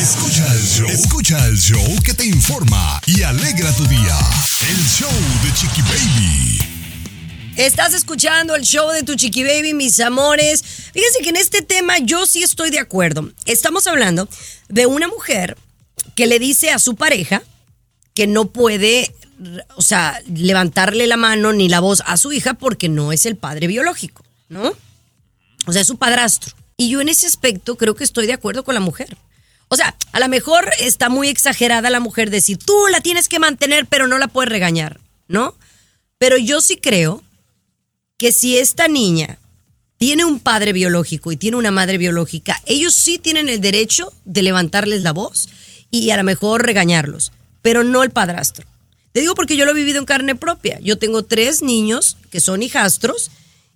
Escucha 0.00 0.46
el 0.54 0.62
show. 0.62 0.88
Escucha 0.88 1.46
el 1.46 1.58
show 1.58 2.02
que 2.04 2.14
te 2.14 2.24
informa 2.24 3.00
y 3.06 3.22
alegra 3.22 3.70
tu 3.72 3.84
día. 3.86 4.18
El 4.68 4.76
show 4.86 5.10
de 5.44 5.52
Chiqui 5.52 5.82
Baby. 5.82 6.69
Estás 7.60 7.92
escuchando 7.92 8.56
el 8.56 8.62
show 8.62 8.90
de 8.90 9.02
tu 9.02 9.16
chiqui 9.16 9.44
baby, 9.44 9.74
mis 9.74 10.00
amores. 10.00 10.62
Fíjense 10.94 11.20
que 11.22 11.28
en 11.28 11.36
este 11.36 11.60
tema 11.60 11.98
yo 11.98 12.24
sí 12.24 12.42
estoy 12.42 12.70
de 12.70 12.78
acuerdo. 12.78 13.30
Estamos 13.44 13.86
hablando 13.86 14.30
de 14.70 14.86
una 14.86 15.08
mujer 15.08 15.58
que 16.16 16.26
le 16.26 16.38
dice 16.38 16.70
a 16.70 16.78
su 16.78 16.96
pareja 16.96 17.42
que 18.14 18.26
no 18.26 18.46
puede, 18.46 19.14
o 19.76 19.82
sea, 19.82 20.22
levantarle 20.34 21.06
la 21.06 21.18
mano 21.18 21.52
ni 21.52 21.68
la 21.68 21.80
voz 21.80 22.02
a 22.06 22.16
su 22.16 22.32
hija 22.32 22.54
porque 22.54 22.88
no 22.88 23.12
es 23.12 23.26
el 23.26 23.36
padre 23.36 23.66
biológico, 23.66 24.24
¿no? 24.48 24.72
O 25.66 25.72
sea, 25.72 25.82
es 25.82 25.86
su 25.86 25.98
padrastro. 25.98 26.56
Y 26.78 26.88
yo 26.88 27.02
en 27.02 27.10
ese 27.10 27.26
aspecto 27.26 27.76
creo 27.76 27.94
que 27.94 28.04
estoy 28.04 28.26
de 28.26 28.32
acuerdo 28.32 28.64
con 28.64 28.72
la 28.72 28.80
mujer. 28.80 29.18
O 29.68 29.76
sea, 29.76 29.94
a 30.12 30.18
lo 30.18 30.28
mejor 30.28 30.70
está 30.78 31.10
muy 31.10 31.28
exagerada 31.28 31.90
la 31.90 32.00
mujer 32.00 32.30
decir, 32.30 32.56
tú 32.56 32.86
la 32.90 33.02
tienes 33.02 33.28
que 33.28 33.38
mantener, 33.38 33.84
pero 33.84 34.06
no 34.06 34.16
la 34.16 34.28
puedes 34.28 34.48
regañar, 34.48 34.98
¿no? 35.28 35.54
Pero 36.16 36.38
yo 36.38 36.62
sí 36.62 36.78
creo 36.78 37.22
que 38.20 38.32
si 38.32 38.58
esta 38.58 38.86
niña 38.86 39.38
tiene 39.96 40.26
un 40.26 40.40
padre 40.40 40.74
biológico 40.74 41.32
y 41.32 41.38
tiene 41.38 41.56
una 41.56 41.70
madre 41.70 41.96
biológica, 41.96 42.60
ellos 42.66 42.94
sí 42.94 43.18
tienen 43.18 43.48
el 43.48 43.62
derecho 43.62 44.12
de 44.26 44.42
levantarles 44.42 45.00
la 45.02 45.14
voz 45.14 45.48
y 45.90 46.10
a 46.10 46.18
lo 46.18 46.22
mejor 46.24 46.66
regañarlos, 46.66 47.32
pero 47.62 47.82
no 47.82 48.02
el 48.02 48.10
padrastro. 48.10 48.66
Te 49.12 49.20
digo 49.20 49.34
porque 49.34 49.56
yo 49.56 49.64
lo 49.64 49.70
he 49.70 49.74
vivido 49.74 49.98
en 49.98 50.04
carne 50.04 50.34
propia. 50.34 50.78
Yo 50.82 50.98
tengo 50.98 51.22
tres 51.24 51.62
niños 51.62 52.18
que 52.30 52.40
son 52.40 52.62
hijastros 52.62 53.30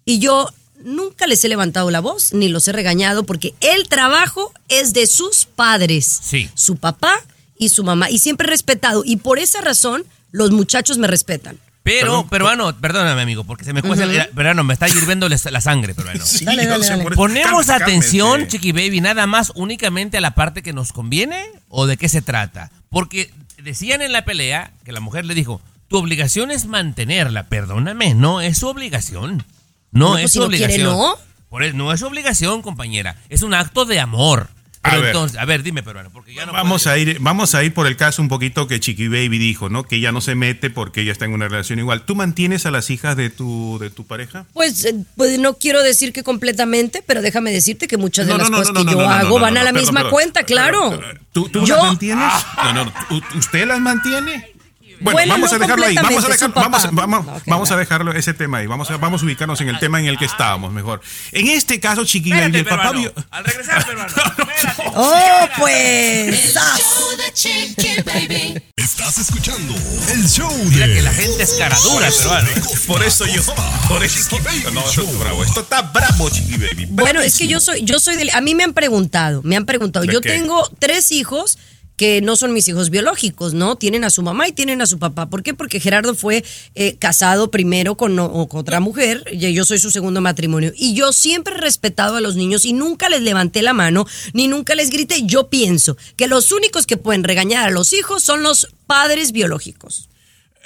y 0.05 0.19
yo 0.19 0.51
nunca 0.83 1.27
les 1.27 1.43
he 1.45 1.49
levantado 1.49 1.91
la 1.91 2.01
voz 2.01 2.35
ni 2.35 2.49
los 2.49 2.69
he 2.69 2.73
regañado 2.73 3.25
porque 3.25 3.55
el 3.63 3.89
trabajo 3.89 4.53
es 4.69 4.93
de 4.93 5.07
sus 5.07 5.47
padres, 5.47 6.21
Sí. 6.23 6.51
su 6.55 6.77
papá 6.77 7.19
y 7.59 7.71
su 7.71 7.83
mamá, 7.83 8.11
y 8.11 8.19
siempre 8.19 8.47
he 8.47 8.51
respetado. 8.51 9.05
Y 9.07 9.17
por 9.17 9.39
esa 9.39 9.63
razón 9.63 10.05
los 10.33 10.51
muchachos 10.51 10.99
me 10.99 11.07
respetan. 11.07 11.59
Pero, 11.85 12.27
peruano, 12.27 12.75
perdóname, 12.75 13.20
amigo, 13.20 13.44
porque 13.44 13.62
se 13.62 13.75
me 13.75 13.83
cuesta 13.83 14.07
el 14.07 14.29
peruano, 14.31 14.64
me 14.64 14.73
está 14.73 14.88
hirviendo 14.88 15.29
la 15.29 15.61
sangre, 15.61 15.94
peruano. 15.94 16.25
Sí, 16.25 16.47
Dale, 16.47 16.66
dale, 16.66 16.87
dale. 16.87 17.05
¿Ponemos 17.14 17.66
Cálmese, 17.66 17.73
atención, 17.75 18.31
cálmese. 18.31 18.49
Chiqui 18.53 18.73
Baby, 18.73 19.03
nada 19.03 19.27
más 19.27 19.53
únicamente 19.55 20.16
a 20.16 20.23
la 20.23 20.35
parte 20.35 20.62
que 20.62 20.73
nos 20.73 20.94
conviene 20.94 21.44
o 21.68 21.87
de 21.87 21.99
qué 21.99 22.09
se 22.09 22.23
trata? 22.23 22.70
Porque 22.88 23.31
decían 23.59 24.01
en 24.01 24.12
la 24.12 24.25
pelea 24.25 24.73
que 24.83 24.92
la 24.92 25.01
mujer 25.01 25.27
le 25.27 25.35
dijo, 25.35 25.61
tu 25.88 25.99
obligación 25.99 26.51
es 26.51 26.64
mantenerla, 26.64 27.49
perdóname, 27.49 28.14
no 28.14 28.40
es 28.40 28.57
su 28.57 28.68
obligación. 28.68 29.44
No, 29.92 30.09
No, 30.09 30.16
es 30.16 30.23
pues, 30.23 30.33
su 30.33 30.38
si 30.38 30.44
no 30.44 30.49
quiere, 30.49 30.64
obligación. 30.64 30.97
¿no? 30.97 31.18
Por 31.51 31.64
eso, 31.64 31.77
no 31.77 31.92
es 31.92 32.01
su 32.01 32.07
obligación, 32.07 32.62
compañera, 32.62 33.16
es 33.29 33.42
un 33.42 33.53
acto 33.53 33.85
de 33.85 34.01
amor. 34.01 34.49
A 34.87 34.90
Pero 34.90 35.01
ver. 35.01 35.11
entonces, 35.12 35.38
a 35.38 35.44
ver, 35.47 35.62
dime, 35.62 35.83
peruano, 35.83 36.11
porque 36.11 36.35
ya 36.35 36.44
no 36.44 36.53
Vamos 36.53 36.83
puedo- 36.83 36.94
a 36.94 36.99
ir, 36.99 37.16
vamos 37.20 37.55
a 37.55 37.64
ir 37.64 37.73
por 37.73 37.87
el 37.87 37.97
caso 37.97 38.20
un 38.20 38.29
poquito 38.29 38.68
que 38.68 38.79
Chiqui 38.81 39.09
Baby 39.09 39.38
dijo, 39.38 39.70
¿no? 39.70 39.85
Que 39.85 39.97
ella 39.97 40.12
no 40.12 40.20
se 40.20 40.35
mete 40.35 40.68
porque 40.68 41.01
ella 41.01 41.11
está 41.12 41.25
en 41.25 41.33
una 41.33 41.49
relación 41.49 41.79
igual. 41.79 42.03
¿Tú 42.03 42.14
mantienes 42.14 42.66
a 42.66 42.70
las 42.70 42.90
hijas 42.90 43.16
de 43.16 43.31
tu, 43.31 43.79
de 43.81 43.88
tu 43.88 44.05
pareja? 44.07 44.44
Pues, 44.53 44.85
eh, 44.85 44.94
pues 45.16 45.38
no 45.38 45.55
quiero 45.55 45.83
decir 45.83 46.12
que 46.12 46.23
completamente, 46.23 47.03
pero 47.07 47.23
déjame 47.23 47.51
decirte 47.51 47.88
que 47.88 47.97
muchas 47.97 48.27
de 48.27 48.33
No, 48.33 48.38
las 48.38 48.51
no, 48.51 48.59
no, 48.59 48.62
cosas 48.62 48.75
no, 48.75 48.81
que 48.81 48.85
no, 48.85 48.92
yo 48.92 48.99
no, 48.99 49.05
no, 49.09 49.11
hago 49.14 49.38
no, 49.38 49.42
van 49.42 49.55
no, 49.55 49.61
a 49.61 49.64
la 49.64 49.70
perdón, 49.73 49.81
misma 49.87 50.01
perdón, 50.01 50.12
cuenta, 50.12 50.40
perdón, 50.40 50.55
claro. 50.55 50.90
perdón. 51.01 51.18
¿Tú, 51.33 51.49
tú 51.49 51.64
Yo- 51.64 51.77
las 51.77 51.85
mantienes? 51.87 52.33
No, 52.62 52.73
no, 52.85 52.92
¿u- 53.11 53.38
¿usted 53.38 53.66
las 53.66 53.81
mantiene? 53.81 54.53
Bueno, 55.01 55.33
vamos 55.33 55.53
a 55.53 55.59
dejarlo 55.59 55.87
ahí. 55.87 55.95
Vamos 55.95 56.25
a, 56.25 56.29
dejar- 56.29 56.53
vamos, 56.55 56.89
vamos, 56.93 57.27
vamos 57.47 57.71
a 57.71 57.77
dejarlo 57.77 58.13
ese 58.13 58.35
tema 58.35 58.59
ahí. 58.59 58.67
Vamos 58.67 58.91
a, 58.91 58.97
vamos 58.97 59.23
a 59.23 59.25
ubicarnos 59.25 59.61
en 59.61 59.69
el 59.69 59.79
tema 59.79 60.01
en 60.01 60.07
el 60.07 60.19
que 60.19 60.25
estábamos 60.25 60.73
mejor. 60.73 61.01
En 61.33 61.49
este 61.49 61.81
caso, 61.81 62.05
Chiqui 62.05 62.31
Baby, 62.31 62.59
Espérate, 62.59 62.59
el 62.59 62.65
papá 62.65 62.93
vio- 62.93 63.13
Al 63.31 63.45
regresar, 63.45 63.85
peruano. 63.87 64.09
Espérate. 64.09 64.83
Oh, 64.97 65.49
pues. 65.59 66.53
¡zas! 66.53 66.81
Show 66.81 67.17
de 67.17 67.33
Chiqui 67.33 68.03
Baby. 68.05 68.63
Estás 68.77 69.19
escuchando 69.19 69.75
el 70.13 70.29
show 70.29 70.53
Mira 70.71 70.87
de 70.87 70.95
que 70.95 71.03
la 71.03 71.13
gente 71.13 71.43
es 71.43 71.55
cara 71.55 71.77
dura, 71.81 72.09
peruano. 72.11 72.49
Por 72.87 73.03
eso 73.05 73.27
yo, 73.27 73.43
por 73.89 74.03
eso. 74.05 74.39
No, 74.73 74.81
esto 74.89 75.03
está 75.03 75.19
bravo. 75.19 75.45
Esto 75.45 75.61
está 75.61 75.83
bravo, 75.83 76.31
Chiqui 76.31 76.57
Baby. 76.57 76.87
Bueno, 76.91 77.21
es 77.21 77.37
que 77.37 77.47
yo 77.49 77.61
soy, 77.61 77.83
yo 77.85 77.99
soy 78.01 78.17
del, 78.17 78.31
a 78.35 78.41
mí 78.41 78.55
me 78.55 78.65
han 78.65 78.73
preguntado, 78.73 79.43
me 79.43 79.57
han 79.57 79.67
preguntado. 79.67 80.05
¿De 80.07 80.13
Yo 80.13 80.21
qué? 80.21 80.31
tengo 80.31 80.69
tres 80.79 81.11
hijos 81.13 81.59
que 81.97 82.21
no 82.21 82.37
son 82.37 82.53
mis 82.53 82.67
hijos 82.69 82.91
biológicos, 82.91 83.55
¿no? 83.55 83.77
Tienen 83.77 84.05
a 84.05 84.11
su 84.11 84.23
mamá 84.23 84.49
y 84.49 84.53
tienen 84.53 84.83
a 84.83 84.87
su 84.87 84.99
papá. 84.99 85.27
¿Por 85.27 85.43
qué? 85.43 85.55
Porque 85.55 85.81
Gerardo 85.81 86.15
fue 86.15 86.45
eh, 86.75 86.97
casado 86.97 87.51
primero 87.51 87.97
con, 87.97 88.17
con 88.17 88.61
otra 88.61 88.81
mujer 88.81 89.25
y 89.31 89.53
yo 89.53 89.65
soy 89.65 89.79
su 89.79 89.91
segundo 89.91 90.21
matrimonio. 90.21 90.73
Y 90.77 90.95
yo 90.95 91.13
siempre 91.13 91.55
he 91.55 91.59
respetado 91.59 92.17
a 92.17 92.21
los 92.21 92.37
niños 92.37 92.65
y 92.65 92.73
nunca 92.73 93.09
les 93.09 93.23
levanté 93.23 93.63
la 93.63 93.73
mano 93.73 94.07
ni 94.33 94.49
nunca 94.49 94.75
les 94.75 94.91
grité. 94.91 95.23
Yo 95.25 95.49
pienso 95.49 95.97
que 96.17 96.27
los 96.27 96.53
únicos 96.53 96.87
que 96.87 96.97
pueden 96.97 97.25
regañar 97.25 97.69
a 97.69 97.71
los 97.71 97.93
hijos 97.93 98.23
son 98.23 98.43
los 98.43 98.69
padres 98.87 99.33
biológicos. 99.33 100.09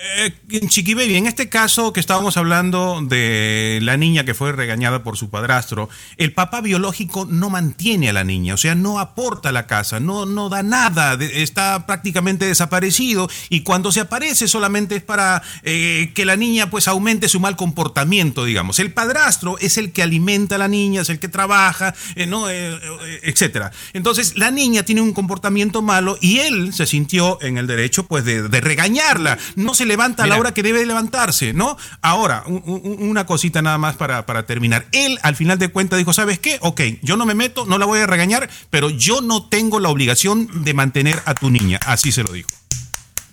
Eh, 0.01 0.33
Chiqui 0.69 0.93
en 0.93 1.27
este 1.27 1.49
caso 1.49 1.93
que 1.93 1.99
estábamos 1.99 2.37
hablando 2.37 3.01
de 3.03 3.81
la 3.83 3.97
niña 3.97 4.25
que 4.25 4.33
fue 4.33 4.53
regañada 4.53 5.03
por 5.03 5.17
su 5.17 5.29
padrastro, 5.29 5.89
el 6.17 6.33
papá 6.33 6.61
biológico 6.61 7.27
no 7.29 7.51
mantiene 7.51 8.09
a 8.09 8.13
la 8.13 8.23
niña, 8.23 8.55
o 8.55 8.57
sea, 8.57 8.77
no 8.77 9.01
aporta 9.01 9.49
a 9.49 9.53
la 9.53 9.67
casa, 9.67 9.99
no, 9.99 10.25
no 10.25 10.49
da 10.51 10.63
nada, 10.63 11.19
está 11.21 11.85
prácticamente 11.87 12.47
desaparecido 12.47 13.29
y 13.49 13.63
cuando 13.63 13.91
se 13.91 13.99
aparece 14.01 14.47
solamente 14.47 14.97
es 14.97 15.03
para 15.03 15.43
eh, 15.65 16.13
que 16.15 16.25
la 16.25 16.37
niña 16.37 16.71
pues 16.71 16.87
aumente 16.87 17.29
su 17.29 17.41
mal 17.41 17.57
comportamiento, 17.57 18.45
digamos. 18.45 18.79
El 18.79 18.93
padrastro 18.93 19.59
es 19.59 19.79
el 19.79 19.91
que 19.91 20.05
alimenta 20.05 20.55
a 20.55 20.59
la 20.59 20.69
niña, 20.69 21.03
es 21.03 21.09
el 21.09 21.19
que 21.19 21.29
trabaja, 21.29 21.95
eh. 22.15 22.29
Eh, 22.29 22.79
eh, 22.83 23.21
etcétera. 23.25 23.73
Entonces, 23.93 24.37
la 24.37 24.51
niña 24.51 24.85
tiene 24.85 25.01
un 25.01 25.13
comportamiento 25.13 25.83
malo 25.83 26.19
y 26.21 26.39
él 26.39 26.73
se 26.73 26.87
sintió 26.87 27.39
en 27.43 27.59
el 27.59 27.67
derecho 27.67 28.07
pues 28.07 28.25
de, 28.25 28.49
de 28.49 28.61
regañarla. 28.61 29.39
No 29.57 29.75
se 29.75 29.88
levanta 29.89 30.23
a 30.23 30.27
la 30.27 30.37
hora 30.39 30.55
que 30.55 30.63
debe 30.63 30.87
levantarse, 30.87 31.53
¿no? 31.53 31.77
Ahora, 32.03 32.45
un- 32.47 32.63
un- 32.65 33.09
una 33.09 33.27
cosita 33.27 33.61
nada 33.63 33.79
más 33.79 33.97
para, 33.97 34.25
para 34.27 34.47
terminar. 34.47 34.87
Él, 34.93 35.19
al 35.23 35.35
final 35.35 35.59
de 35.59 35.69
cuentas, 35.71 35.99
dijo, 35.99 36.13
¿sabes 36.13 36.39
qué? 36.39 36.59
Ok, 36.61 36.81
yo 37.03 37.17
no 37.17 37.27
me 37.27 37.35
meto, 37.35 37.65
no 37.67 37.79
la 37.79 37.87
voy 37.87 37.99
a 37.99 38.07
regañar, 38.07 38.49
pero 38.71 38.91
yo 38.91 39.21
no 39.21 39.49
tengo 39.49 39.81
la 39.81 39.89
obligación 39.89 40.63
de 40.63 40.75
mantener 40.75 41.21
a 41.25 41.35
tu 41.35 41.51
niña. 41.51 41.81
Así 41.87 42.13
se 42.13 42.23
lo 42.23 42.31
dijo. 42.33 42.49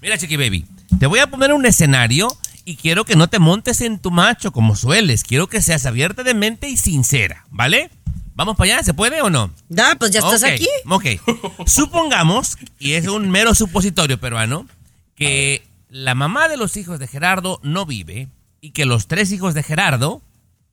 Mira, 0.01 0.17
Chiqui 0.17 0.37
Baby, 0.37 0.65
te 0.99 1.05
voy 1.07 1.19
a 1.19 1.27
poner 1.29 1.53
un 1.53 1.65
escenario 1.65 2.35
y 2.63 2.77
quiero 2.77 3.05
que 3.05 3.15
no 3.15 3.27
te 3.27 3.37
montes 3.39 3.81
en 3.81 3.99
tu 3.99 4.09
macho 4.11 4.51
como 4.51 4.75
sueles. 4.75 5.23
Quiero 5.23 5.47
que 5.47 5.61
seas 5.61 5.85
abierta 5.85 6.23
de 6.23 6.33
mente 6.33 6.69
y 6.69 6.77
sincera, 6.77 7.45
¿vale? 7.51 7.89
¿Vamos 8.35 8.57
para 8.57 8.73
allá? 8.75 8.83
¿Se 8.83 8.93
puede 8.93 9.21
o 9.21 9.29
no? 9.29 9.51
Da, 9.69 9.95
pues 9.95 10.11
ya 10.11 10.19
estás 10.19 10.43
aquí. 10.43 10.67
Ok. 10.89 11.05
Supongamos, 11.67 12.57
y 12.79 12.93
es 12.93 13.07
un 13.07 13.29
mero 13.29 13.55
supositorio 13.55 14.19
peruano, 14.19 14.67
que 15.15 15.65
la 15.95 16.13
mamá 16.13 16.49
de 16.49 16.57
los 16.57 16.75
hijos 16.75 16.99
de 16.99 17.07
Gerardo 17.07 17.61
no 17.63 17.85
vive 17.85 18.27
y 18.59 18.71
que 18.71 18.83
los 18.83 19.07
tres 19.07 19.31
hijos 19.31 19.53
de 19.53 19.63
Gerardo, 19.63 20.21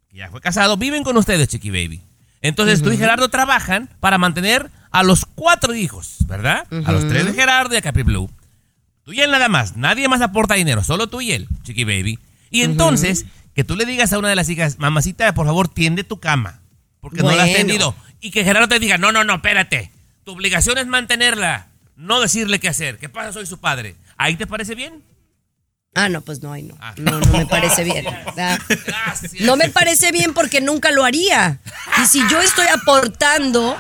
que 0.09 0.17
ya 0.17 0.29
fue 0.31 0.41
casado, 0.41 0.77
viven 0.77 1.05
con 1.05 1.17
ustedes, 1.17 1.47
Chiqui 1.47 1.71
Baby. 1.71 2.03
Entonces 2.41 2.83
tú 2.83 2.91
y 2.91 2.97
Gerardo 2.97 3.29
trabajan 3.29 3.89
para 4.01 4.19
mantener 4.19 4.69
a 4.91 5.05
los 5.05 5.25
cuatro 5.25 5.77
hijos, 5.77 6.17
¿verdad? 6.27 6.67
A 6.85 6.91
los 6.91 7.07
tres 7.07 7.25
de 7.25 7.35
Gerardo 7.35 7.73
y 7.73 7.79
a 7.79 7.83
Capri 7.83 8.03
Blue. 8.03 8.29
Tú 9.05 9.13
y 9.13 9.21
él 9.21 9.31
nada 9.31 9.49
más, 9.49 9.77
nadie 9.77 10.09
más 10.09 10.23
aporta 10.23 10.55
dinero, 10.55 10.83
solo 10.83 11.07
tú 11.07 11.21
y 11.21 11.31
él, 11.31 11.47
Chiqui 11.63 11.85
Baby. 11.85 12.19
Y 12.51 12.63
entonces, 12.63 13.25
que 13.55 13.63
tú 13.63 13.77
le 13.77 13.85
digas 13.85 14.13
a 14.13 14.19
una 14.19 14.29
de 14.29 14.35
las 14.35 14.49
hijas, 14.49 14.81
mamacita, 14.81 15.33
por 15.35 15.47
favor, 15.47 15.69
tiende 15.69 16.03
tu 16.03 16.19
cama, 16.19 16.63
porque 17.01 17.23
no 17.23 17.31
la 17.31 17.45
has 17.45 17.53
tendido. 17.53 17.95
Y 18.21 18.33
que 18.33 18.43
Gerardo 18.43 18.67
te 18.67 18.81
diga, 18.81 18.99
no, 18.99 19.13
no, 19.13 19.23
no, 19.23 19.37
espérate, 19.37 19.93
tu 20.25 20.33
obligación 20.33 20.79
es 20.79 20.89
mantenerla, 20.89 21.69
no 21.95 22.21
decirle 22.21 22.59
qué 22.59 22.69
hacer. 22.69 22.99
¿Qué 22.99 23.09
pasa? 23.09 23.33
Soy 23.33 23.47
su 23.47 23.59
padre. 23.59 23.95
¿Ahí 24.17 24.35
te 24.35 24.49
parece 24.49 24.75
bien? 24.75 25.12
Ah, 25.95 26.09
no, 26.09 26.23
pues 26.23 26.43
no, 26.43 26.53
ay, 26.53 26.63
no. 26.63 26.75
No, 26.97 27.21
no 27.21 27.39
me 27.39 27.47
parece 27.47 27.85
bien. 27.85 28.07
¿verdad? 28.27 28.59
No 29.41 29.57
me 29.57 29.69
parece 29.69 30.11
bien 30.11 30.33
porque 30.33 30.61
nunca 30.61 30.91
lo 30.91 31.05
haría. 31.05 31.61
Y 32.03 32.07
si 32.07 32.21
yo 32.31 32.41
estoy 32.41 32.67
aportando 32.69 33.77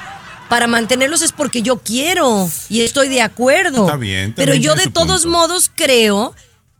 para 0.48 0.66
mantenerlos 0.66 1.22
es 1.22 1.32
porque 1.32 1.62
yo 1.62 1.78
quiero 1.78 2.50
y 2.68 2.82
estoy 2.82 3.08
de 3.08 3.22
acuerdo. 3.22 3.86
Está 3.86 3.96
bien, 3.96 4.34
Pero 4.34 4.54
yo 4.54 4.74
de 4.74 4.88
todos 4.88 5.22
punto. 5.22 5.38
modos 5.38 5.70
creo 5.74 6.34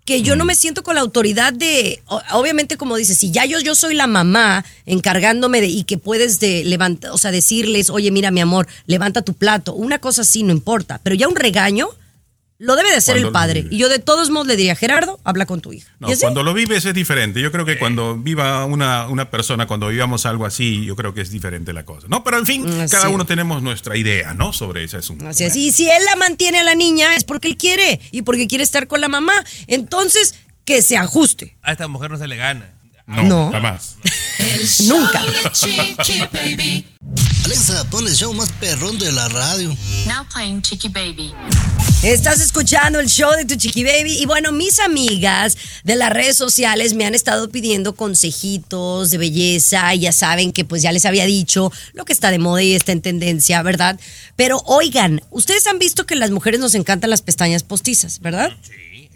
que 0.05 0.21
yo 0.21 0.37
no 0.37 0.45
me 0.45 0.55
siento 0.55 0.83
con 0.83 0.97
la 0.97 1.01
autoridad 1.01 1.53
de, 1.55 2.03
obviamente 2.33 2.77
como 2.77 2.97
dices, 2.97 3.17
si 3.17 3.31
ya 3.31 3.47
yo, 3.47 3.61
yo 3.61 3.75
soy 3.75 3.95
la 3.95 4.07
mamá 4.09 4.65
encargándome 4.85 5.61
de 5.61 5.69
y 5.69 5.85
que 5.85 5.97
puedes 5.97 6.41
de 6.41 6.65
levantar, 6.65 7.13
o 7.13 7.19
sea, 7.19 7.31
decirles, 7.31 7.89
oye, 7.89 8.11
mira 8.11 8.31
mi 8.33 8.41
amor, 8.41 8.67
levanta 8.87 9.23
tu 9.23 9.33
plato, 9.33 9.75
una 9.75 10.01
cosa 10.01 10.23
así 10.23 10.43
no 10.43 10.53
importa, 10.53 11.01
pero 11.03 11.15
ya 11.15 11.29
un 11.29 11.37
regaño 11.37 11.89
lo 12.59 12.77
debe 12.77 12.91
de 12.91 12.97
hacer 12.97 13.15
Cuando 13.15 13.29
el 13.29 13.33
padre. 13.33 13.67
Y 13.71 13.79
yo 13.79 13.89
de 13.89 13.99
todos 13.99 14.31
modos 14.31 14.47
le 14.47 14.57
diría, 14.57 14.77
Gerardo, 14.77 15.21
habla 15.25 15.47
con 15.47 15.61
tu 15.61 15.73
hija. 15.73 15.93
No, 15.99 16.09
cuando 16.21 16.43
lo 16.43 16.55
vives 16.55 16.85
es 16.85 16.95
diferente. 16.95 17.41
Yo 17.41 17.51
creo 17.51 17.65
que 17.65 17.79
cuando 17.79 18.17
viva 18.17 18.65
una, 18.67 19.09
una 19.09 19.31
persona, 19.31 19.67
cuando 19.67 19.89
vivamos 19.89 20.27
algo 20.27 20.47
así, 20.47 20.85
yo 20.85 20.95
creo 20.95 21.13
que 21.13 21.21
es 21.23 21.31
diferente 21.31 21.73
la 21.73 21.85
cosa. 21.85 22.07
No, 22.09 22.23
pero 22.23 22.39
en 22.39 22.47
fin, 22.47 22.63
Mm, 22.63 22.89
cada 22.89 23.09
uno 23.09 23.27
tenemos 23.27 23.63
nuestra 23.63 23.97
idea, 23.97 24.35
¿no? 24.35 24.53
Sobre 24.53 24.85
ese 24.85 24.99
asunto. 24.99 25.27
Así 25.27 25.45
es. 25.45 25.57
Y 25.57 25.73
si 25.73 25.89
él 25.91 26.05
la 26.05 26.17
mantiene 26.17 26.61
a 26.61 26.65
la 26.65 26.75
niña 26.75 27.17
es 27.17 27.25
porque 27.25 27.49
él 27.49 27.57
quiere 27.57 28.01
y 28.11 28.23
porque 28.23 28.47
quiere 28.47 28.65
estar 28.65 28.87
con 28.87 29.01
la 29.01 29.09
mamá. 29.09 29.35
Entonces, 29.67 30.35
que 30.65 30.83
se 30.83 30.97
ajuste. 30.97 31.57
A 31.63 31.73
esta 31.73 31.89
mujer 31.89 32.11
no 32.11 32.19
se 32.19 32.29
le 32.29 32.37
gana. 32.37 32.71
No, 33.07 33.23
No. 33.23 33.51
jamás. 33.53 33.97
Nunca. 34.87 35.23
Chiqui 35.53 36.21
Baby. 36.33 36.87
Alexa, 37.45 37.85
pon 37.91 38.07
el 38.07 38.15
show 38.15 38.33
más 38.33 38.51
perrón 38.53 38.99
de 38.99 39.11
la 39.13 39.29
radio. 39.29 39.69
Now 40.07 40.25
playing 40.33 40.63
Chiqui 40.63 40.89
Baby. 40.89 41.35
Estás 42.03 42.41
escuchando 42.41 42.99
el 42.99 43.09
show 43.09 43.31
de 43.37 43.45
tu 43.45 43.55
chiqui 43.55 43.85
baby 43.85 44.19
y 44.19 44.27
bueno, 44.27 44.51
mis 44.51 44.81
amigas 44.81 45.57
de 45.85 45.95
las 45.95 46.11
redes 46.11 46.37
sociales 46.37 46.95
me 46.95 47.05
han 47.07 47.15
estado 47.15 47.49
pidiendo 47.49 47.95
consejitos 47.95 49.11
de 49.11 49.19
belleza 49.19 49.95
y 49.95 50.01
ya 50.01 50.13
saben 50.13 50.51
que 50.53 50.65
pues 50.65 50.83
ya 50.83 50.91
les 50.91 51.05
había 51.07 51.27
dicho 51.27 51.71
lo 51.93 52.05
que 52.05 52.13
está 52.13 52.33
de 52.33 52.41
moda 52.41 52.61
y 52.63 52.75
está 52.75 52.91
en 52.91 53.03
tendencia, 53.03 53.63
¿verdad? 53.63 54.01
Pero 54.35 54.61
oigan, 54.67 55.23
ustedes 55.31 55.65
han 55.69 55.79
visto 55.79 56.05
que 56.05 56.15
a 56.15 56.17
las 56.17 56.33
mujeres 56.33 56.59
nos 56.59 56.75
encantan 56.75 57.09
las 57.11 57.23
pestañas 57.23 57.63
postizas, 57.63 58.19
¿verdad? 58.21 58.51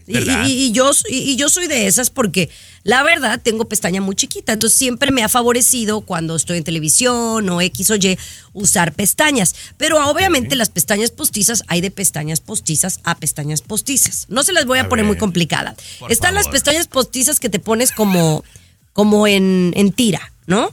Y, 0.06 0.18
y- 0.46 0.66
y 0.66 0.72
yo, 0.72 0.90
y, 1.10 1.16
y 1.32 1.36
yo 1.36 1.48
soy 1.48 1.66
de 1.66 1.86
esas 1.88 2.10
porque 2.10 2.48
la 2.84 3.02
verdad 3.02 3.40
tengo 3.42 3.64
pestaña 3.68 4.00
muy 4.00 4.14
chiquita, 4.14 4.52
entonces 4.52 4.78
siempre 4.78 5.10
me 5.10 5.24
ha 5.24 5.28
favorecido 5.28 6.02
cuando 6.02 6.36
estoy 6.36 6.58
en 6.58 6.64
televisión 6.64 7.48
o 7.48 7.60
X 7.60 7.90
o 7.90 7.96
Y 7.96 8.16
usar 8.52 8.92
pestañas. 8.92 9.54
Pero 9.76 10.08
obviamente 10.08 10.54
las 10.54 10.68
pestañas 10.70 11.10
postizas 11.10 11.64
hay 11.66 11.80
de 11.80 11.90
pestañas 11.90 12.40
postizas 12.40 13.00
a 13.02 13.16
pestañas 13.16 13.62
postizas. 13.62 14.26
No 14.28 14.42
se 14.44 14.52
las 14.52 14.66
voy 14.66 14.78
a, 14.78 14.82
A 14.82 14.88
poner 14.88 15.04
muy 15.04 15.16
complicada. 15.16 15.74
por 15.98 16.12
Están 16.12 16.34
las 16.34 16.46
pestañas 16.52 16.86
postizas 16.86 17.40
que 17.40 17.48
te 17.48 17.58
pones 17.58 17.90
como, 17.90 18.44
como 18.92 19.26
en, 19.26 19.72
en 19.74 19.90
tira, 19.92 20.32
¿no? 20.46 20.72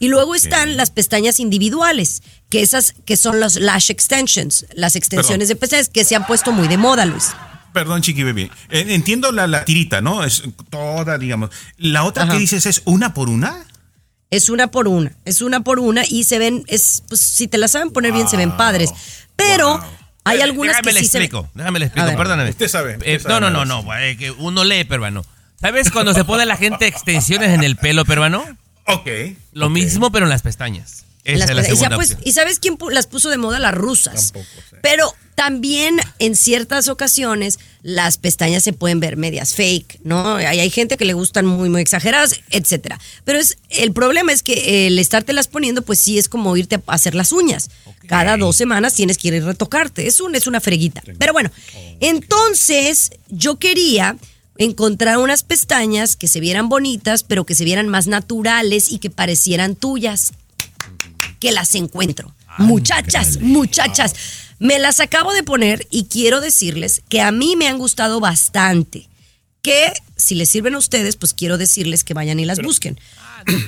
Y 0.00 0.08
luego 0.08 0.34
están 0.34 0.76
las 0.76 0.90
pestañas 0.90 1.38
individuales, 1.38 2.22
que 2.48 2.60
esas 2.62 2.92
que 3.04 3.16
son 3.16 3.38
los 3.38 3.54
lash 3.54 3.88
extensions, 3.92 4.66
las 4.74 4.96
extensiones 4.96 5.46
de 5.46 5.54
pestañas 5.54 5.88
que 5.88 6.02
se 6.04 6.16
han 6.16 6.26
puesto 6.26 6.50
muy 6.50 6.66
de 6.66 6.76
moda, 6.76 7.06
Luis. 7.06 7.26
Perdón, 7.72 8.02
Chiqui 8.02 8.22
Baby. 8.22 8.50
Eh, 8.70 8.86
Entiendo 8.88 9.32
la, 9.32 9.46
la 9.46 9.64
tirita, 9.64 10.00
¿no? 10.00 10.24
Es 10.24 10.42
toda, 10.70 11.18
digamos. 11.18 11.50
La 11.78 12.04
otra 12.04 12.24
Ajá. 12.24 12.32
que 12.32 12.38
dices 12.38 12.66
es 12.66 12.82
una 12.84 13.14
por 13.14 13.28
una. 13.28 13.64
Es 14.30 14.48
una 14.48 14.68
por 14.70 14.88
una, 14.88 15.12
es 15.26 15.42
una 15.42 15.60
por 15.60 15.78
una 15.78 16.04
y 16.08 16.24
se 16.24 16.38
ven, 16.38 16.64
es, 16.66 17.02
pues 17.08 17.20
si 17.20 17.48
te 17.48 17.58
la 17.58 17.68
saben 17.68 17.90
poner 17.90 18.12
bien, 18.12 18.28
se 18.28 18.38
ven 18.38 18.56
padres. 18.56 18.90
Pero 19.36 19.76
Wow. 19.76 19.86
hay 20.24 20.40
algunas 20.40 20.72
déjame 20.76 20.88
que 20.88 20.92
le 20.94 21.00
sí 21.00 21.06
se 21.08 21.18
ven. 21.18 21.24
explico, 21.26 21.50
déjame 21.54 21.78
le 21.80 21.84
explico, 21.86 22.16
perdóname. 22.16 22.48
Usted 22.50 22.68
sabe, 22.68 22.96
usted 22.96 23.06
Eh, 23.08 23.20
sabe 23.20 23.34
no, 23.40 23.50
no, 23.50 23.64
no, 23.66 23.82
no, 23.82 23.94
eh, 23.98 24.16
que 24.16 24.30
uno 24.30 24.64
lee 24.64 24.84
peruano. 24.84 25.22
¿Sabes 25.60 25.90
cuando 25.90 26.14
se 26.14 26.24
pone 26.24 26.46
la 26.46 26.56
gente 26.56 26.86
extensiones 26.86 27.50
en 27.50 27.62
el 27.62 27.76
pelo 27.76 28.06
peruano? 28.06 28.42
Ok. 28.86 29.06
Lo 29.52 29.68
mismo, 29.68 30.10
pero 30.10 30.24
en 30.24 30.30
las 30.30 30.40
pestañas. 30.42 31.04
Esa 31.24 31.38
Las 31.38 31.50
es 31.50 31.56
la 31.56 31.62
pestañas. 31.62 31.66
y, 31.66 31.76
segunda 31.76 31.90
ya, 31.90 31.96
pues. 31.96 32.26
¿Y 32.26 32.32
sabes 32.32 32.58
quién 32.58 32.76
las 32.90 33.06
puso 33.06 33.30
de 33.30 33.38
moda? 33.38 33.58
Las 33.58 33.74
rusas. 33.74 34.32
Tampoco. 34.32 34.46
Pero 34.82 35.14
también 35.34 35.98
en 36.18 36.36
ciertas 36.36 36.88
ocasiones 36.88 37.58
las 37.82 38.18
pestañas 38.18 38.62
se 38.62 38.72
pueden 38.72 39.00
ver 39.00 39.16
medias 39.16 39.54
fake, 39.54 40.00
¿no? 40.04 40.34
Hay, 40.36 40.58
hay 40.60 40.70
gente 40.70 40.96
que 40.96 41.04
le 41.04 41.14
gustan 41.14 41.46
muy, 41.46 41.68
muy 41.68 41.80
exageradas, 41.80 42.40
etcétera. 42.50 42.98
Pero 43.24 43.38
es, 43.38 43.56
el 43.70 43.92
problema 43.92 44.32
es 44.32 44.42
que 44.42 44.86
el 44.88 44.98
estártelas 44.98 45.48
poniendo, 45.48 45.82
pues 45.82 46.00
sí 46.00 46.18
es 46.18 46.28
como 46.28 46.56
irte 46.56 46.76
a 46.76 46.92
hacer 46.92 47.14
las 47.14 47.32
uñas. 47.32 47.70
Cada 48.08 48.36
dos 48.36 48.56
semanas 48.56 48.94
tienes 48.94 49.16
que 49.16 49.28
ir 49.28 49.42
a 49.42 49.46
retocarte. 49.46 50.06
Es, 50.06 50.20
un, 50.20 50.34
es 50.34 50.46
una 50.46 50.60
freguita. 50.60 51.02
Pero 51.18 51.32
bueno, 51.32 51.50
entonces 52.00 53.12
yo 53.28 53.58
quería 53.58 54.16
encontrar 54.58 55.18
unas 55.18 55.44
pestañas 55.44 56.16
que 56.16 56.28
se 56.28 56.40
vieran 56.40 56.68
bonitas, 56.68 57.22
pero 57.22 57.46
que 57.46 57.54
se 57.54 57.64
vieran 57.64 57.88
más 57.88 58.06
naturales 58.06 58.90
y 58.90 58.98
que 58.98 59.08
parecieran 59.08 59.76
tuyas 59.76 60.32
que 61.42 61.50
las 61.50 61.74
encuentro. 61.74 62.32
muchachas, 62.58 63.40
muchachas, 63.40 64.14
me 64.60 64.78
las 64.78 65.00
acabo 65.00 65.32
de 65.32 65.42
poner 65.42 65.88
y 65.90 66.04
quiero 66.04 66.40
decirles 66.40 67.02
que 67.08 67.20
a 67.20 67.32
mí 67.32 67.56
me 67.56 67.66
han 67.66 67.78
gustado 67.78 68.20
bastante. 68.20 69.08
Que 69.60 69.92
si 70.16 70.36
les 70.36 70.48
sirven 70.48 70.76
a 70.76 70.78
ustedes, 70.78 71.16
pues 71.16 71.34
quiero 71.34 71.58
decirles 71.58 72.04
que 72.04 72.14
vayan 72.14 72.38
y 72.38 72.44
las 72.44 72.62
busquen. 72.62 73.00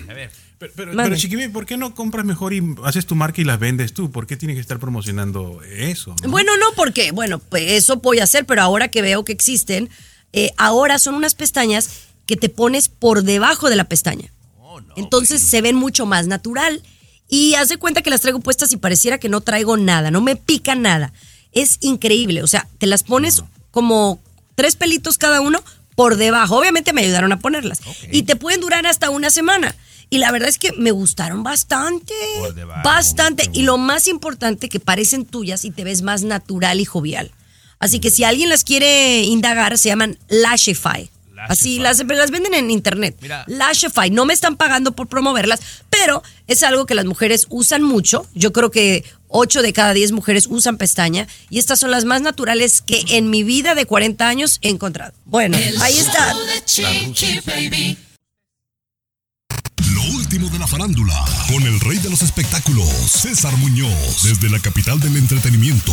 A 0.09 0.15
ver, 0.15 0.31
Pero, 0.57 0.73
pero, 0.77 0.93
pero, 0.95 1.17
Chiqui 1.17 1.35
Baby, 1.35 1.49
¿por 1.49 1.67
qué 1.67 1.77
no 1.77 1.97
compras 1.97 2.25
mejor 2.25 2.55
y 2.55 2.63
haces 2.85 3.07
tu 3.07 3.17
marca 3.17 3.41
y 3.41 3.45
las 3.45 3.59
vendes 3.59 3.93
tú? 3.93 4.13
¿Por 4.13 4.27
qué 4.27 4.37
tienes 4.37 4.55
que 4.55 4.61
estar 4.61 4.79
promocionando 4.79 5.61
eso? 5.65 6.15
no? 6.23 6.31
Bueno, 6.31 6.57
no, 6.57 6.67
porque, 6.77 7.11
bueno, 7.11 7.41
pues 7.41 7.73
eso 7.73 7.97
voy 7.97 8.21
a 8.21 8.25
hacer, 8.25 8.47
pero 8.47 8.63
ahora 8.63 8.89
que 8.89 9.03
veo 9.03 9.25
que 9.25 9.33
existen, 9.33 9.91
eh, 10.33 10.53
ahora 10.57 11.01
son 11.01 11.17
unas 11.17 11.35
pestañas 11.35 11.91
que 12.25 12.37
te 12.37 12.49
pones 12.49 12.89
por 12.89 13.25
debajo 13.25 13.69
de 13.69 13.77
la 13.77 13.85
pestaña. 13.89 14.33
Entonces 14.97 15.43
se 15.43 15.61
ven 15.61 15.75
mucho 15.75 16.07
más 16.07 16.29
natural. 16.29 16.83
Y 17.29 17.55
haz 17.55 17.69
de 17.69 17.79
cuenta 17.79 18.03
que 18.03 18.11
las 18.11 18.21
traigo 18.21 18.41
puestas 18.41 18.73
y 18.73 18.77
pareciera 18.77 19.19
que 19.19 19.29
no 19.29 19.41
traigo 19.41 19.77
nada, 19.77 20.11
no 20.11 20.21
me 20.21 20.37
pica 20.37 20.75
nada. 20.75 21.13
Es 21.53 21.79
increíble. 21.81 22.43
O 22.43 22.47
sea, 22.47 22.69
te 22.79 22.87
las 22.87 23.03
pones 23.03 23.43
como 23.71 24.21
tres 24.55 24.77
pelitos 24.77 25.19
cada 25.19 25.41
uno 25.41 25.63
por 25.95 26.17
debajo. 26.17 26.57
Obviamente 26.57 26.93
me 26.93 27.03
ayudaron 27.03 27.33
a 27.33 27.39
ponerlas. 27.39 27.81
Y 28.11 28.23
te 28.25 28.37
pueden 28.37 28.61
durar 28.61 28.87
hasta 28.87 29.11
una 29.11 29.31
semana. 29.31 29.75
Y 30.11 30.19
la 30.19 30.31
verdad 30.31 30.49
es 30.49 30.59
que 30.59 30.73
me 30.73 30.91
gustaron 30.91 31.43
bastante. 31.43 32.15
Por 32.39 32.55
debajo, 32.55 32.83
Bastante. 32.85 33.49
Y 33.53 33.63
lo 33.63 33.79
más 33.79 34.07
importante, 34.07 34.69
que 34.69 34.81
parecen 34.81 35.25
tuyas 35.25 35.65
y 35.65 35.71
te 35.71 35.85
ves 35.85 36.03
más 36.03 36.23
natural 36.23 36.81
y 36.81 36.85
jovial. 36.85 37.33
Así 37.79 38.01
que 38.01 38.11
si 38.11 38.25
alguien 38.25 38.49
las 38.49 38.65
quiere 38.65 39.23
indagar, 39.23 39.77
se 39.79 39.89
llaman 39.89 40.19
Lashify. 40.29 41.11
Así 41.49 41.79
las, 41.79 42.05
las 42.07 42.31
venden 42.31 42.55
en 42.55 42.71
internet. 42.71 43.17
Mira. 43.21 43.45
Lashify. 43.47 44.11
No 44.11 44.25
me 44.25 44.35
están 44.35 44.57
pagando 44.57 44.93
por 44.93 45.09
promoverlas, 45.09 45.61
pero 45.91 46.23
es 46.47 46.63
algo 46.63 46.87
que 46.87 46.95
las 46.95 47.05
mujeres 47.05 47.47
usan 47.51 47.83
mucho. 47.83 48.27
Yo 48.35 48.53
creo 48.53 48.71
que 48.71 49.05
8 49.29 49.63
de 49.63 49.73
cada 49.73 49.93
10 49.93 50.13
mujeres 50.13 50.47
usan 50.49 50.77
pestaña 50.77 51.27
y 51.51 51.59
estas 51.59 51.81
son 51.81 51.91
las 51.91 52.05
más 52.05 52.23
naturales 52.23 52.83
que 52.83 53.05
en 53.11 53.31
mi 53.31 53.43
vida 53.43 53.75
de 53.75 53.87
40 53.87 54.29
años 54.29 54.59
he 54.63 54.69
encontrado. 54.69 55.13
Bueno, 55.25 55.57
ahí 55.81 55.99
está. 55.99 56.35
Último 60.13 60.51
de 60.51 60.59
la 60.59 60.67
farándula, 60.67 61.15
con 61.49 61.63
el 61.63 61.81
rey 61.81 61.99
de 61.99 62.11
los 62.11 62.21
espectáculos, 62.21 62.89
César 63.09 63.57
Muñoz, 63.57 64.23
desde 64.23 64.51
la 64.51 64.61
capital 64.61 65.01
del 65.01 65.17
entretenimiento, 65.17 65.93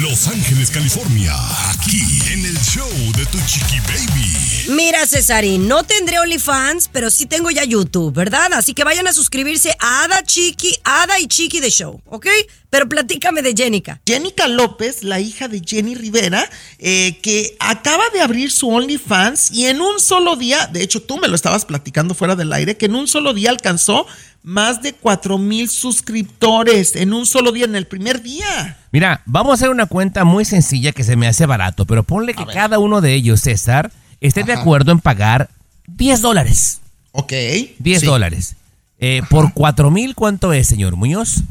Los 0.00 0.28
Ángeles, 0.28 0.70
California, 0.70 1.34
aquí 1.70 2.20
en 2.30 2.44
el 2.44 2.58
show 2.60 2.90
de 3.16 3.24
Tu 3.26 3.38
Chiqui 3.46 3.80
Baby. 3.80 4.74
Mira, 4.74 5.06
Cesarín, 5.06 5.66
no 5.66 5.82
tendré 5.84 6.18
OnlyFans, 6.18 6.90
pero 6.92 7.10
sí 7.10 7.24
tengo 7.24 7.50
ya 7.50 7.64
YouTube, 7.64 8.12
¿verdad? 8.12 8.52
Así 8.52 8.74
que 8.74 8.84
vayan 8.84 9.06
a 9.06 9.14
suscribirse 9.14 9.74
a 9.80 10.04
Ada 10.04 10.22
Chiqui, 10.24 10.76
Ada 10.84 11.18
y 11.18 11.26
Chiqui 11.26 11.60
de 11.60 11.70
Show, 11.70 12.02
¿ok? 12.06 12.26
Pero 12.70 12.88
platícame 12.88 13.40
de 13.42 13.54
Jenica. 13.54 14.00
Jenica 14.06 14.46
López, 14.46 15.02
la 15.02 15.20
hija 15.20 15.48
de 15.48 15.62
Jenny 15.64 15.94
Rivera, 15.94 16.48
eh, 16.78 17.18
que 17.22 17.56
acaba 17.60 18.04
de 18.12 18.20
abrir 18.20 18.50
su 18.50 18.68
OnlyFans 18.68 19.52
y 19.52 19.66
en 19.66 19.80
un 19.80 19.98
solo 20.00 20.36
día, 20.36 20.66
de 20.66 20.82
hecho 20.82 21.00
tú 21.00 21.18
me 21.18 21.28
lo 21.28 21.34
estabas 21.34 21.64
platicando 21.64 22.14
fuera 22.14 22.36
del 22.36 22.52
aire, 22.52 22.76
que 22.76 22.86
en 22.86 22.94
un 22.94 23.08
solo 23.08 23.32
día 23.32 23.50
alcanzó 23.50 24.06
más 24.42 24.82
de 24.82 24.92
4 24.92 25.38
mil 25.38 25.68
suscriptores, 25.68 26.94
en 26.96 27.12
un 27.12 27.26
solo 27.26 27.52
día, 27.52 27.64
en 27.64 27.74
el 27.74 27.86
primer 27.86 28.22
día. 28.22 28.78
Mira, 28.92 29.22
vamos 29.24 29.52
a 29.52 29.54
hacer 29.54 29.70
una 29.70 29.86
cuenta 29.86 30.24
muy 30.24 30.44
sencilla 30.44 30.92
que 30.92 31.04
se 31.04 31.16
me 31.16 31.26
hace 31.26 31.46
barato, 31.46 31.86
pero 31.86 32.02
ponle 32.02 32.34
que 32.34 32.46
cada 32.46 32.78
uno 32.78 33.00
de 33.00 33.14
ellos, 33.14 33.40
César, 33.40 33.90
esté 34.20 34.44
de 34.44 34.52
acuerdo 34.52 34.92
en 34.92 35.00
pagar 35.00 35.48
10 35.86 36.20
dólares. 36.20 36.80
Ok. 37.12 37.32
10 37.78 38.00
sí. 38.00 38.06
dólares. 38.06 38.56
Eh, 38.98 39.22
por 39.30 39.52
4 39.54 39.90
mil, 39.90 40.14
¿cuánto 40.14 40.52
es, 40.52 40.66
señor 40.66 40.96
Muñoz? 40.96 41.42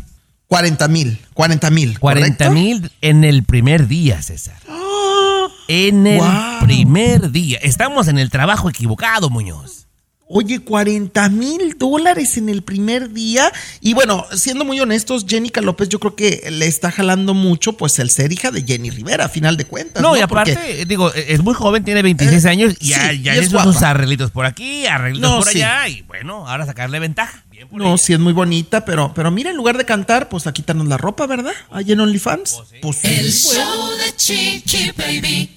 40 0.48 0.88
mil, 0.88 1.20
40 1.34 1.70
mil. 1.72 2.00
40 2.00 2.50
mil 2.52 2.92
en 3.02 3.24
el 3.24 3.44
primer 3.44 3.88
día, 3.88 4.22
César. 4.22 4.56
En 5.68 6.08
el 6.08 6.20
Wow. 6.20 6.60
primer 6.62 7.32
día. 7.32 7.60
Estamos 7.62 8.08
en 8.08 8.18
el 8.18 8.30
trabajo 8.30 8.70
equivocado, 8.70 9.30
Muñoz. 9.30 9.87
Oye, 10.30 10.60
40 10.60 11.30
mil 11.30 11.78
dólares 11.78 12.36
en 12.38 12.50
el 12.50 12.62
primer 12.62 13.14
día. 13.14 13.50
Y 13.80 13.94
bueno, 13.94 14.26
siendo 14.36 14.66
muy 14.66 14.78
honestos, 14.80 15.26
Jenica 15.26 15.62
López 15.62 15.88
yo 15.88 16.00
creo 16.00 16.16
que 16.18 16.50
le 16.52 16.68
está 16.68 16.92
jalando 16.92 17.34
mucho 17.34 17.74
pues 17.78 17.98
el 18.00 18.10
ser 18.10 18.34
hija 18.34 18.52
de 18.52 18.64
Jenny 18.64 18.90
Rivera, 18.90 19.26
a 19.26 19.30
final 19.30 19.56
de 19.56 19.64
cuentas. 19.66 20.04
No, 20.04 20.18
y 20.18 20.20
Porque- 20.28 20.52
aparte, 20.52 20.86
digo, 20.86 21.14
es 21.14 21.42
muy 21.42 21.54
joven, 21.54 21.86
tiene 21.86 22.02
26 22.02 22.44
Eh, 22.44 22.50
años 22.50 22.74
y 22.82 22.90
ya, 22.90 23.10
sí, 23.12 23.22
ya 23.22 23.36
y 23.36 23.40
es 23.40 23.50
sus 23.50 23.82
arreglitos 23.82 24.32
por 24.32 24.46
aquí, 24.46 24.86
arreglitos 24.86 25.30
No, 25.32 25.38
por 25.40 25.48
sí. 25.48 25.62
allá 25.62 25.88
y 25.88 26.02
bueno, 26.02 26.46
ahora 26.48 26.66
sacarle 26.66 27.00
ventaja. 27.00 27.46
Bien 27.50 27.70
por 27.70 27.80
No, 27.80 27.88
ella. 27.88 27.98
sí 27.98 28.12
es 28.14 28.20
muy 28.20 28.34
bonita, 28.34 28.84
pero, 28.84 29.14
pero 29.16 29.32
mira, 29.32 29.50
en 29.50 29.56
lugar 29.56 29.78
de 29.78 29.86
cantar, 29.86 30.28
pues 30.28 30.46
a 30.46 30.52
quitarnos 30.52 30.88
la 30.88 30.98
ropa, 30.98 31.26
¿verdad? 31.26 31.54
Allí 31.72 31.94
en 31.94 32.02
OnlyFans. 32.02 32.64
Pues 32.82 32.98
sí. 32.98 33.08
El 33.08 33.32
show 33.32 33.90
de 33.98 34.16
Chiqui 34.18 34.92
Baby. 34.98 35.57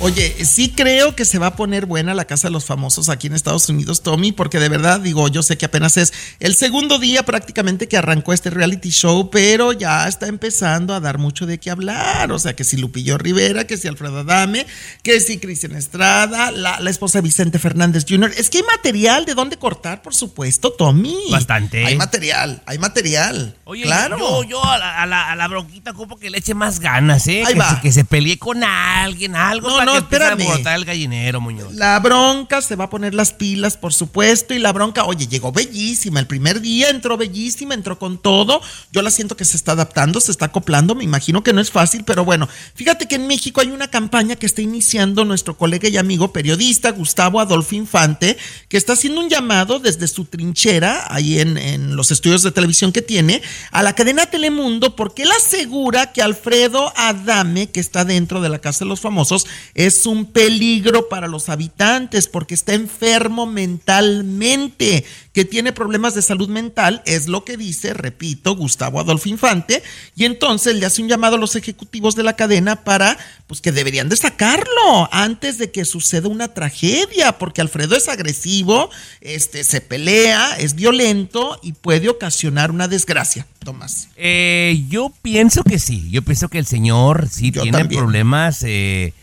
Oye, 0.00 0.44
sí 0.44 0.72
creo 0.76 1.16
que 1.16 1.24
se 1.24 1.40
va 1.40 1.48
a 1.48 1.56
poner 1.56 1.84
buena 1.84 2.14
la 2.14 2.24
Casa 2.24 2.46
de 2.46 2.52
los 2.52 2.64
Famosos 2.64 3.08
aquí 3.08 3.26
en 3.26 3.34
Estados 3.34 3.68
Unidos, 3.68 4.04
Tommy, 4.04 4.30
porque 4.30 4.60
de 4.60 4.68
verdad, 4.68 5.00
digo, 5.00 5.26
yo 5.26 5.42
sé 5.42 5.58
que 5.58 5.66
apenas 5.66 5.96
es 5.96 6.12
el 6.38 6.54
segundo 6.54 7.00
día 7.00 7.24
prácticamente 7.24 7.88
que 7.88 7.96
arrancó 7.96 8.32
este 8.32 8.50
reality 8.50 8.90
show, 8.90 9.28
pero 9.28 9.72
ya 9.72 10.06
está 10.06 10.28
empezando 10.28 10.94
a 10.94 11.00
dar 11.00 11.18
mucho 11.18 11.46
de 11.46 11.58
qué 11.58 11.72
hablar. 11.72 12.30
O 12.30 12.38
sea, 12.38 12.54
que 12.54 12.62
si 12.62 12.76
Lupillo 12.76 13.18
Rivera, 13.18 13.66
que 13.66 13.76
si 13.76 13.88
Alfredo 13.88 14.20
Adame, 14.20 14.68
que 15.02 15.18
si 15.18 15.38
Cristian 15.38 15.74
Estrada, 15.74 16.52
la, 16.52 16.78
la 16.78 16.90
esposa 16.90 17.18
de 17.18 17.22
Vicente 17.22 17.58
Fernández 17.58 18.06
Jr. 18.08 18.32
Es 18.36 18.50
que 18.50 18.58
hay 18.58 18.64
material 18.64 19.24
de 19.24 19.34
dónde 19.34 19.56
cortar, 19.56 20.02
por 20.02 20.14
supuesto, 20.14 20.70
Tommy. 20.70 21.16
Bastante. 21.32 21.84
Hay 21.84 21.96
material, 21.96 22.62
hay 22.66 22.78
material. 22.78 23.56
Oye, 23.64 23.82
claro. 23.82 24.16
yo, 24.16 24.44
yo 24.44 24.64
a, 24.64 24.78
la, 24.78 25.02
a, 25.02 25.06
la, 25.06 25.32
a 25.32 25.34
la 25.34 25.48
bronquita 25.48 25.90
ocupo 25.90 26.16
que 26.18 26.30
le 26.30 26.38
eche 26.38 26.54
más 26.54 26.78
ganas, 26.78 27.26
¿eh? 27.26 27.42
Ahí 27.44 27.54
que, 27.54 27.58
va. 27.58 27.74
Se, 27.74 27.80
que 27.80 27.90
se 27.90 28.04
pelee 28.04 28.38
con 28.38 28.62
alguien, 28.62 29.34
algo 29.34 29.68
No, 29.68 29.76
para 29.76 29.87
no, 29.88 29.92
que 29.94 29.98
empiece 29.98 30.24
a 30.24 30.28
espérame. 30.28 30.48
alborotar 30.48 30.78
el 30.78 30.84
gallinero, 30.84 31.40
Muñoz. 31.40 31.74
La 31.74 31.98
bronca 31.98 32.62
se 32.62 32.76
va 32.76 32.84
a 32.84 32.90
poner 32.90 33.14
las 33.14 33.32
pilas, 33.32 33.76
por 33.76 33.92
supuesto, 33.92 34.54
y 34.54 34.58
la 34.58 34.72
bronca, 34.72 35.04
oye, 35.04 35.26
llegó 35.26 35.52
bellísima. 35.52 36.20
El 36.20 36.26
primer 36.26 36.60
día 36.60 36.90
entró 36.90 37.16
bellísima, 37.16 37.74
entró 37.74 37.98
con 37.98 38.18
todo. 38.18 38.60
Yo 38.92 39.02
la 39.02 39.10
siento 39.10 39.36
que 39.36 39.44
se 39.44 39.56
está 39.56 39.72
adaptando, 39.72 40.20
se 40.20 40.30
está 40.30 40.46
acoplando. 40.46 40.94
Me 40.94 41.04
imagino 41.04 41.42
que 41.42 41.52
no 41.52 41.60
es 41.60 41.70
fácil, 41.70 42.04
pero 42.04 42.24
bueno, 42.24 42.48
fíjate 42.74 43.06
que 43.06 43.16
en 43.16 43.26
México 43.26 43.60
hay 43.60 43.70
una 43.70 43.88
campaña 43.88 44.36
que 44.36 44.46
está 44.46 44.62
iniciando 44.62 45.24
nuestro 45.24 45.56
colega 45.56 45.88
y 45.88 45.96
amigo 45.96 46.32
periodista 46.32 46.90
Gustavo 46.90 47.40
Adolfo 47.40 47.74
Infante, 47.74 48.36
que 48.68 48.76
está 48.76 48.92
haciendo 48.92 49.20
un 49.20 49.28
llamado 49.28 49.78
desde 49.78 50.08
su 50.08 50.24
trinchera, 50.24 51.06
ahí 51.08 51.40
en, 51.40 51.58
en 51.58 51.96
los 51.96 52.10
estudios 52.10 52.42
de 52.42 52.52
televisión 52.52 52.92
que 52.92 53.02
tiene, 53.02 53.42
a 53.70 53.82
la 53.82 53.94
cadena 53.94 54.26
Telemundo, 54.26 54.96
porque 54.96 55.22
él 55.22 55.30
asegura 55.32 56.12
que 56.12 56.22
Alfredo 56.22 56.92
Adame, 56.96 57.70
que 57.70 57.80
está 57.80 58.04
dentro 58.04 58.40
de 58.40 58.48
la 58.48 58.58
Casa 58.58 58.84
de 58.84 58.88
los 58.88 59.00
Famosos, 59.00 59.46
es 59.78 60.06
un 60.06 60.24
peligro 60.26 61.08
para 61.08 61.28
los 61.28 61.48
habitantes 61.48 62.26
porque 62.26 62.54
está 62.54 62.74
enfermo 62.74 63.46
mentalmente, 63.46 65.04
que 65.32 65.44
tiene 65.44 65.72
problemas 65.72 66.16
de 66.16 66.22
salud 66.22 66.48
mental, 66.48 67.00
es 67.06 67.28
lo 67.28 67.44
que 67.44 67.56
dice, 67.56 67.94
repito, 67.94 68.56
Gustavo 68.56 68.98
Adolfo 68.98 69.28
Infante, 69.28 69.84
y 70.16 70.24
entonces 70.24 70.74
le 70.74 70.84
hace 70.84 71.00
un 71.00 71.08
llamado 71.08 71.36
a 71.36 71.38
los 71.38 71.54
ejecutivos 71.54 72.16
de 72.16 72.24
la 72.24 72.34
cadena 72.34 72.82
para, 72.82 73.16
pues 73.46 73.60
que 73.60 73.70
deberían 73.70 74.08
de 74.08 74.16
sacarlo 74.16 75.08
antes 75.12 75.58
de 75.58 75.70
que 75.70 75.84
suceda 75.84 76.26
una 76.26 76.48
tragedia, 76.48 77.38
porque 77.38 77.60
Alfredo 77.60 77.94
es 77.94 78.08
agresivo, 78.08 78.90
este, 79.20 79.62
se 79.62 79.80
pelea, 79.80 80.56
es 80.58 80.74
violento 80.74 81.56
y 81.62 81.74
puede 81.74 82.08
ocasionar 82.08 82.72
una 82.72 82.88
desgracia, 82.88 83.46
Tomás. 83.60 84.08
Eh, 84.16 84.82
yo 84.88 85.12
pienso 85.22 85.62
que 85.62 85.78
sí. 85.78 86.08
Yo 86.10 86.22
pienso 86.22 86.48
que 86.48 86.58
el 86.58 86.66
señor 86.66 87.28
sí 87.30 87.52
Yo 87.52 87.62
tiene 87.62 87.78
también. 87.78 88.00
problemas 88.00 88.64
eh, 88.64 89.14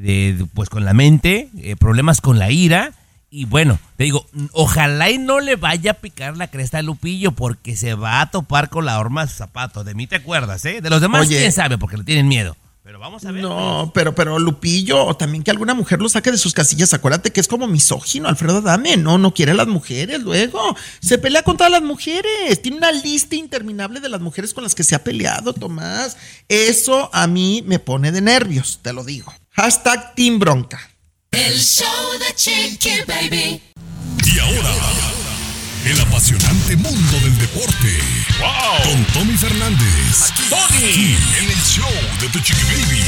de, 0.00 0.46
pues 0.54 0.68
con 0.68 0.84
la 0.84 0.94
mente, 0.94 1.48
eh, 1.58 1.76
problemas 1.76 2.20
con 2.20 2.38
la 2.38 2.50
ira. 2.50 2.92
Y 3.32 3.44
bueno, 3.44 3.78
te 3.96 4.04
digo, 4.04 4.26
ojalá 4.52 5.08
y 5.10 5.18
no 5.18 5.38
le 5.38 5.54
vaya 5.54 5.92
a 5.92 5.94
picar 5.94 6.36
la 6.36 6.48
cresta 6.48 6.78
a 6.78 6.82
Lupillo 6.82 7.30
porque 7.30 7.76
se 7.76 7.94
va 7.94 8.20
a 8.20 8.30
topar 8.30 8.70
con 8.70 8.84
la 8.84 8.98
horma 8.98 9.24
de 9.24 9.30
su 9.30 9.38
zapato. 9.38 9.84
De 9.84 9.94
mí 9.94 10.08
te 10.08 10.16
acuerdas, 10.16 10.64
¿eh? 10.64 10.80
De 10.80 10.90
los 10.90 11.00
demás, 11.00 11.26
Oye. 11.26 11.38
quién 11.38 11.52
sabe, 11.52 11.78
porque 11.78 11.96
le 11.96 12.04
tienen 12.04 12.26
miedo. 12.26 12.56
Pero 12.82 12.98
vamos 12.98 13.24
a 13.24 13.30
ver. 13.30 13.42
No, 13.42 13.92
pero, 13.94 14.16
pero 14.16 14.40
Lupillo, 14.40 15.04
o 15.04 15.16
también 15.16 15.44
que 15.44 15.52
alguna 15.52 15.74
mujer 15.74 16.00
lo 16.00 16.08
saque 16.08 16.32
de 16.32 16.38
sus 16.38 16.54
casillas. 16.54 16.92
Acuérdate 16.92 17.30
que 17.30 17.38
es 17.38 17.46
como 17.46 17.68
misógino, 17.68 18.26
Alfredo 18.26 18.58
Adame. 18.58 18.96
No, 18.96 19.16
no 19.16 19.32
quiere 19.32 19.52
a 19.52 19.54
las 19.54 19.68
mujeres 19.68 20.20
luego. 20.22 20.74
Se 21.00 21.18
pelea 21.18 21.44
con 21.44 21.56
todas 21.56 21.70
las 21.70 21.82
mujeres. 21.82 22.60
Tiene 22.62 22.78
una 22.78 22.90
lista 22.90 23.36
interminable 23.36 24.00
de 24.00 24.08
las 24.08 24.20
mujeres 24.20 24.52
con 24.52 24.64
las 24.64 24.74
que 24.74 24.82
se 24.82 24.96
ha 24.96 25.04
peleado, 25.04 25.52
Tomás. 25.52 26.16
Eso 26.48 27.10
a 27.12 27.28
mí 27.28 27.62
me 27.64 27.78
pone 27.78 28.10
de 28.10 28.22
nervios, 28.22 28.80
te 28.82 28.92
lo 28.92 29.04
digo. 29.04 29.32
Hashtag 29.60 30.14
Team 30.14 30.38
Bronca. 30.38 30.80
El 31.32 31.60
show 31.60 32.18
de 32.18 32.34
Chiqui 32.34 33.02
Baby. 33.06 33.60
Y 34.24 34.38
ahora, 34.38 34.74
el 35.84 36.00
apasionante 36.00 36.76
mundo 36.76 37.18
del 37.20 37.38
deporte. 37.38 37.98
Con 38.84 39.04
Tommy 39.12 39.36
Fernández. 39.36 40.32
Aquí 40.64 41.14
en 41.38 41.50
el 41.50 41.60
show 41.60 41.92
de 42.22 42.28
Tu 42.30 42.40
Chiqui 42.40 42.62
Baby. 42.62 43.04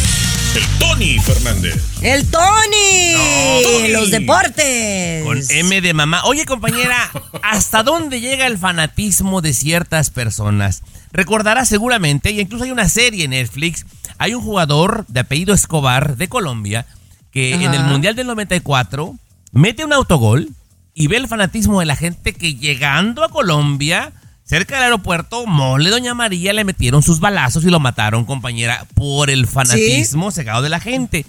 El 0.55 0.67
Tony 0.79 1.19
Fernández. 1.19 1.83
El 2.03 2.27
Tony. 2.27 3.15
Tony. 3.63 3.89
Los 3.89 4.11
deportes. 4.11 5.25
Con 5.25 5.41
M 5.49 5.81
de 5.81 5.95
mamá. 5.95 6.25
Oye, 6.25 6.45
compañera, 6.45 7.11
¿hasta 7.43 7.83
dónde 7.83 8.21
llega 8.21 8.47
el 8.47 8.59
fanatismo 8.59 9.41
de 9.41 9.55
ciertas 9.55 10.11
personas? 10.11 10.83
Recordarás 11.11 11.69
seguramente, 11.69 12.33
y 12.33 12.41
incluso 12.41 12.65
hay 12.65 12.71
una 12.71 12.89
serie 12.89 13.25
en 13.25 13.31
Netflix, 13.31 13.87
hay 14.19 14.35
un 14.35 14.43
jugador 14.43 15.07
de 15.09 15.21
apellido 15.21 15.55
Escobar 15.55 16.17
de 16.17 16.29
Colombia 16.29 16.87
que 17.31 17.55
en 17.55 17.63
el. 17.63 17.83
Mundial 17.85 18.15
del 18.15 18.27
94 18.27 19.17
mete 19.53 19.85
un 19.85 19.93
autogol 19.93 20.51
y 20.95 21.07
ve 21.07 21.17
el 21.17 21.29
fanatismo 21.29 21.81
de 21.81 21.87
la 21.87 21.97
gente 21.97 22.35
que 22.35 22.57
llegando 22.57 23.25
a 23.25 23.31
Colombia, 23.31 24.13
cerca 24.45 24.77
del 24.77 24.85
aeropuerto, 24.85 25.47
Mole 25.47 25.91
Doña 25.91 26.15
María 26.15 26.53
le 26.53 26.65
metieron 26.65 27.03
sus 27.03 27.21
balazos 27.21 27.65
y 27.65 27.71
lo 27.71 27.81
mataron, 27.81 28.25
compañera, 28.25 28.87
por 28.95 29.31
el 29.31 29.47
fanatismo 29.47 30.31
cegado 30.31 30.63
de 30.63 30.69
la 30.69 30.81
gente. 30.81 31.25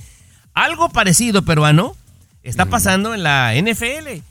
Algo 0.53 0.89
parecido, 0.89 1.43
peruano, 1.43 1.95
está 2.43 2.65
pasando 2.65 3.13
en 3.13 3.23
la 3.23 3.53
NFL. 3.55 4.21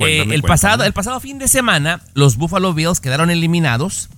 Eh, 0.00 0.26
el, 0.30 0.42
pasado, 0.42 0.84
el 0.84 0.92
pasado 0.92 1.18
fin 1.20 1.38
de 1.38 1.48
semana, 1.48 2.00
los 2.14 2.36
Buffalo 2.36 2.72
Bills 2.72 3.00
quedaron 3.00 3.30
eliminados 3.30 4.08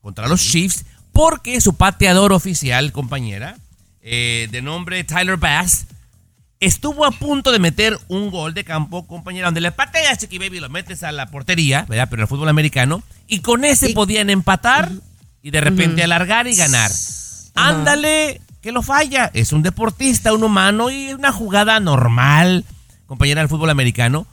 contra 0.00 0.28
los 0.28 0.40
Chiefs 0.40 0.84
porque 1.12 1.60
su 1.60 1.74
pateador 1.74 2.32
oficial, 2.32 2.92
compañera, 2.92 3.56
eh, 4.02 4.48
de 4.50 4.62
nombre 4.62 5.04
Tyler 5.04 5.36
Bass, 5.36 5.86
estuvo 6.60 7.06
a 7.06 7.10
punto 7.10 7.50
de 7.52 7.58
meter 7.58 7.98
un 8.08 8.30
gol 8.30 8.54
de 8.54 8.64
campo, 8.64 9.06
compañera, 9.06 9.46
donde 9.46 9.62
le 9.62 9.72
pateas, 9.72 10.18
Chiqui 10.18 10.38
Baby, 10.38 10.60
lo 10.60 10.68
metes 10.68 11.02
a 11.02 11.10
la 11.10 11.26
portería, 11.26 11.86
¿verdad? 11.88 12.08
Pero 12.10 12.20
en 12.20 12.24
el 12.24 12.28
fútbol 12.28 12.50
americano, 12.50 13.02
y 13.26 13.40
con 13.40 13.64
ese 13.64 13.90
podían 13.94 14.30
empatar 14.30 14.92
y 15.42 15.50
de 15.50 15.60
repente 15.60 16.02
alargar 16.02 16.46
y 16.46 16.54
ganar. 16.54 16.90
Ándale, 17.54 18.40
que 18.60 18.72
lo 18.72 18.82
falla. 18.82 19.30
Es 19.32 19.52
un 19.52 19.62
deportista, 19.62 20.34
un 20.34 20.44
humano 20.44 20.90
y 20.90 21.12
una 21.12 21.32
jugada 21.32 21.80
normal, 21.80 22.64
compañera 23.06 23.40
del 23.40 23.48
fútbol 23.48 23.70
americano. 23.70 24.26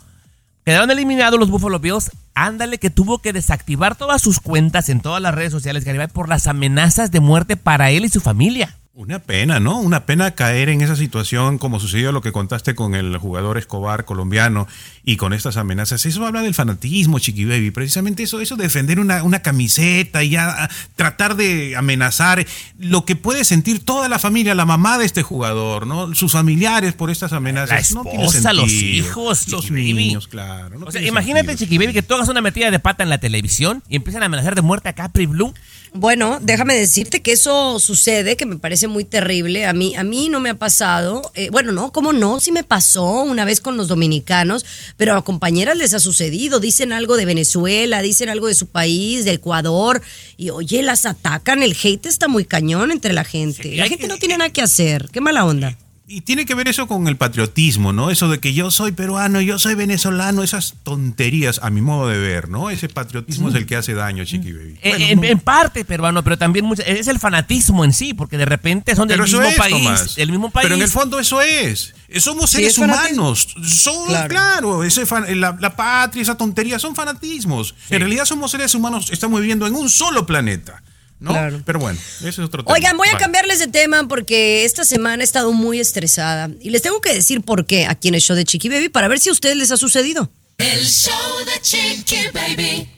Quedaron 0.65 0.91
eliminados 0.91 1.39
los 1.39 1.49
Buffalo 1.49 1.80
Bills. 1.80 2.11
Ándale 2.36 2.78
que 2.78 2.89
tuvo 2.89 3.19
que 3.19 3.34
desactivar 3.34 3.95
todas 3.95 4.21
sus 4.21 4.39
cuentas 4.39 4.89
en 4.89 4.99
todas 4.99 5.21
las 5.21 5.34
redes 5.34 5.51
sociales 5.51 5.86
Garibay, 5.86 6.07
por 6.07 6.30
las 6.30 6.45
amenazas 6.45 7.09
de 7.09 7.19
muerte 7.19 7.55
para 7.55 7.89
él 7.89 8.05
y 8.05 8.09
su 8.09 8.19
familia. 8.19 8.76
Una 8.97 9.19
pena, 9.19 9.59
¿no? 9.59 9.77
Una 9.77 10.07
pena 10.07 10.31
caer 10.31 10.69
en 10.69 10.81
esa 10.81 10.95
situación 10.95 11.59
como 11.59 11.79
sucedió 11.79 12.11
lo 12.11 12.21
que 12.21 12.31
contaste 12.31 12.73
con 12.73 12.95
el 12.95 13.15
jugador 13.17 13.59
Escobar 13.59 14.05
colombiano 14.05 14.67
y 15.03 15.17
con 15.17 15.33
estas 15.33 15.55
amenazas. 15.55 16.07
Eso 16.07 16.25
habla 16.25 16.41
del 16.41 16.55
fanatismo, 16.55 17.19
Chiqui 17.19 17.45
Baby. 17.45 17.69
Precisamente 17.69 18.23
eso, 18.23 18.41
eso 18.41 18.55
de 18.55 18.63
defender 18.63 18.99
una, 18.99 19.21
una 19.21 19.43
camiseta 19.43 20.23
y 20.23 20.29
ya 20.29 20.63
ah, 20.63 20.69
tratar 20.95 21.35
de 21.35 21.75
amenazar 21.75 22.43
lo 22.79 23.05
que 23.05 23.15
puede 23.15 23.45
sentir 23.45 23.85
toda 23.85 24.09
la 24.09 24.17
familia, 24.17 24.55
la 24.55 24.65
mamá 24.65 24.97
de 24.97 25.05
este 25.05 25.21
jugador, 25.21 25.85
¿no? 25.85 26.15
Sus 26.15 26.31
familiares 26.31 26.93
por 26.93 27.11
estas 27.11 27.33
amenazas. 27.33 27.91
La 27.91 27.97
No 27.97 28.09
tiene 28.09 28.25
esposa, 28.25 28.51
los 28.51 28.71
hijos, 28.71 29.47
los 29.49 29.69
niños, 29.69 30.27
claro. 30.27 30.79
no 30.79 30.87
O 30.87 30.91
sea, 30.91 31.03
imagínate, 31.03 31.49
sentido. 31.49 31.67
Chiqui 31.67 31.77
Baby, 31.77 31.93
que 31.93 32.01
tú 32.01 32.15
hagas 32.15 32.29
una 32.29 32.41
metida 32.41 32.71
de 32.71 32.79
pata 32.79 33.03
en 33.03 33.11
la 33.11 33.19
televisión 33.19 33.83
y 33.87 33.95
empiezan 33.95 34.23
a 34.23 34.25
amenazar 34.25 34.55
de 34.55 34.63
muerte 34.63 34.89
a 34.89 34.93
Capri 34.93 35.27
Blue. 35.27 35.53
Bueno, 35.99 36.37
déjame 36.41 36.75
decirte 36.75 37.21
que 37.21 37.31
eso 37.31 37.79
sucede, 37.79 38.37
que 38.37 38.45
me 38.45 38.57
parece 38.57 38.87
muy 38.87 39.03
terrible. 39.03 39.65
A 39.65 39.73
mí, 39.73 39.95
a 39.95 40.03
mí 40.03 40.29
no 40.29 40.39
me 40.39 40.49
ha 40.51 40.53
pasado. 40.59 41.31
Eh, 41.33 41.49
bueno, 41.51 41.71
no, 41.71 41.91
¿cómo 41.91 42.13
no? 42.13 42.39
Sí 42.39 42.51
me 42.51 42.63
pasó 42.63 43.23
una 43.23 43.45
vez 43.45 43.61
con 43.61 43.77
los 43.77 43.87
dominicanos, 43.87 44.63
pero 44.95 45.15
a 45.15 45.23
compañeras 45.23 45.75
les 45.75 45.93
ha 45.95 45.99
sucedido. 45.99 46.59
Dicen 46.59 46.93
algo 46.93 47.17
de 47.17 47.25
Venezuela, 47.25 48.01
dicen 48.03 48.29
algo 48.29 48.45
de 48.47 48.53
su 48.53 48.67
país, 48.67 49.25
de 49.25 49.31
Ecuador, 49.31 50.01
y 50.37 50.51
oye, 50.51 50.83
las 50.83 51.05
atacan. 51.07 51.63
El 51.63 51.75
hate 51.81 52.05
está 52.05 52.27
muy 52.27 52.45
cañón 52.45 52.91
entre 52.91 53.13
la 53.13 53.23
gente. 53.23 53.63
Sí, 53.63 53.75
la 53.75 53.87
gente 53.87 54.03
que- 54.03 54.07
no 54.07 54.17
tiene 54.17 54.37
nada 54.37 54.51
que 54.51 54.61
hacer. 54.61 55.09
Qué 55.11 55.19
mala 55.19 55.45
onda. 55.45 55.77
Y 56.09 56.21
tiene 56.21 56.45
que 56.45 56.55
ver 56.55 56.69
eso 56.69 56.87
con 56.87 57.05
el 57.09 57.17
patriotismo, 57.17 57.91
¿no? 57.91 58.09
Eso 58.09 58.29
de 58.29 58.39
que 58.39 58.53
yo 58.53 58.71
soy 58.71 58.93
peruano, 58.93 59.41
yo 59.41 59.59
soy 59.59 59.75
venezolano, 59.75 60.41
esas 60.41 60.75
tonterías 60.83 61.59
a 61.61 61.69
mi 61.69 61.81
modo 61.81 62.07
de 62.07 62.17
ver, 62.17 62.47
¿no? 62.47 62.69
Ese 62.69 62.87
patriotismo 62.87 63.49
es 63.49 63.55
el 63.55 63.65
que 63.65 63.75
hace 63.75 63.93
daño, 63.93 64.23
Chiqui 64.23 64.53
Baby. 64.53 64.79
Eh, 64.81 64.89
Bueno, 64.91 65.05
en, 65.05 65.19
no- 65.19 65.27
en 65.27 65.39
parte 65.39 65.83
peruano, 65.83 66.23
pero 66.23 66.37
también 66.37 66.63
mucha- 66.63 66.83
es 66.83 67.09
el 67.09 67.19
fanatismo 67.19 67.83
en 67.83 67.91
sí, 67.91 68.13
porque 68.13 68.37
de 68.37 68.45
repente 68.45 68.95
son 68.95 69.09
del 69.09 69.21
mismo 69.21 69.41
es, 69.41 69.55
país, 69.55 69.73
Tomás. 69.73 70.15
del 70.15 70.31
mismo 70.31 70.49
país. 70.49 70.63
Pero 70.63 70.75
en 70.75 70.81
el 70.81 70.87
fondo 70.89 71.19
eso 71.19 71.41
es. 71.41 71.93
Somos 72.19 72.51
Sí, 72.51 72.57
seres 72.57 72.77
humanos. 72.77 73.49
Son, 73.65 74.07
Claro. 74.07 74.29
claro, 74.29 74.83
ese 74.85 75.05
fan- 75.05 75.25
la, 75.41 75.57
la 75.59 75.75
patria, 75.75 76.21
esa 76.21 76.37
tontería, 76.37 76.79
son 76.79 76.95
fanatismos. 76.95 77.75
En 77.89 77.99
realidad 77.99 78.23
somos 78.23 78.51
seres 78.51 78.73
humanos, 78.75 79.09
estamos 79.11 79.41
viviendo 79.41 79.67
en 79.67 79.75
un 79.75 79.89
solo 79.89 80.25
planeta. 80.25 80.81
¿No? 81.20 81.32
Claro. 81.32 81.61
Pero 81.65 81.80
bueno, 81.80 81.99
ese 82.20 82.30
es 82.30 82.39
otro 82.39 82.63
tema. 82.63 82.74
Oigan, 82.76 82.97
voy 82.97 83.07
a 83.07 83.13
Vale. 83.13 83.24
cambiarles 83.24 83.59
de 83.59 83.68
tema 83.68 84.07
porque 84.07 84.65
esta 84.65 84.86
semana 84.86 85.24
he 85.24 85.26
estado 85.26 85.51
muy 85.53 85.80
estresada. 85.80 86.49
Y 86.61 86.70
les 86.70 86.82
tengo 86.82 87.01
que 87.01 87.13
decir 87.13 87.41
por 87.41 87.65
qué 87.65 87.86
aquí 87.86 88.07
en 88.09 88.15
el 88.15 88.22
show 88.22 88.36
de 88.36 88.45
Chiqui 88.45 88.70
Baby 88.70 88.89
para 88.89 89.07
ver 89.07 89.20
si 89.20 89.30
a 89.30 89.32
ustedes 89.32 89.57
les 89.57 89.72
ha 89.72 89.78
sucedido. 89.78 90.32
El 90.57 90.86
show 90.86 91.13
de 91.45 91.61
Chiqui 91.61 92.28
Baby. 92.34 92.89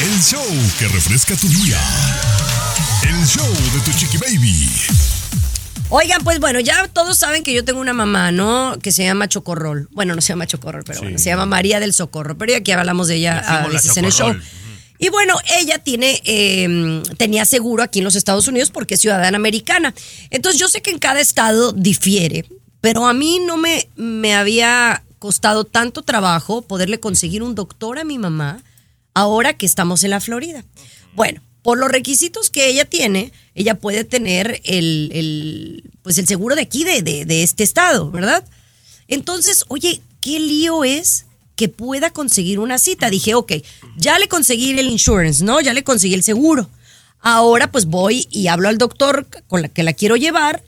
El 0.00 0.20
show 0.20 0.44
que 0.78 0.88
refresca 0.88 1.36
tu 1.36 1.48
día. 1.48 1.78
El 3.04 3.26
show 3.26 3.46
de 3.46 3.80
tu 3.84 3.92
chiqui 3.96 4.16
baby. 4.16 4.68
Oigan, 5.90 6.24
pues 6.24 6.40
bueno, 6.40 6.58
ya 6.58 6.88
todos 6.88 7.18
saben 7.18 7.44
que 7.44 7.52
yo 7.52 7.64
tengo 7.64 7.80
una 7.80 7.92
mamá, 7.92 8.32
¿no? 8.32 8.76
Que 8.82 8.90
se 8.90 9.04
llama 9.04 9.28
Chocorrol. 9.28 9.88
Bueno, 9.92 10.14
no 10.14 10.20
se 10.20 10.30
llama 10.30 10.46
Chocorrol, 10.46 10.82
pero 10.84 11.02
bueno, 11.02 11.18
se 11.18 11.26
llama 11.26 11.46
María 11.46 11.78
del 11.78 11.92
Socorro. 11.92 12.36
Pero 12.38 12.52
ya 12.52 12.58
aquí 12.58 12.72
hablamos 12.72 13.08
de 13.08 13.16
ella 13.16 13.38
a 13.46 13.68
Decimos 13.68 13.72
veces 13.72 13.96
en 13.96 14.04
el 14.06 14.12
show. 14.12 14.34
Y 15.02 15.08
bueno, 15.08 15.34
ella 15.58 15.78
tiene, 15.78 16.22
eh, 16.24 17.02
tenía 17.16 17.44
seguro 17.44 17.82
aquí 17.82 17.98
en 17.98 18.04
los 18.04 18.14
Estados 18.14 18.46
Unidos 18.46 18.70
porque 18.70 18.94
es 18.94 19.00
ciudadana 19.00 19.36
americana. 19.36 19.94
Entonces 20.30 20.60
yo 20.60 20.68
sé 20.68 20.80
que 20.80 20.90
en 20.92 21.00
cada 21.00 21.20
estado 21.20 21.72
difiere, 21.72 22.44
pero 22.80 23.06
a 23.06 23.12
mí 23.12 23.40
no 23.44 23.56
me, 23.56 23.88
me 23.96 24.34
había 24.34 25.02
costado 25.18 25.64
tanto 25.64 26.02
trabajo 26.02 26.62
poderle 26.62 27.00
conseguir 27.00 27.42
un 27.42 27.56
doctor 27.56 27.98
a 27.98 28.04
mi 28.04 28.16
mamá 28.18 28.62
ahora 29.12 29.54
que 29.56 29.66
estamos 29.66 30.04
en 30.04 30.10
la 30.10 30.20
Florida. 30.20 30.64
Bueno, 31.14 31.42
por 31.62 31.78
los 31.78 31.90
requisitos 31.90 32.48
que 32.50 32.68
ella 32.68 32.84
tiene, 32.84 33.32
ella 33.56 33.74
puede 33.74 34.04
tener 34.04 34.60
el, 34.64 35.10
el, 35.12 35.90
pues 36.02 36.16
el 36.18 36.28
seguro 36.28 36.54
de 36.54 36.62
aquí, 36.62 36.84
de, 36.84 37.02
de- 37.02 37.24
de 37.24 37.42
este 37.42 37.64
estado, 37.64 38.08
¿verdad? 38.12 38.44
Entonces, 39.08 39.64
oye, 39.66 40.00
¿qué 40.20 40.38
lío 40.38 40.84
es 40.84 41.26
que 41.62 41.68
pueda 41.68 42.10
conseguir 42.10 42.58
una 42.58 42.76
cita? 42.76 43.08
Dije, 43.08 43.34
ok, 43.34 43.52
ya 43.96 44.18
le 44.18 44.26
conseguí 44.26 44.76
el 44.76 44.88
insurance, 44.88 45.44
¿no? 45.44 45.60
Ya 45.60 45.72
le 45.72 45.84
conseguí 45.84 46.12
el 46.12 46.24
seguro. 46.24 46.68
Ahora 47.20 47.70
pues 47.70 47.86
voy 47.86 48.26
y 48.32 48.48
hablo 48.48 48.68
al 48.68 48.78
doctor 48.78 49.28
con 49.46 49.62
la 49.62 49.68
que 49.68 49.84
la 49.84 49.92
quiero 49.92 50.16
llevar 50.16 50.64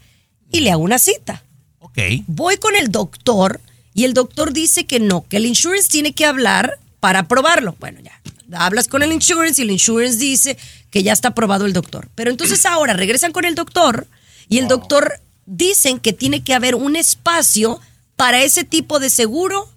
y 0.52 0.60
le 0.60 0.70
hago 0.70 0.84
una 0.84 1.00
cita. 1.00 1.42
Ok. 1.80 1.98
Voy 2.28 2.58
con 2.58 2.76
el 2.76 2.92
doctor 2.92 3.60
y 3.92 4.04
el 4.04 4.14
doctor 4.14 4.52
dice 4.52 4.86
que 4.86 5.00
no, 5.00 5.26
que 5.28 5.38
el 5.38 5.46
insurance 5.46 5.88
tiene 5.88 6.12
que 6.12 6.26
hablar 6.26 6.78
para 7.00 7.20
aprobarlo. 7.20 7.74
Bueno, 7.80 7.98
ya. 8.00 8.20
Hablas 8.56 8.86
con 8.86 9.02
el 9.02 9.10
insurance 9.10 9.60
y 9.60 9.64
el 9.64 9.72
insurance 9.72 10.16
dice 10.16 10.56
que 10.90 11.02
ya 11.02 11.12
está 11.12 11.30
aprobado 11.30 11.66
el 11.66 11.72
doctor. 11.72 12.08
Pero 12.14 12.30
entonces 12.30 12.64
ahora 12.66 12.92
regresan 12.92 13.32
con 13.32 13.44
el 13.44 13.56
doctor 13.56 14.06
y 14.48 14.58
el 14.58 14.68
doctor 14.68 15.14
dicen 15.44 15.98
que 15.98 16.12
tiene 16.12 16.44
que 16.44 16.54
haber 16.54 16.76
un 16.76 16.94
espacio 16.94 17.80
para 18.14 18.44
ese 18.44 18.62
tipo 18.62 19.00
de 19.00 19.10
seguro 19.10 19.73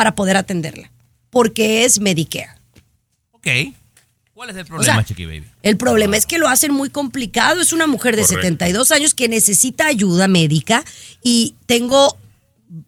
para 0.00 0.14
poder 0.14 0.38
atenderla, 0.38 0.90
porque 1.28 1.84
es 1.84 2.00
Medicare. 2.00 2.48
Ok. 3.32 3.46
¿Cuál 4.32 4.48
es 4.48 4.56
el 4.56 4.64
problema, 4.64 4.94
sea, 4.94 5.04
Chiqui 5.04 5.26
Baby? 5.26 5.44
El 5.62 5.76
problema 5.76 6.16
es 6.16 6.24
que 6.24 6.38
lo 6.38 6.48
hacen 6.48 6.72
muy 6.72 6.88
complicado. 6.88 7.60
Es 7.60 7.74
una 7.74 7.86
mujer 7.86 8.16
de 8.16 8.22
Correcto. 8.22 8.40
72 8.40 8.92
años 8.92 9.12
que 9.12 9.28
necesita 9.28 9.84
ayuda 9.88 10.26
médica 10.26 10.82
y 11.22 11.54
tengo 11.66 12.16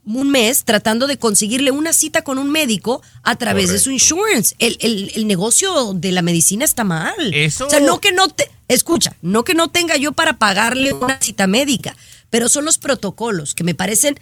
un 0.06 0.30
mes 0.30 0.64
tratando 0.64 1.06
de 1.06 1.18
conseguirle 1.18 1.70
una 1.70 1.92
cita 1.92 2.22
con 2.24 2.38
un 2.38 2.48
médico 2.50 3.02
a 3.22 3.36
través 3.36 3.68
de 3.70 3.78
su 3.78 3.90
insurance. 3.90 4.54
El, 4.58 4.78
el- 4.80 5.12
el 5.14 5.26
negocio 5.26 5.92
de 5.92 6.12
la 6.12 6.22
medicina 6.22 6.64
está 6.64 6.82
mal. 6.84 7.12
Eso- 7.34 7.66
O 7.66 7.70
sea, 7.70 7.80
no 7.80 8.00
que 8.00 8.12
no 8.12 8.28
te... 8.30 8.48
Escucha, 8.68 9.14
no 9.20 9.44
que 9.44 9.52
no 9.52 9.68
tenga 9.68 9.98
yo 9.98 10.12
para 10.12 10.38
pagarle 10.38 10.94
una 10.94 11.20
cita 11.20 11.46
médica, 11.46 11.94
pero 12.30 12.48
son 12.48 12.64
los 12.64 12.78
protocolos 12.78 13.54
que 13.54 13.64
me 13.64 13.74
parecen 13.74 14.18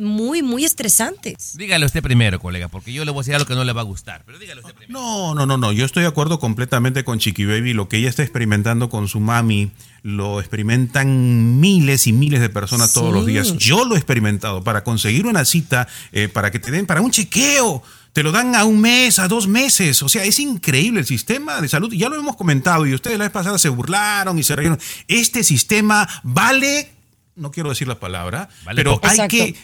muy, 0.00 0.42
muy 0.42 0.64
estresantes. 0.64 1.56
Dígale 1.56 1.84
usted 1.86 2.02
primero, 2.02 2.38
colega, 2.40 2.68
porque 2.68 2.92
yo 2.92 3.04
le 3.04 3.10
voy 3.10 3.20
a 3.20 3.22
decir 3.22 3.34
algo 3.34 3.46
que 3.46 3.54
no 3.54 3.64
le 3.64 3.72
va 3.72 3.80
a 3.82 3.84
gustar. 3.84 4.22
Pero 4.26 4.38
dígale 4.38 4.60
usted 4.60 4.74
primero. 4.74 4.98
No, 5.00 5.34
no, 5.34 5.46
no, 5.46 5.56
no. 5.56 5.72
Yo 5.72 5.84
estoy 5.84 6.02
de 6.02 6.08
acuerdo 6.08 6.38
completamente 6.38 7.04
con 7.04 7.18
Chiqui 7.18 7.44
Baby. 7.44 7.72
Lo 7.72 7.88
que 7.88 7.98
ella 7.98 8.08
está 8.08 8.22
experimentando 8.22 8.88
con 8.88 9.08
su 9.08 9.20
mami 9.20 9.70
lo 10.02 10.40
experimentan 10.40 11.60
miles 11.60 12.06
y 12.06 12.12
miles 12.12 12.40
de 12.40 12.48
personas 12.48 12.92
todos 12.92 13.08
Sí. 13.08 13.14
los 13.14 13.26
días. 13.26 13.56
Yo 13.58 13.84
lo 13.84 13.94
he 13.94 13.98
experimentado. 13.98 14.64
Para 14.64 14.82
conseguir 14.84 15.26
una 15.26 15.44
cita, 15.44 15.86
eh, 16.12 16.28
para 16.28 16.50
que 16.50 16.58
te 16.58 16.70
den, 16.70 16.86
para 16.86 17.00
un 17.00 17.10
chequeo. 17.10 17.82
Te 18.12 18.22
lo 18.22 18.30
dan 18.32 18.54
a 18.54 18.64
un 18.64 18.80
mes, 18.80 19.18
a 19.18 19.26
dos 19.28 19.46
meses. 19.48 20.02
O 20.02 20.08
sea, 20.08 20.24
es 20.24 20.38
increíble 20.38 21.00
el 21.00 21.06
sistema 21.06 21.60
de 21.60 21.68
salud. 21.68 21.92
Ya 21.94 22.08
lo 22.08 22.16
hemos 22.16 22.36
comentado 22.36 22.84
y 22.86 22.92
ustedes 22.94 23.16
la 23.16 23.24
vez 23.24 23.32
pasada 23.32 23.58
se 23.58 23.68
burlaron 23.70 24.38
y 24.38 24.42
se 24.42 24.54
reyeron. 24.56 24.78
Este 25.08 25.42
sistema 25.44 26.06
vale, 26.22 26.90
no 27.36 27.50
quiero 27.50 27.70
decir 27.70 27.88
la 27.88 27.98
palabra, 27.98 28.48
Vale 28.64 28.76
pero 28.76 28.94
poco. 28.96 29.06
hay 29.06 29.12
Exacto. 29.14 29.30
que 29.36 29.56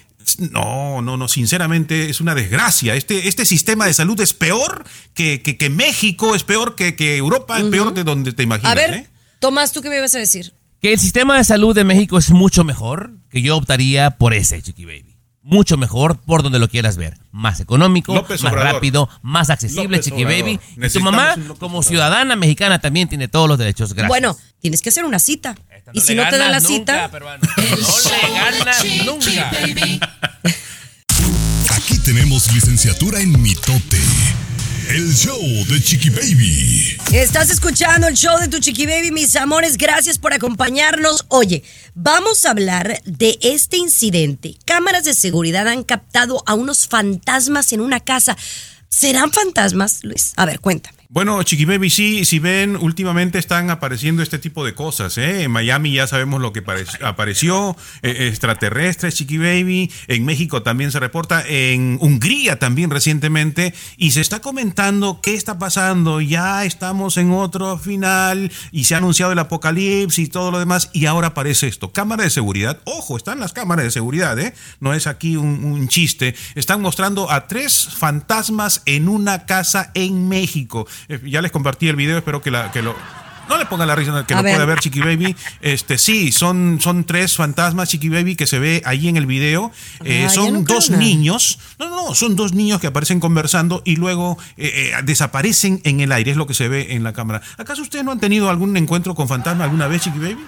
no, 0.51 1.03
no, 1.03 1.16
no, 1.16 1.29
sinceramente 1.29 2.11
es 2.11 2.21
una 2.21 2.35
desgracia. 2.35 2.95
Este, 2.95 3.29
este 3.29 3.45
sistema 3.45 3.87
de 3.87 3.95
salud 3.95 4.21
es 4.21 4.35
peor 4.35 4.85
que, 5.14 5.43
que, 5.43 5.57
que 5.57 5.71
México, 5.71 6.35
es 6.35 6.45
peor 6.45 6.75
que, 6.75 6.97
que 6.97 7.16
Europa, 7.16 7.59
es 7.59 7.64
peor 7.64 7.95
de 7.95 8.05
donde 8.05 8.33
te 8.33 8.43
imaginas. 8.43 8.73
A 8.73 8.75
ver, 8.75 8.95
¿eh? 8.95 9.07
Tomás, 9.39 9.73
¿tú 9.73 9.83
qué 9.83 9.89
me 9.89 9.97
ibas 9.97 10.14
a 10.14 10.19
decir? 10.19 10.55
Que 10.81 10.93
el 10.93 10.99
sistema 10.99 11.37
de 11.37 11.45
salud 11.45 11.75
de 11.75 11.85
México 11.85 12.19
es 12.19 12.31
mucho 12.31 12.64
mejor, 12.64 13.12
que 13.31 13.43
yo 13.43 13.57
optaría 13.57 14.12
por 14.12 14.35
ese, 14.35 14.62
Chiqui 14.62 14.85
Baby. 14.85 15.08
Mucho 15.51 15.78
mejor 15.78 16.20
por 16.20 16.42
donde 16.42 16.59
lo 16.59 16.68
quieras 16.68 16.99
ver. 16.99 17.16
Más 17.32 17.59
económico, 17.61 18.14
López 18.14 18.42
más 18.42 18.53
Obrador. 18.53 18.74
rápido, 18.74 19.09
más 19.22 19.49
accesible, 19.49 19.84
López 19.84 20.05
Chiqui 20.05 20.24
Obrador. 20.24 20.42
Baby. 20.44 20.61
Y 20.76 20.88
tu 20.90 21.01
mamá, 21.01 21.36
como 21.59 21.82
ciudadana 21.82 22.36
mexicana, 22.36 22.80
también 22.80 23.09
tiene 23.09 23.28
todos 23.28 23.49
los 23.49 23.57
derechos. 23.59 23.94
Gracias. 23.94 24.09
Bueno, 24.09 24.36
tienes 24.61 24.82
que 24.82 24.90
hacer 24.90 25.07
una 25.07 25.18
cita. 25.18 25.57
y 25.94 26.01
no 26.01 26.05
si 26.05 26.14
no 26.14 26.28
te 26.28 26.36
dan 26.36 26.51
la 26.51 26.61
nunca, 26.61 26.68
cita, 26.74 27.11
peruano. 27.11 27.42
No 27.57 27.64
le 27.64 28.34
ganas 28.64 28.84
nunca. 29.07 29.51
Aquí 31.76 31.99
tenemos 32.01 32.53
licenciatura 32.53 33.18
en 33.20 33.40
mitote. 33.40 34.03
El 34.89 35.14
show 35.14 35.39
de 35.68 35.82
Chiqui 35.82 36.09
Baby. 36.09 36.97
Estás 37.12 37.51
escuchando 37.51 38.07
el 38.07 38.14
show 38.14 38.39
de 38.39 38.49
tu 38.49 38.59
chiqui 38.59 38.86
baby, 38.86 39.11
mis 39.11 39.36
amores. 39.36 39.76
Gracias 39.76 40.16
por 40.18 40.32
acompañarnos. 40.32 41.26
Oye, 41.28 41.62
vamos 41.95 42.47
a 42.47 42.53
hablar 42.53 43.03
de 43.05 43.39
este 43.43 43.76
incidente. 43.76 44.57
Cámaras 44.64 45.05
de 45.05 45.12
seguridad 45.12 45.68
han 45.68 45.84
captado 45.84 46.43
a 46.47 46.55
unos 46.55 46.89
fantasmas 46.89 47.74
en 47.74 47.82
una 47.82 48.01
casa. 48.01 48.34
¿Serán 48.89 49.30
fantasmas, 49.30 50.05
Luis? 50.05 50.32
A 50.36 50.47
ver, 50.47 50.59
cuéntame. 50.59 50.97
Bueno, 51.11 51.43
Chiqui 51.43 51.65
Baby, 51.65 51.89
sí, 51.89 52.27
si 52.27 52.39
ven, 52.39 52.77
últimamente 52.77 53.39
están 53.39 53.71
apareciendo 53.71 54.23
este 54.23 54.39
tipo 54.39 54.63
de 54.63 54.75
cosas. 54.75 55.17
¿eh? 55.17 55.45
En 55.45 55.51
Miami 55.51 55.91
ya 55.95 56.07
sabemos 56.07 56.43
lo 56.43 56.53
que 56.53 56.61
pare- 56.61 56.85
apareció, 57.03 57.79
eh, 58.03 58.29
extraterrestres, 58.29 59.15
Chiqui 59.15 59.39
Baby. 59.39 59.91
En 60.07 60.27
México 60.27 60.63
también 60.63 60.93
se 60.93 61.01
reporta, 61.01 61.43
en 61.49 61.97
Hungría 62.03 62.59
también 62.59 62.91
recientemente. 62.91 63.73
Y 63.97 64.11
se 64.11 64.21
está 64.21 64.41
comentando 64.41 65.21
qué 65.23 65.33
está 65.33 65.59
pasando. 65.59 66.21
Ya 66.21 66.67
estamos 66.67 67.17
en 67.17 67.31
otro 67.33 67.79
final 67.79 68.53
y 68.71 68.85
se 68.85 68.95
ha 68.95 68.99
anunciado 68.99 69.33
el 69.33 69.39
apocalipsis 69.39 70.27
y 70.27 70.31
todo 70.31 70.51
lo 70.51 70.59
demás. 70.59 70.91
Y 70.93 71.07
ahora 71.07 71.29
aparece 71.29 71.69
esto. 71.69 71.91
Cámara 71.91 72.25
de 72.25 72.31
seguridad. 72.31 72.81
Ojo, 72.85 73.17
están 73.17 73.41
las 73.41 73.55
cámaras 73.55 73.87
de 73.87 73.91
seguridad, 73.93 74.39
¿eh? 74.39 74.53
No 74.79 74.93
es 74.93 75.07
aquí 75.07 75.37
un 75.39 75.89
chiste. 75.89 76.35
Están 76.55 76.83
mostrando 76.83 77.31
a 77.31 77.47
tres 77.47 77.89
fantasmas 77.97 78.83
en 78.85 79.09
una 79.09 79.47
casa 79.47 79.91
en 79.95 80.29
México. 80.29 80.87
Eh, 81.09 81.20
ya 81.24 81.42
les 81.42 81.53
compartí 81.53 81.88
el 81.88 81.96
video, 81.96 82.18
espero 82.18 82.40
que, 82.42 82.51
la, 82.51 82.70
que 82.72 82.82
lo... 82.82 82.94
No 83.49 83.57
le 83.57 83.64
ponga 83.64 83.86
la 83.86 83.94
risa 83.94 84.26
que 84.26 84.34
A 84.34 84.36
lo 84.38 84.42
ver. 84.42 84.53
pueda 84.57 84.66
ver 84.66 84.78
Chiqui 84.78 85.01
Baby. 85.01 85.34
Este, 85.62 85.96
sí, 85.96 86.32
son, 86.32 86.80
son 86.82 87.05
tres 87.05 87.34
fantasmas 87.34 87.88
Chiqui 87.88 88.11
Baby 88.11 88.36
que 88.36 88.46
se 88.46 88.59
ve 88.59 88.82
ahí 88.84 89.09
en 89.09 89.16
el 89.16 89.24
video. 89.24 89.72
Eh, 90.05 90.24
Ah, 90.24 90.28
ya 90.28 90.28
son 90.28 90.53
no 90.53 90.61
dos 90.64 90.90
nada. 90.90 91.03
niños. 91.03 91.59
No, 91.78 91.88
no, 91.88 92.09
no, 92.09 92.14
son 92.14 92.36
dos 92.36 92.53
niños 92.53 92.78
que 92.78 92.88
aparecen 92.88 93.20
conversando 93.20 93.80
y 93.86 93.96
luego 93.96 94.36
eh, 94.59 94.92
eh, 94.92 95.03
desaparecen 95.03 95.80
en 95.84 96.01
el 96.01 96.12
aire. 96.12 96.32
Es 96.32 96.36
lo 96.36 96.46
que 96.46 96.53
se 96.53 96.68
ve 96.68 96.92
en 96.94 97.03
la 97.05 97.14
cámara. 97.14 97.40
¿Acaso 97.57 97.80
ustedes 97.80 98.05
no 98.05 98.12
han 98.12 98.20
tenido 98.20 98.51
algún 98.51 98.76
encuentro 98.76 99.14
con 99.14 99.28
fantasma 99.28 99.64
alguna 99.64 99.86
vez, 99.86 100.03
Chiqui 100.03 100.18
Baby? 100.18 100.44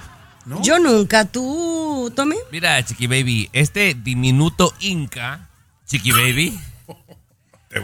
Yo 0.62 0.78
nunca. 0.78 1.24
¿Tú, 1.24 2.12
Tommy? 2.14 2.36
Mira, 2.52 2.84
Chiqui 2.84 3.06
Baby, 3.06 3.48
este 3.54 3.94
diminuto 3.94 4.74
inca, 4.80 5.48
Chiqui 5.86 6.12
Baby, 6.12 6.58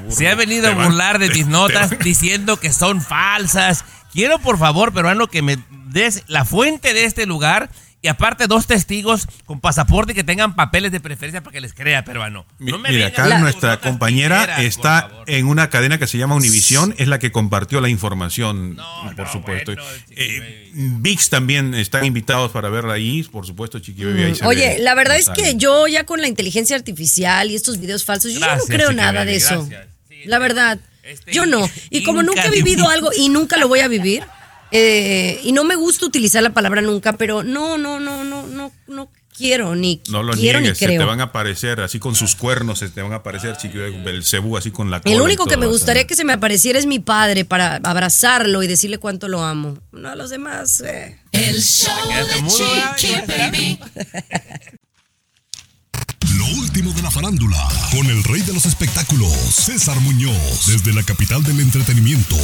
se 0.09 0.29
ha 0.29 0.35
venido 0.35 0.69
a 0.69 0.75
van- 0.75 0.87
burlar 0.89 1.19
de 1.19 1.29
mis 1.29 1.47
notas 1.47 1.91
van- 1.91 1.99
diciendo 2.01 2.59
que 2.59 2.73
son 2.73 3.01
falsas. 3.01 3.85
Quiero, 4.13 4.39
por 4.39 4.59
favor, 4.59 4.93
peruano, 4.93 5.29
que 5.29 5.43
me 5.43 5.59
des 5.87 6.25
la 6.27 6.45
fuente 6.45 6.93
de 6.95 7.05
este 7.05 7.27
lugar 7.27 7.71
Y 8.07 8.09
aparte, 8.09 8.47
dos 8.47 8.69
testigos 8.69 9.27
con 9.47 9.59
pasaporte 9.61 10.15
que 10.15 10.23
tengan 10.23 10.55
papeles 10.55 10.93
de 10.93 11.01
preferencia 11.01 11.43
para 11.43 11.53
que 11.53 11.61
les 11.61 11.75
crea, 11.75 12.05
peruano. 12.05 12.47
No 12.61 12.79
me 12.79 12.91
Mira, 12.91 13.09
acá 13.09 13.41
nuestra 13.41 13.81
compañera 13.81 14.63
está 14.63 15.11
en 15.27 15.49
una 15.49 15.71
cadena 15.71 15.99
que 15.99 16.07
se 16.07 16.17
llama 16.17 16.37
Univisión, 16.37 16.95
es 16.99 17.09
la 17.09 17.19
que 17.19 17.33
compartió 17.33 17.81
la 17.81 17.89
información, 17.89 18.79
por 19.17 19.27
supuesto. 19.27 19.73
Eh, 20.11 20.71
VIX 20.73 21.31
también 21.31 21.75
están 21.75 22.05
invitados 22.05 22.53
para 22.53 22.69
verla 22.69 22.93
ahí, 22.93 23.25
por 23.25 23.45
supuesto, 23.45 23.81
Chiqui 23.81 24.05
Baby. 24.05 24.23
ahí 24.23 24.35
se 24.37 24.45
Mm, 24.45 24.47
Oye, 24.47 24.69
ve 24.69 24.79
la 24.85 24.95
verdad 24.95 25.17
es 25.17 25.29
que 25.31 25.57
yo 25.57 25.89
ya 25.89 26.05
con 26.05 26.21
la 26.21 26.29
inteligencia 26.29 26.77
artificial 26.77 27.51
y 27.51 27.57
estos 27.57 27.81
videos 27.81 28.05
falsos, 28.05 28.33
yo 28.33 28.39
ya 28.39 28.55
no 28.55 28.63
creo 28.67 28.91
Chiqui 28.91 28.99
nada 28.99 29.25
Baby, 29.25 29.31
de 29.33 29.37
eso. 29.37 29.69
La 30.27 30.39
verdad, 30.39 30.79
yo 31.33 31.45
no. 31.45 31.69
Y 31.91 32.05
como 32.05 32.23
nunca 32.23 32.45
he 32.45 32.51
vivido 32.53 32.89
algo 32.89 33.11
y 33.13 33.31
nunca 33.31 33.57
lo 33.57 33.67
voy 33.67 33.81
a 33.81 33.89
vivir, 33.89 34.23
eh, 34.71 35.41
y 35.45 35.53
no 35.53 35.65
me 35.65 35.75
gusta 35.77 36.07
utilizar 36.07 36.43
la 36.43 36.51
palabra 36.51 36.81
nunca, 36.83 37.15
pero 37.15 37.43
no, 37.43 37.79
no, 37.79 38.01
no, 38.01 38.25
no, 38.25 38.47
no, 38.47 38.73
no 38.87 39.11
quiero 39.37 39.75
ni 39.75 40.01
No 40.09 40.23
lo 40.23 40.33
quiero 40.33 40.61
niegues, 40.61 40.77
ni 40.77 40.79
se 40.81 40.87
te 40.87 40.97
creo. 40.97 41.07
van 41.07 41.21
a 41.21 41.25
aparecer 41.25 41.81
así 41.81 41.99
con 41.99 42.15
sus 42.15 42.35
cuernos, 42.37 42.79
se 42.79 42.89
te 42.89 43.03
van 43.03 43.13
a 43.13 43.17
aparecer 43.17 43.57
Chiqui 43.57 43.77
Baby, 43.79 44.03
Belcebú 44.03 44.57
así 44.57 44.71
con 44.71 44.91
la 44.91 45.01
cola. 45.01 45.15
El 45.15 45.21
único 45.21 45.45
que 45.47 45.57
me 45.59 45.67
gustaría 45.67 46.07
que 46.07 46.17
se 46.17 46.25
me 46.25 46.33
apareciera 46.33 46.79
es 46.79 46.87
mi 46.87 47.01
padre 47.01 47.45
para 47.45 47.77
abrazarlo 47.85 48.63
y 48.63 48.67
decirle 48.67 48.97
cuánto 48.99 49.29
lo 49.29 49.43
amo. 49.45 49.79
No, 49.93 50.15
los 50.17 50.31
demás. 50.31 50.81
eh. 50.81 51.19
El 51.33 51.61
show 51.63 51.93
de 52.09 52.49
Chiqui 52.97 53.15
Baby. 53.27 53.79
Lo 56.49 56.61
último 56.61 56.93
de 56.93 57.03
la 57.03 57.11
farándula, 57.11 57.57
con 57.91 58.07
el 58.07 58.23
rey 58.25 58.43
de 58.43 58.53
los 58.53 58.67
espectáculos, 58.67 59.33
César 59.33 59.99
Muñoz, 60.01 60.67
desde 60.67 60.93
la 60.93 61.03
capital 61.03 61.43
del 61.43 61.61
entretenimiento, 61.61 62.37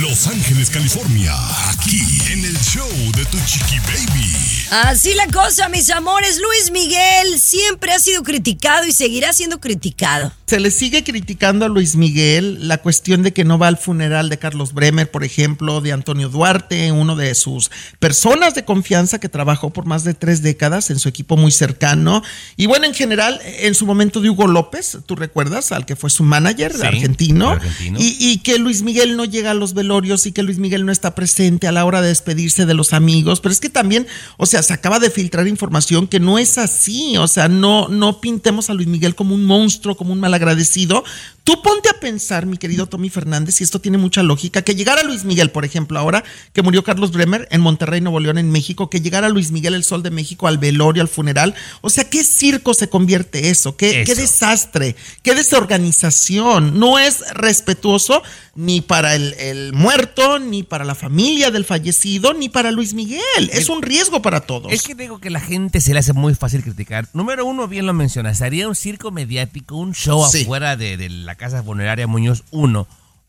Los 0.00 0.26
Ángeles, 0.26 0.70
California, 0.70 1.32
aquí 1.70 2.00
en 2.32 2.44
el 2.44 2.58
show 2.58 2.88
de 3.14 3.24
Tu 3.26 3.38
Chiqui 3.46 3.78
Baby. 3.80 4.56
Así 4.70 5.14
la 5.14 5.28
cosa, 5.28 5.68
mis 5.68 5.90
amores. 5.90 6.40
Luis 6.40 6.72
Miguel 6.72 7.38
siempre 7.38 7.92
ha 7.92 8.00
sido 8.00 8.24
criticado 8.24 8.84
y 8.84 8.92
seguirá 8.92 9.32
siendo 9.32 9.60
criticado. 9.60 10.32
Se 10.46 10.58
le 10.58 10.70
sigue 10.70 11.04
criticando 11.04 11.64
a 11.64 11.68
Luis 11.68 11.94
Miguel 11.94 12.66
la 12.66 12.78
cuestión 12.78 13.22
de 13.22 13.32
que 13.32 13.44
no 13.44 13.58
va 13.58 13.68
al 13.68 13.78
funeral 13.78 14.28
de 14.28 14.38
Carlos 14.38 14.72
Bremer, 14.72 15.10
por 15.10 15.22
ejemplo, 15.22 15.80
de 15.80 15.92
Antonio 15.92 16.28
Duarte, 16.28 16.90
uno 16.90 17.14
de 17.14 17.34
sus 17.36 17.70
personas 18.00 18.54
de 18.54 18.64
confianza 18.64 19.20
que 19.20 19.28
trabajó 19.28 19.70
por 19.70 19.86
más 19.86 20.02
de 20.02 20.14
tres 20.14 20.42
décadas 20.42 20.90
en 20.90 20.98
su 20.98 21.08
equipo 21.08 21.36
muy 21.36 21.52
cercano. 21.52 22.22
Y 22.56 22.66
bueno, 22.66 22.86
en 22.86 22.94
general, 22.94 23.35
en 23.44 23.74
su 23.74 23.86
momento 23.86 24.20
de 24.20 24.30
Hugo 24.30 24.46
López, 24.46 24.98
tú 25.06 25.16
recuerdas, 25.16 25.72
al 25.72 25.86
que 25.86 25.96
fue 25.96 26.10
su 26.10 26.22
manager 26.22 26.72
Sí, 26.72 26.86
argentino, 26.86 27.50
argentino. 27.50 27.98
Y, 28.00 28.16
y 28.18 28.38
que 28.38 28.58
Luis 28.58 28.82
Miguel 28.82 29.16
no 29.16 29.24
llega 29.24 29.52
a 29.52 29.54
los 29.54 29.74
velorios 29.74 30.26
y 30.26 30.32
que 30.32 30.42
Luis 30.42 30.58
Miguel 30.58 30.84
no 30.86 30.92
está 30.92 31.14
presente 31.14 31.66
a 31.66 31.72
la 31.72 31.84
hora 31.84 32.02
de 32.02 32.08
despedirse 32.08 32.66
de 32.66 32.74
los 32.74 32.92
amigos. 32.92 33.40
Pero 33.40 33.52
es 33.52 33.60
que 33.60 33.70
también, 33.70 34.06
o 34.36 34.46
sea, 34.46 34.62
se 34.62 34.72
acaba 34.72 34.98
de 34.98 35.10
filtrar 35.10 35.48
información 35.48 36.06
que 36.06 36.20
no 36.20 36.38
es 36.38 36.58
así. 36.58 37.16
O 37.16 37.28
sea, 37.28 37.48
no, 37.48 37.88
no 37.88 38.20
pintemos 38.20 38.70
a 38.70 38.74
Luis 38.74 38.88
Miguel 38.88 39.14
como 39.14 39.34
un 39.34 39.44
monstruo, 39.44 39.96
como 39.96 40.12
un 40.12 40.20
malagradecido. 40.20 41.04
Tú 41.46 41.62
ponte 41.62 41.88
a 41.88 42.00
pensar, 42.00 42.44
mi 42.44 42.56
querido 42.56 42.88
Tommy 42.88 43.08
Fernández, 43.08 43.60
y 43.60 43.64
esto 43.64 43.80
tiene 43.80 43.98
mucha 43.98 44.24
lógica, 44.24 44.62
que 44.62 44.74
llegara 44.74 45.04
Luis 45.04 45.22
Miguel, 45.22 45.52
por 45.52 45.64
ejemplo, 45.64 45.96
ahora 45.96 46.24
que 46.52 46.60
murió 46.60 46.82
Carlos 46.82 47.12
Bremer 47.12 47.46
en 47.52 47.60
Monterrey, 47.60 48.00
Nuevo 48.00 48.18
León, 48.18 48.38
en 48.38 48.50
México, 48.50 48.90
que 48.90 49.00
llegara 49.00 49.28
Luis 49.28 49.52
Miguel, 49.52 49.74
el 49.74 49.84
Sol 49.84 50.02
de 50.02 50.10
México, 50.10 50.48
al 50.48 50.58
velorio, 50.58 51.02
al 51.02 51.08
funeral. 51.08 51.54
O 51.82 51.88
sea, 51.88 52.02
¿qué 52.02 52.24
circo 52.24 52.74
se 52.74 52.88
convierte 52.88 53.48
eso? 53.48 53.76
¿Qué, 53.76 54.02
qué 54.04 54.10
Eso. 54.10 54.22
desastre? 54.22 54.96
¿Qué 55.22 55.36
desorganización? 55.36 56.80
No 56.80 56.98
es 56.98 57.20
respetuoso 57.34 58.24
ni 58.56 58.80
para 58.80 59.14
el, 59.14 59.34
el 59.34 59.72
muerto, 59.74 60.38
ni 60.38 60.62
para 60.62 60.84
la 60.84 60.94
familia 60.94 61.50
del 61.50 61.64
fallecido, 61.64 62.32
ni 62.34 62.48
para 62.48 62.70
Luis 62.70 62.94
Miguel. 62.94 63.20
Es 63.52 63.68
un 63.68 63.82
riesgo 63.82 64.22
para 64.22 64.40
todos. 64.40 64.72
Es 64.72 64.82
que 64.82 64.94
digo 64.94 65.18
que 65.20 65.30
la 65.30 65.40
gente 65.40 65.80
se 65.80 65.92
le 65.92 65.98
hace 66.00 66.14
muy 66.14 66.34
fácil 66.34 66.62
criticar. 66.62 67.06
Número 67.12 67.44
uno, 67.44 67.68
bien 67.68 67.86
lo 67.86 67.92
mencionas, 67.92 68.40
haría 68.42 68.66
un 68.66 68.74
circo 68.74 69.10
mediático, 69.10 69.76
un 69.76 69.94
show 69.94 70.26
Sí. 70.30 70.42
afuera 70.42 70.76
de, 70.76 70.96
de 70.96 71.08
la 71.10 71.34
casa 71.34 71.62
funeraria 71.62 72.06
Muñoz 72.06 72.44
uno. 72.50 72.86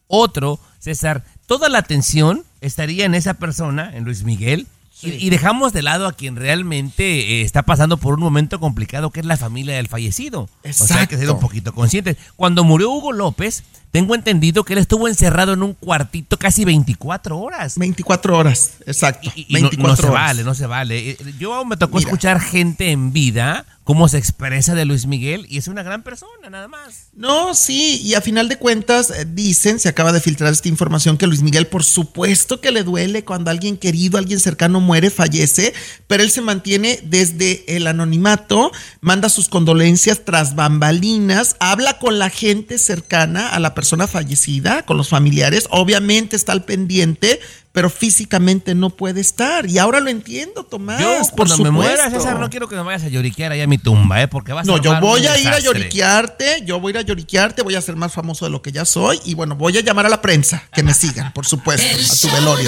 Otro, 0.07 0.59
César, 0.80 1.25
toda 1.45 1.67
la 1.67 1.80
atención 1.80 2.45
estaría 2.61 3.05
en 3.05 3.13
esa 3.13 3.34
persona, 3.36 3.91
en 3.93 4.05
Luis 4.05 4.23
Miguel, 4.23 4.67
y, 5.01 5.09
y 5.11 5.30
dejamos 5.30 5.73
de 5.73 5.84
lado 5.84 6.07
a 6.07 6.13
quien 6.13 6.38
realmente 6.38 7.03
eh, 7.19 7.41
está 7.41 7.63
pasando 7.63 7.97
por 7.97 8.15
un 8.15 8.21
momento 8.21 8.59
complicado, 8.59 9.11
que 9.11 9.19
es 9.19 9.25
la 9.25 9.38
familia 9.38 9.75
del 9.75 9.88
fallecido. 9.89 10.49
O 10.63 10.73
sea, 10.73 11.01
hay 11.01 11.07
que 11.07 11.15
ser 11.17 11.25
Exacto. 11.25 11.34
un 11.36 11.39
poquito 11.39 11.73
conscientes. 11.73 12.17
Cuando 12.36 12.63
murió 12.63 12.89
Hugo 12.89 13.11
López, 13.11 13.63
tengo 13.91 14.15
entendido 14.15 14.63
que 14.63 14.73
él 14.73 14.79
estuvo 14.79 15.07
encerrado 15.07 15.53
en 15.53 15.63
un 15.63 15.73
cuartito 15.73 16.38
casi 16.38 16.65
24 16.65 17.38
horas. 17.38 17.77
24 17.77 18.38
horas, 18.38 18.73
exacto. 18.85 19.29
Y 19.35 19.53
no, 19.53 19.69
24 19.69 19.88
no 19.88 19.95
se 19.95 20.01
horas. 20.07 20.13
vale, 20.13 20.43
no 20.43 20.53
se 20.55 20.67
vale. 20.67 21.09
Eh, 21.11 21.17
Yo 21.39 21.65
me 21.65 21.77
tocó 21.77 21.97
Mira. 21.97 22.09
escuchar 22.09 22.39
gente 22.39 22.91
en 22.91 23.13
vida 23.13 23.65
cómo 23.88 24.09
se 24.09 24.17
expresa 24.17 24.75
de 24.75 24.83
Luis 24.83 25.05
Miguel 25.05 25.45
y 25.49 25.57
es 25.57 25.69
una 25.69 25.81
gran 25.81 26.03
persona, 26.03 26.49
nada 26.49 26.67
más. 26.67 27.07
No, 27.13 27.53
sí, 27.53 28.01
y 28.03 28.15
a 28.15 28.21
final 28.21 28.49
de 28.49 28.57
cuentas 28.57 29.09
eh, 29.11 29.25
dicen, 29.25 29.79
se 29.79 29.88
acaba 29.88 30.11
de 30.11 30.19
filtrar 30.19 30.51
esta 30.51 30.67
información, 30.67 31.17
que 31.17 31.25
Luis 31.25 31.41
Miguel 31.41 31.67
por 31.67 31.85
supuesto 31.85 32.59
que 32.59 32.71
le 32.71 32.83
duele 32.83 33.23
cuando 33.23 33.49
alguien 33.49 33.77
querido, 33.77 34.17
alguien 34.17 34.41
cercano 34.41 34.81
muere, 34.81 35.09
fallece, 35.09 35.73
pero 36.05 36.21
él 36.21 36.31
se 36.31 36.41
mantiene 36.41 36.99
desde 37.03 37.63
el 37.77 37.88
anonimato, 37.88 38.73
manda 38.99 39.29
sus 39.29 39.47
condolencias 39.47 40.25
tras 40.25 40.55
bambalinas, 40.55 41.55
habla 41.61 41.97
con 41.97 42.19
la 42.19 42.29
gente 42.29 42.79
cercana 42.79 43.47
a 43.47 43.59
la 43.61 43.73
persona 43.78 44.07
fallecida, 44.07 44.82
con 44.88 44.97
los 44.97 45.07
familiares, 45.07 45.67
obviamente 45.69 46.36
está 46.36 46.51
al 46.51 46.65
pendiente, 46.65 47.39
pero 47.73 47.91
físicamente 47.91 48.73
no 48.73 48.89
puede 48.89 49.21
estar. 49.21 49.67
Y 49.67 49.78
ahora 49.78 49.99
lo 49.99 50.09
entiendo, 50.09 50.63
Tomás. 50.63 50.99
Yo 50.99 51.19
por 51.36 51.45
cuando 51.45 51.63
me 51.63 51.69
muera, 51.69 52.05
supuesto. 52.05 52.19
César, 52.21 52.39
no 52.39 52.49
quiero 52.49 52.67
que 52.67 52.75
me 52.75 52.82
vayas 52.82 53.03
a 53.03 53.09
lloriquear 53.09 53.51
allá 53.51 53.65
a 53.65 53.67
mi 53.67 53.78
tumba, 53.78 54.19
¿eh? 54.23 54.28
Porque 54.28 54.51
vas 54.51 54.67
a 54.67 54.71
No, 54.71 54.82
yo 54.82 54.99
voy 54.99 55.28
a 55.28 55.38
ir 55.38 55.49
a 55.49 55.59
lloriquearte, 55.59 56.63
yo 56.65 56.80
voy 56.80 56.89
a 56.89 56.95
ir 56.95 56.97
a 56.97 57.01
lloriquearte, 57.03 57.61
voy 57.61 57.75
a 57.75 57.82
ser 57.82 57.95
más 57.95 58.13
famoso 58.13 58.45
de 58.45 58.51
lo 58.51 58.63
que 58.63 58.71
ya 58.71 58.84
soy 58.84 59.19
y 59.25 59.36
bueno, 59.36 59.55
voy 59.55 59.78
a 59.78 59.82
llamar 59.82 60.07
a 60.07 60.09
la 60.09 60.23
prensa 60.23 60.63
que 60.73 60.82
me 60.82 60.95
sigan, 60.95 61.32
por 61.34 61.45
supuesto, 61.45 61.86
a 61.86 62.30
tu 62.32 62.36
velorio. 62.36 62.67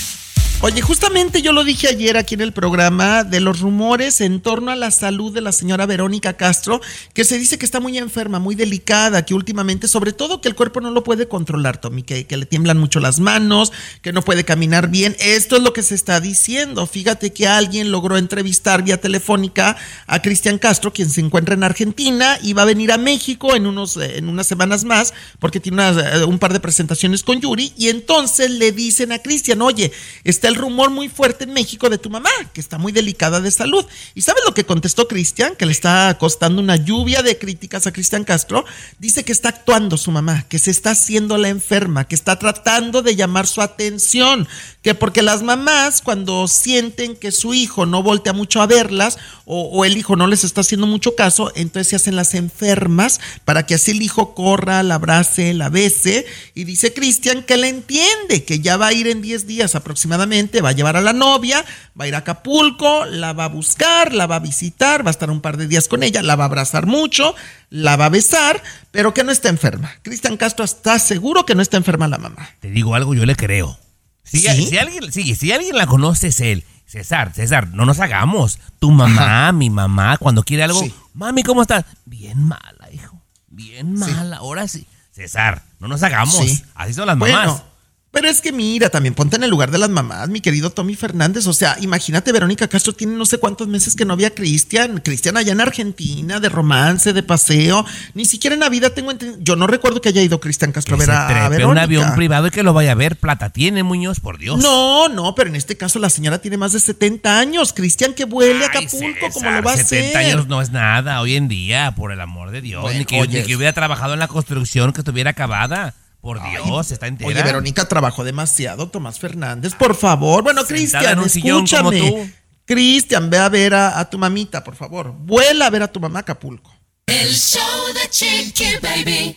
Oye, 0.63 0.79
justamente 0.83 1.41
yo 1.41 1.53
lo 1.53 1.63
dije 1.63 1.87
ayer 1.87 2.17
aquí 2.17 2.35
en 2.35 2.41
el 2.41 2.53
programa 2.53 3.23
de 3.23 3.39
los 3.39 3.61
rumores 3.61 4.21
en 4.21 4.41
torno 4.41 4.69
a 4.69 4.75
la 4.75 4.91
salud 4.91 5.33
de 5.33 5.41
la 5.41 5.51
señora 5.51 5.87
Verónica 5.87 6.33
Castro, 6.33 6.81
que 7.15 7.25
se 7.25 7.39
dice 7.39 7.57
que 7.57 7.65
está 7.65 7.79
muy 7.79 7.97
enferma, 7.97 8.37
muy 8.37 8.53
delicada, 8.53 9.25
que 9.25 9.33
últimamente, 9.33 9.87
sobre 9.87 10.13
todo 10.13 10.39
que 10.39 10.47
el 10.47 10.53
cuerpo 10.53 10.79
no 10.79 10.91
lo 10.91 11.03
puede 11.03 11.27
controlar, 11.27 11.81
Tommy, 11.81 12.03
que, 12.03 12.27
le 12.29 12.45
tiemblan 12.45 12.77
mucho 12.77 12.99
las 12.99 13.19
manos, 13.19 13.71
que 14.03 14.13
no 14.13 14.21
puede 14.21 14.43
caminar 14.43 14.89
bien. 14.89 15.15
Esto 15.19 15.55
es 15.55 15.63
lo 15.63 15.73
que 15.73 15.81
se 15.81 15.95
está 15.95 16.19
diciendo. 16.19 16.85
Fíjate 16.85 17.33
que 17.33 17.47
alguien 17.47 17.89
logró 17.91 18.17
entrevistar 18.17 18.83
vía 18.83 19.01
telefónica 19.01 19.77
a 20.05 20.21
Cristian 20.21 20.59
Castro, 20.59 20.93
quien 20.93 21.09
se 21.09 21.21
encuentra 21.21 21.55
en 21.55 21.63
Argentina 21.63 22.37
y 22.39 22.53
va 22.53 22.61
a 22.61 22.65
venir 22.65 22.91
a 22.91 22.99
México 22.99 23.55
en, 23.55 23.65
unos, 23.65 23.97
eh, 23.97 24.19
en 24.19 24.29
unas 24.29 24.45
semanas 24.45 24.83
más, 24.83 25.11
porque 25.39 25.59
tiene 25.59 25.77
unas, 25.81 25.97
eh, 25.97 26.23
un 26.23 26.37
par 26.37 26.53
de 26.53 26.59
presentaciones 26.59 27.23
con 27.23 27.41
Yuri, 27.41 27.73
y 27.79 27.89
entonces 27.89 28.51
le 28.51 28.71
dicen 28.71 29.11
a 29.11 29.17
Cristian, 29.17 29.63
oye, 29.63 29.91
está 30.23 30.50
el 30.51 30.57
rumor 30.57 30.89
muy 30.89 31.09
fuerte 31.09 31.45
en 31.45 31.53
México 31.53 31.89
de 31.89 31.97
tu 31.97 32.09
mamá, 32.09 32.29
que 32.53 32.61
está 32.61 32.77
muy 32.77 32.91
delicada 32.91 33.41
de 33.41 33.51
salud. 33.51 33.85
¿Y 34.13 34.21
sabes 34.21 34.43
lo 34.45 34.53
que 34.53 34.65
contestó 34.65 35.07
Cristian? 35.07 35.55
Que 35.55 35.65
le 35.65 35.71
está 35.71 36.15
costando 36.19 36.61
una 36.61 36.75
lluvia 36.75 37.23
de 37.23 37.37
críticas 37.37 37.87
a 37.87 37.93
Cristian 37.93 38.23
Castro. 38.23 38.65
Dice 38.99 39.23
que 39.23 39.31
está 39.31 39.49
actuando 39.49 39.97
su 39.97 40.11
mamá, 40.11 40.45
que 40.47 40.59
se 40.59 40.71
está 40.71 40.91
haciendo 40.91 41.37
la 41.37 41.49
enferma, 41.49 42.07
que 42.07 42.15
está 42.15 42.37
tratando 42.37 43.01
de 43.01 43.15
llamar 43.15 43.47
su 43.47 43.61
atención, 43.61 44.47
que 44.81 44.93
porque 44.93 45.21
las 45.21 45.41
mamás 45.43 46.01
cuando 46.01 46.47
sienten 46.47 47.15
que 47.15 47.31
su 47.31 47.53
hijo 47.53 47.85
no 47.85 48.03
voltea 48.03 48.33
mucho 48.33 48.61
a 48.61 48.67
verlas 48.67 49.17
o, 49.45 49.69
o 49.69 49.85
el 49.85 49.97
hijo 49.97 50.15
no 50.15 50.27
les 50.27 50.43
está 50.43 50.61
haciendo 50.61 50.87
mucho 50.87 51.15
caso, 51.15 51.51
entonces 51.55 51.89
se 51.89 51.95
hacen 51.95 52.15
las 52.15 52.33
enfermas 52.33 53.19
para 53.45 53.65
que 53.65 53.75
así 53.75 53.91
el 53.91 54.01
hijo 54.01 54.33
corra, 54.33 54.83
la 54.83 54.95
abrace, 54.95 55.53
la 55.53 55.69
bese. 55.69 56.25
Y 56.53 56.63
dice 56.65 56.93
Cristian 56.93 57.43
que 57.43 57.57
la 57.57 57.67
entiende, 57.67 58.43
que 58.43 58.59
ya 58.59 58.77
va 58.77 58.87
a 58.87 58.93
ir 58.93 59.07
en 59.07 59.21
10 59.21 59.47
días 59.47 59.75
aproximadamente, 59.75 60.40
va 60.61 60.69
a 60.69 60.71
llevar 60.73 60.97
a 60.97 61.01
la 61.01 61.13
novia, 61.13 61.63
va 61.99 62.05
a 62.05 62.07
ir 62.07 62.15
a 62.15 62.19
Acapulco, 62.19 63.05
la 63.05 63.33
va 63.33 63.45
a 63.45 63.49
buscar, 63.49 64.13
la 64.13 64.27
va 64.27 64.37
a 64.37 64.39
visitar, 64.39 65.05
va 65.05 65.09
a 65.09 65.11
estar 65.11 65.29
un 65.29 65.41
par 65.41 65.57
de 65.57 65.67
días 65.67 65.87
con 65.87 66.03
ella, 66.03 66.21
la 66.21 66.35
va 66.35 66.45
a 66.45 66.47
abrazar 66.47 66.85
mucho, 66.87 67.35
la 67.69 67.95
va 67.97 68.05
a 68.05 68.09
besar, 68.09 68.61
pero 68.91 69.13
que 69.13 69.23
no 69.23 69.31
está 69.31 69.49
enferma. 69.49 69.91
Cristian 70.01 70.37
Castro 70.37 70.65
está 70.65 70.97
seguro 70.99 71.45
que 71.45 71.55
no 71.55 71.61
está 71.61 71.77
enferma 71.77 72.07
la 72.07 72.17
mamá. 72.17 72.49
Te 72.59 72.69
digo 72.71 72.95
algo, 72.95 73.13
yo 73.13 73.25
le 73.25 73.35
creo. 73.35 73.77
Si, 74.23 74.39
¿Sí? 74.39 74.65
si 74.67 74.77
alguien, 74.77 75.11
sí, 75.11 75.35
si 75.35 75.51
alguien 75.51 75.77
la 75.77 75.87
conoce 75.87 76.27
es 76.27 76.39
él. 76.39 76.63
César, 76.85 77.31
César, 77.33 77.69
no 77.69 77.85
nos 77.85 77.99
hagamos. 77.99 78.59
Tu 78.79 78.91
mamá, 78.91 79.51
mi 79.53 79.69
mamá, 79.69 80.17
cuando 80.17 80.43
quiere 80.43 80.63
algo, 80.63 80.81
Sí. 80.81 80.93
mami, 81.13 81.41
¿cómo 81.43 81.61
estás? 81.61 81.85
Bien 82.05 82.43
mala, 82.43 82.91
hijo. 82.91 83.21
Bien 83.47 83.93
mala, 83.93 84.37
ahora 84.37 84.67
sí. 84.67 84.85
César, 85.11 85.63
no 85.79 85.87
nos 85.87 86.03
hagamos. 86.03 86.35
Sí. 86.35 86.61
Así 86.75 86.93
son 86.93 87.07
las 87.07 87.15
mamás. 87.17 87.33
Bueno, 87.47 87.63
Pero 88.11 88.27
es 88.27 88.41
que 88.41 88.51
mira, 88.51 88.89
también 88.89 89.13
ponte 89.15 89.37
en 89.37 89.43
el 89.43 89.49
lugar 89.49 89.71
de 89.71 89.77
las 89.77 89.89
mamás, 89.89 90.27
mi 90.27 90.41
querido 90.41 90.69
Tommy 90.69 90.95
Fernández. 90.95 91.47
O 91.47 91.53
sea, 91.53 91.77
imagínate, 91.79 92.33
Verónica 92.33 92.67
Castro 92.67 92.91
tiene 92.91 93.13
no 93.15 93.25
sé 93.25 93.37
cuántos 93.37 93.69
meses 93.69 93.95
que 93.95 94.03
no 94.03 94.11
había 94.11 94.27
a 94.27 94.31
Cristian. 94.31 94.99
Cristian 94.99 95.37
allá 95.37 95.53
en 95.53 95.61
Argentina, 95.61 96.41
de 96.41 96.49
romance, 96.49 97.13
de 97.13 97.23
paseo. 97.23 97.85
Ni 98.13 98.25
siquiera 98.25 98.53
en 98.55 98.59
Navidad 98.59 98.91
tengo 98.91 99.11
entendido. 99.11 99.39
Yo 99.41 99.55
no 99.55 99.65
recuerdo 99.65 100.01
que 100.01 100.09
haya 100.09 100.21
ido 100.21 100.41
Cristian 100.41 100.73
Castro 100.73 100.95
a 100.95 100.99
Que 100.99 101.05
ver 101.05 101.15
se 101.15 101.17
a, 101.17 101.23
a 101.25 101.27
trepe 101.29 101.49
Verónica. 101.51 101.69
un 101.71 101.77
avión 101.77 102.15
privado 102.15 102.47
y 102.47 102.51
que 102.51 102.63
lo 102.63 102.73
vaya 102.73 102.91
a 102.91 102.95
ver. 102.95 103.15
Plata 103.15 103.49
tiene, 103.49 103.81
Muñoz, 103.83 104.19
por 104.19 104.37
Dios. 104.37 104.59
No, 104.61 105.07
no, 105.07 105.33
pero 105.33 105.49
en 105.49 105.55
este 105.55 105.77
caso 105.77 105.97
la 105.97 106.09
señora 106.09 106.39
tiene 106.39 106.57
más 106.57 106.73
de 106.73 106.81
70 106.81 107.39
años. 107.39 107.71
Cristian, 107.71 108.13
que 108.13 108.25
vuele 108.25 108.65
a 108.65 108.67
Acapulco, 108.67 109.29
como 109.33 109.49
lo 109.51 109.63
va 109.63 109.71
a 109.71 109.77
70 109.77 110.19
hacer? 110.19 110.33
años 110.33 110.47
no 110.47 110.61
es 110.61 110.71
nada 110.71 111.21
hoy 111.21 111.37
en 111.37 111.47
día, 111.47 111.93
por 111.95 112.11
el 112.11 112.19
amor 112.19 112.51
de 112.51 112.59
Dios. 112.61 112.81
Bueno, 112.81 112.99
ni, 112.99 113.05
que, 113.05 113.25
ni 113.25 113.41
que 113.43 113.55
hubiera 113.55 113.71
trabajado 113.71 114.13
en 114.13 114.19
la 114.19 114.27
construcción, 114.27 114.91
que 114.91 114.99
estuviera 114.99 115.29
acabada. 115.29 115.93
Por 116.21 116.39
Dios, 116.51 116.91
está 116.91 117.07
entera. 117.07 117.27
Oye, 117.27 117.41
Verónica 117.41 117.87
trabajó 117.87 118.23
demasiado, 118.23 118.89
Tomás 118.89 119.17
Fernández, 119.19 119.73
por 119.73 119.95
favor. 119.95 120.43
Bueno, 120.43 120.63
Cristian, 120.65 121.19
escúchame. 121.23 122.31
Cristian, 122.65 123.29
ve 123.29 123.37
a 123.39 123.49
ver 123.49 123.73
a, 123.73 123.99
a 123.99 124.09
tu 124.09 124.17
mamita, 124.19 124.63
por 124.63 124.75
favor. 124.75 125.13
Vuela 125.17 125.65
a 125.65 125.69
ver 125.71 125.81
a 125.83 125.91
tu 125.91 125.99
mamá 125.99 126.19
a 126.19 126.21
Acapulco. 126.21 126.73
El 127.07 127.33
show 127.33 127.59
de 127.93 128.07
Chiqui 128.09 128.77
Baby. 128.81 129.35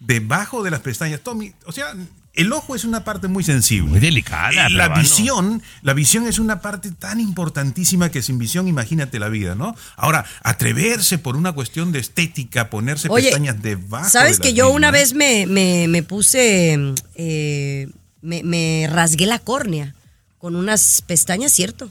debajo 0.00 0.62
de 0.62 0.70
las 0.70 0.80
pestañas, 0.80 1.20
Tommy, 1.20 1.52
o 1.66 1.72
sea, 1.72 1.94
el 2.34 2.52
ojo 2.52 2.74
es 2.74 2.84
una 2.84 3.04
parte 3.04 3.28
muy 3.28 3.44
sensible. 3.44 3.90
Muy 3.90 4.00
delicada, 4.00 4.66
Eh, 4.66 4.70
La 4.70 4.84
pero 4.84 4.88
bueno. 4.88 5.02
visión, 5.02 5.62
la 5.82 5.92
visión 5.92 6.26
es 6.26 6.38
una 6.38 6.60
parte 6.60 6.90
tan 6.90 7.20
importantísima 7.20 8.10
que 8.10 8.22
sin 8.22 8.38
visión 8.38 8.68
imagínate 8.68 9.18
la 9.18 9.28
vida, 9.28 9.54
¿no? 9.54 9.74
Ahora, 9.96 10.24
atreverse 10.42 11.18
por 11.18 11.36
una 11.36 11.52
cuestión 11.52 11.92
de 11.92 11.98
estética, 11.98 12.70
ponerse 12.70 13.08
Oye, 13.10 13.26
pestañas 13.26 13.60
debajo 13.62 14.08
¿Sabes 14.08 14.38
de 14.38 14.42
que 14.44 14.54
yo 14.54 14.70
una 14.70 14.90
vez 14.90 15.14
me, 15.14 15.46
me, 15.46 15.88
me 15.88 16.02
puse, 16.02 16.78
eh, 17.16 17.88
me, 18.22 18.42
me 18.42 18.86
rasgué 18.90 19.26
la 19.26 19.38
córnea 19.38 19.94
con 20.38 20.56
unas 20.56 21.02
pestañas, 21.06 21.52
cierto? 21.52 21.90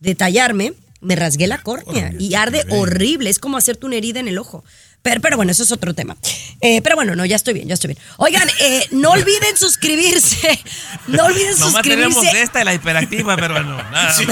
De 0.00 0.14
tallarme, 0.14 0.74
me 1.00 1.16
rasgué 1.16 1.46
la 1.46 1.58
córnea 1.58 2.12
y 2.18 2.34
arde 2.34 2.64
horrible, 2.70 3.30
es 3.30 3.38
como 3.38 3.56
hacerte 3.56 3.86
una 3.86 3.96
herida 3.96 4.20
en 4.20 4.28
el 4.28 4.38
ojo. 4.38 4.64
Pero, 5.02 5.20
pero 5.20 5.36
bueno, 5.36 5.52
eso 5.52 5.62
es 5.62 5.72
otro 5.72 5.94
tema. 5.94 6.16
Eh, 6.60 6.82
pero 6.82 6.96
bueno, 6.96 7.14
no, 7.14 7.24
ya 7.24 7.36
estoy 7.36 7.54
bien, 7.54 7.68
ya 7.68 7.74
estoy 7.74 7.94
bien. 7.94 7.98
Oigan, 8.16 8.48
eh, 8.60 8.86
no 8.90 9.10
olviden 9.12 9.56
suscribirse. 9.56 10.60
No 11.06 11.24
olviden 11.24 11.58
Nomás 11.58 11.82
tenemos 11.82 12.12
suscribirse. 12.14 12.42
esta 12.42 12.60
y 12.60 12.64
la 12.66 12.74
hiperactiva, 12.74 13.36
pero 13.36 13.62
no. 13.62 13.76
Nada 13.90 14.12
Sí. 14.12 14.26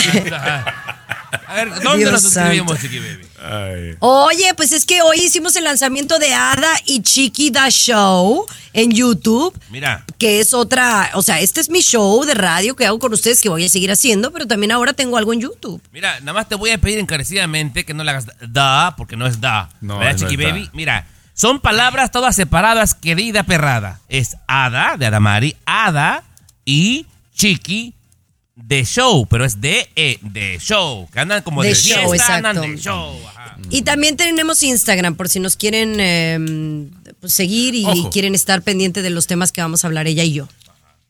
A 1.47 1.55
ver, 1.55 1.71
¿dónde 1.83 1.99
Dios 1.99 2.13
nos 2.13 2.23
suscribimos. 2.23 2.79
Chiqui 2.81 2.99
Baby? 2.99 3.97
Oye, 4.01 4.55
pues 4.55 4.73
es 4.73 4.85
que 4.85 5.03
hoy 5.03 5.19
hicimos 5.19 5.55
el 5.57 5.65
lanzamiento 5.65 6.19
de 6.19 6.33
Ada 6.35 6.69
y 6.85 7.03
Chiqui 7.03 7.51
Da 7.51 7.69
Show 7.71 8.47
en 8.73 8.91
YouTube. 8.93 9.59
Mira. 9.71 10.05
que 10.19 10.41
es 10.41 10.53
otra, 10.55 11.11
o 11.15 11.23
sea, 11.23 11.41
este 11.41 11.61
es 11.61 11.71
mi 11.71 11.81
show 11.81 12.25
de 12.25 12.35
radio 12.35 12.77
que 12.77 12.87
hago 12.87 12.99
con 12.99 13.13
ustedes 13.13 13.41
que 13.41 13.49
voy 13.49 13.65
a 13.65 13.69
seguir 13.69 13.91
haciendo, 13.91 14.33
pero 14.33 14.47
también 14.47 14.73
ahora 14.73 14.93
tengo 14.93 15.17
algo 15.17 15.33
en 15.33 15.41
YouTube. 15.41 15.81
Mira, 15.93 16.19
nada 16.21 16.33
más 16.33 16.49
te 16.49 16.55
voy 16.55 16.71
a 16.71 16.79
pedir 16.79 16.99
encarecidamente 16.99 17.85
que 17.85 17.95
no 17.95 18.05
le 18.05 18.11
hagas 18.11 18.27
da, 18.41 18.95
porque 18.97 19.17
no 19.17 19.27
es 19.27 19.41
da. 19.41 19.69
No, 19.81 19.99
¿Verdad, 19.99 20.13
no 20.13 20.19
Chiqui 20.29 20.35
es 20.35 20.41
da. 20.41 20.53
Baby? 20.55 20.71
Mira, 20.73 21.07
son 21.35 21.61
palabras 21.61 22.11
todas 22.11 22.35
separadas, 22.35 22.95
querida 22.95 23.43
perrada. 23.43 24.01
Es 24.09 24.37
Ada, 24.47 24.97
de 24.97 25.07
Adamari, 25.07 25.57
Ada 25.67 26.25
y 26.65 27.07
Chiqui 27.35 27.95
de 28.57 28.85
show, 28.85 29.27
pero 29.29 29.45
es 29.45 29.61
de 29.61 29.89
e, 29.95 30.19
de 30.23 30.59
show, 30.59 31.09
que 31.13 31.21
andan 31.21 31.43
como 31.43 31.63
de, 31.63 31.69
De 31.69 31.75
show, 31.75 32.11
fiesta, 32.11 32.37
andan 32.37 32.57
exacto. 32.57 32.73
de 32.73 32.83
show. 32.83 33.21
ajá. 33.29 33.59
Y 33.71 33.83
también 33.83 34.17
tenemos 34.17 34.63
Instagram 34.63 35.15
por 35.15 35.29
si 35.29 35.41
nos 35.41 35.57
quieren 35.57 35.97
eh, 36.01 36.89
pues, 37.21 37.33
seguir 37.35 37.75
y 37.75 37.85
Ojo. 37.85 38.11
quieren 38.11 38.35
estar 38.35 38.63
pendiente 38.63 39.03
de 39.03 39.11
los 39.11 39.27
temas 39.27 39.53
que 39.53 39.61
vamos 39.61 39.85
a 39.85 39.87
hablar 39.87 40.07
ella 40.07 40.25
y 40.25 40.33
yo. 40.33 40.49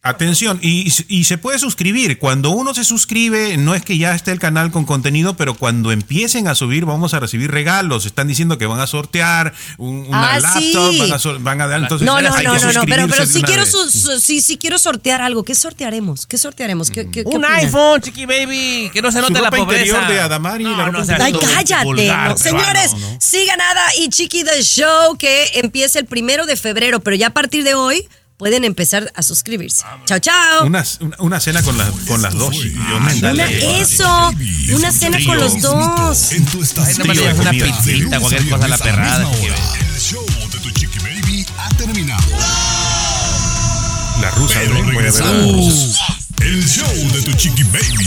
Atención, 0.08 0.58
y, 0.62 0.92
y 1.08 1.24
se 1.24 1.38
puede 1.38 1.58
suscribir. 1.58 2.18
Cuando 2.18 2.50
uno 2.50 2.74
se 2.74 2.84
suscribe, 2.84 3.56
no 3.56 3.74
es 3.74 3.82
que 3.82 3.98
ya 3.98 4.14
esté 4.14 4.30
el 4.32 4.38
canal 4.38 4.70
con 4.70 4.84
contenido, 4.84 5.36
pero 5.36 5.54
cuando 5.54 5.90
empiecen 5.92 6.46
a 6.48 6.54
subir, 6.54 6.84
vamos 6.84 7.12
a 7.14 7.20
recibir 7.20 7.50
regalos. 7.50 8.06
Están 8.06 8.28
diciendo 8.28 8.56
que 8.58 8.66
van 8.66 8.80
a 8.80 8.86
sortear 8.86 9.52
un- 9.78 10.06
una 10.08 10.34
Ah, 10.34 10.38
laptop, 10.40 10.92
sí. 10.92 10.98
van, 11.00 11.12
a, 11.12 11.38
van 11.40 11.60
a 11.60 11.66
dar. 11.66 11.80
Entonces, 11.82 12.06
no, 12.06 12.12
no, 12.12 12.18
hay 12.18 12.44
no, 12.44 12.52
que 12.54 12.58
no, 12.60 12.72
no, 12.72 12.80
pero, 12.86 13.08
pero 13.08 13.24
una 13.24 13.46
quiero, 13.46 13.62
vez. 13.62 13.70
su- 13.72 13.90
su- 13.90 14.20
sí, 14.20 14.40
sí 14.40 14.56
quiero 14.56 14.78
sortear 14.78 15.22
algo. 15.22 15.42
¿Qué 15.44 15.54
sortearemos? 15.54 16.26
¿Qué 16.26 16.38
sortearemos? 16.38 16.90
¿Qué, 16.90 17.10
qué- 17.10 17.24
qué 17.24 17.36
Un 17.36 17.44
iPhone, 17.44 18.00
Chiqui 18.00 18.26
Baby, 18.26 18.90
que 18.92 19.02
no 19.02 19.10
se 19.10 19.18
Su 19.20 19.28
note 19.28 19.40
la 19.40 19.50
pobreza. 19.50 19.84
interior 19.86 20.08
de 20.08 20.20
Adamari, 20.20 20.64
la 20.64 20.86
ropa 20.86 21.04
seas 21.04 21.20
Ay, 21.20 21.32
cállate. 21.32 21.84
vulgar, 21.84 22.30
no. 22.30 22.36
Señores, 22.36 22.94
¿no? 22.94 23.18
sigan 23.20 23.60
Ada 23.60 23.86
y 24.00 24.08
Chiqui 24.08 24.44
The 24.44 24.62
Show 24.62 25.16
que 25.18 25.50
empieza 25.54 25.98
el 25.98 26.06
primero 26.06 26.46
de 26.46 26.56
febrero, 26.56 27.00
pero 27.00 27.16
ya 27.16 27.28
a 27.28 27.30
partir 27.34 27.64
de 27.64 27.74
hoy 27.74 28.06
pueden 28.36 28.64
empezar 28.64 29.10
a 29.14 29.22
suscribirse. 29.22 29.84
Chao, 30.04 30.18
chao. 30.18 30.66
Una, 30.66 30.84
una, 31.00 31.16
una 31.20 31.40
cena 31.40 31.62
con, 31.62 31.76
las 31.78 31.90
con 32.06 32.20
las 32.22 32.34
dos. 32.34 32.50
chiquillones, 32.52 33.22
Una- 33.22 33.44
eso, 33.50 34.30
una 34.74 34.92
cena 34.92 35.18
con 35.24 35.38
los 35.38 35.60
dos. 35.60 36.32
En 36.32 36.44
tu 36.46 36.62
estación. 36.62 37.10
Ay, 37.10 37.16
das 37.18 37.38
una 37.38 37.50
pizzita, 37.52 38.20
cualquier 38.20 38.48
cosa 38.48 38.64
a 38.64 38.68
la 38.68 38.78
perrada. 38.78 39.30
El 39.32 40.00
show 40.00 40.26
de 40.52 40.58
tu 40.58 40.70
Chiqui 40.70 40.98
Baby 40.98 41.46
ha 41.58 41.68
terminado. 41.76 42.22
La 44.20 44.30
rusa, 44.30 44.60
Pero 44.60 44.74
¿no? 44.82 44.84
Voy 44.92 44.96
a 44.96 45.10
ver 45.10 45.14
la 45.14 45.32
rusa. 45.52 46.04
El 46.40 46.68
show 46.68 46.92
de 47.12 47.22
tu 47.22 47.32
Chiqui 47.34 47.62
Baby. 47.64 48.06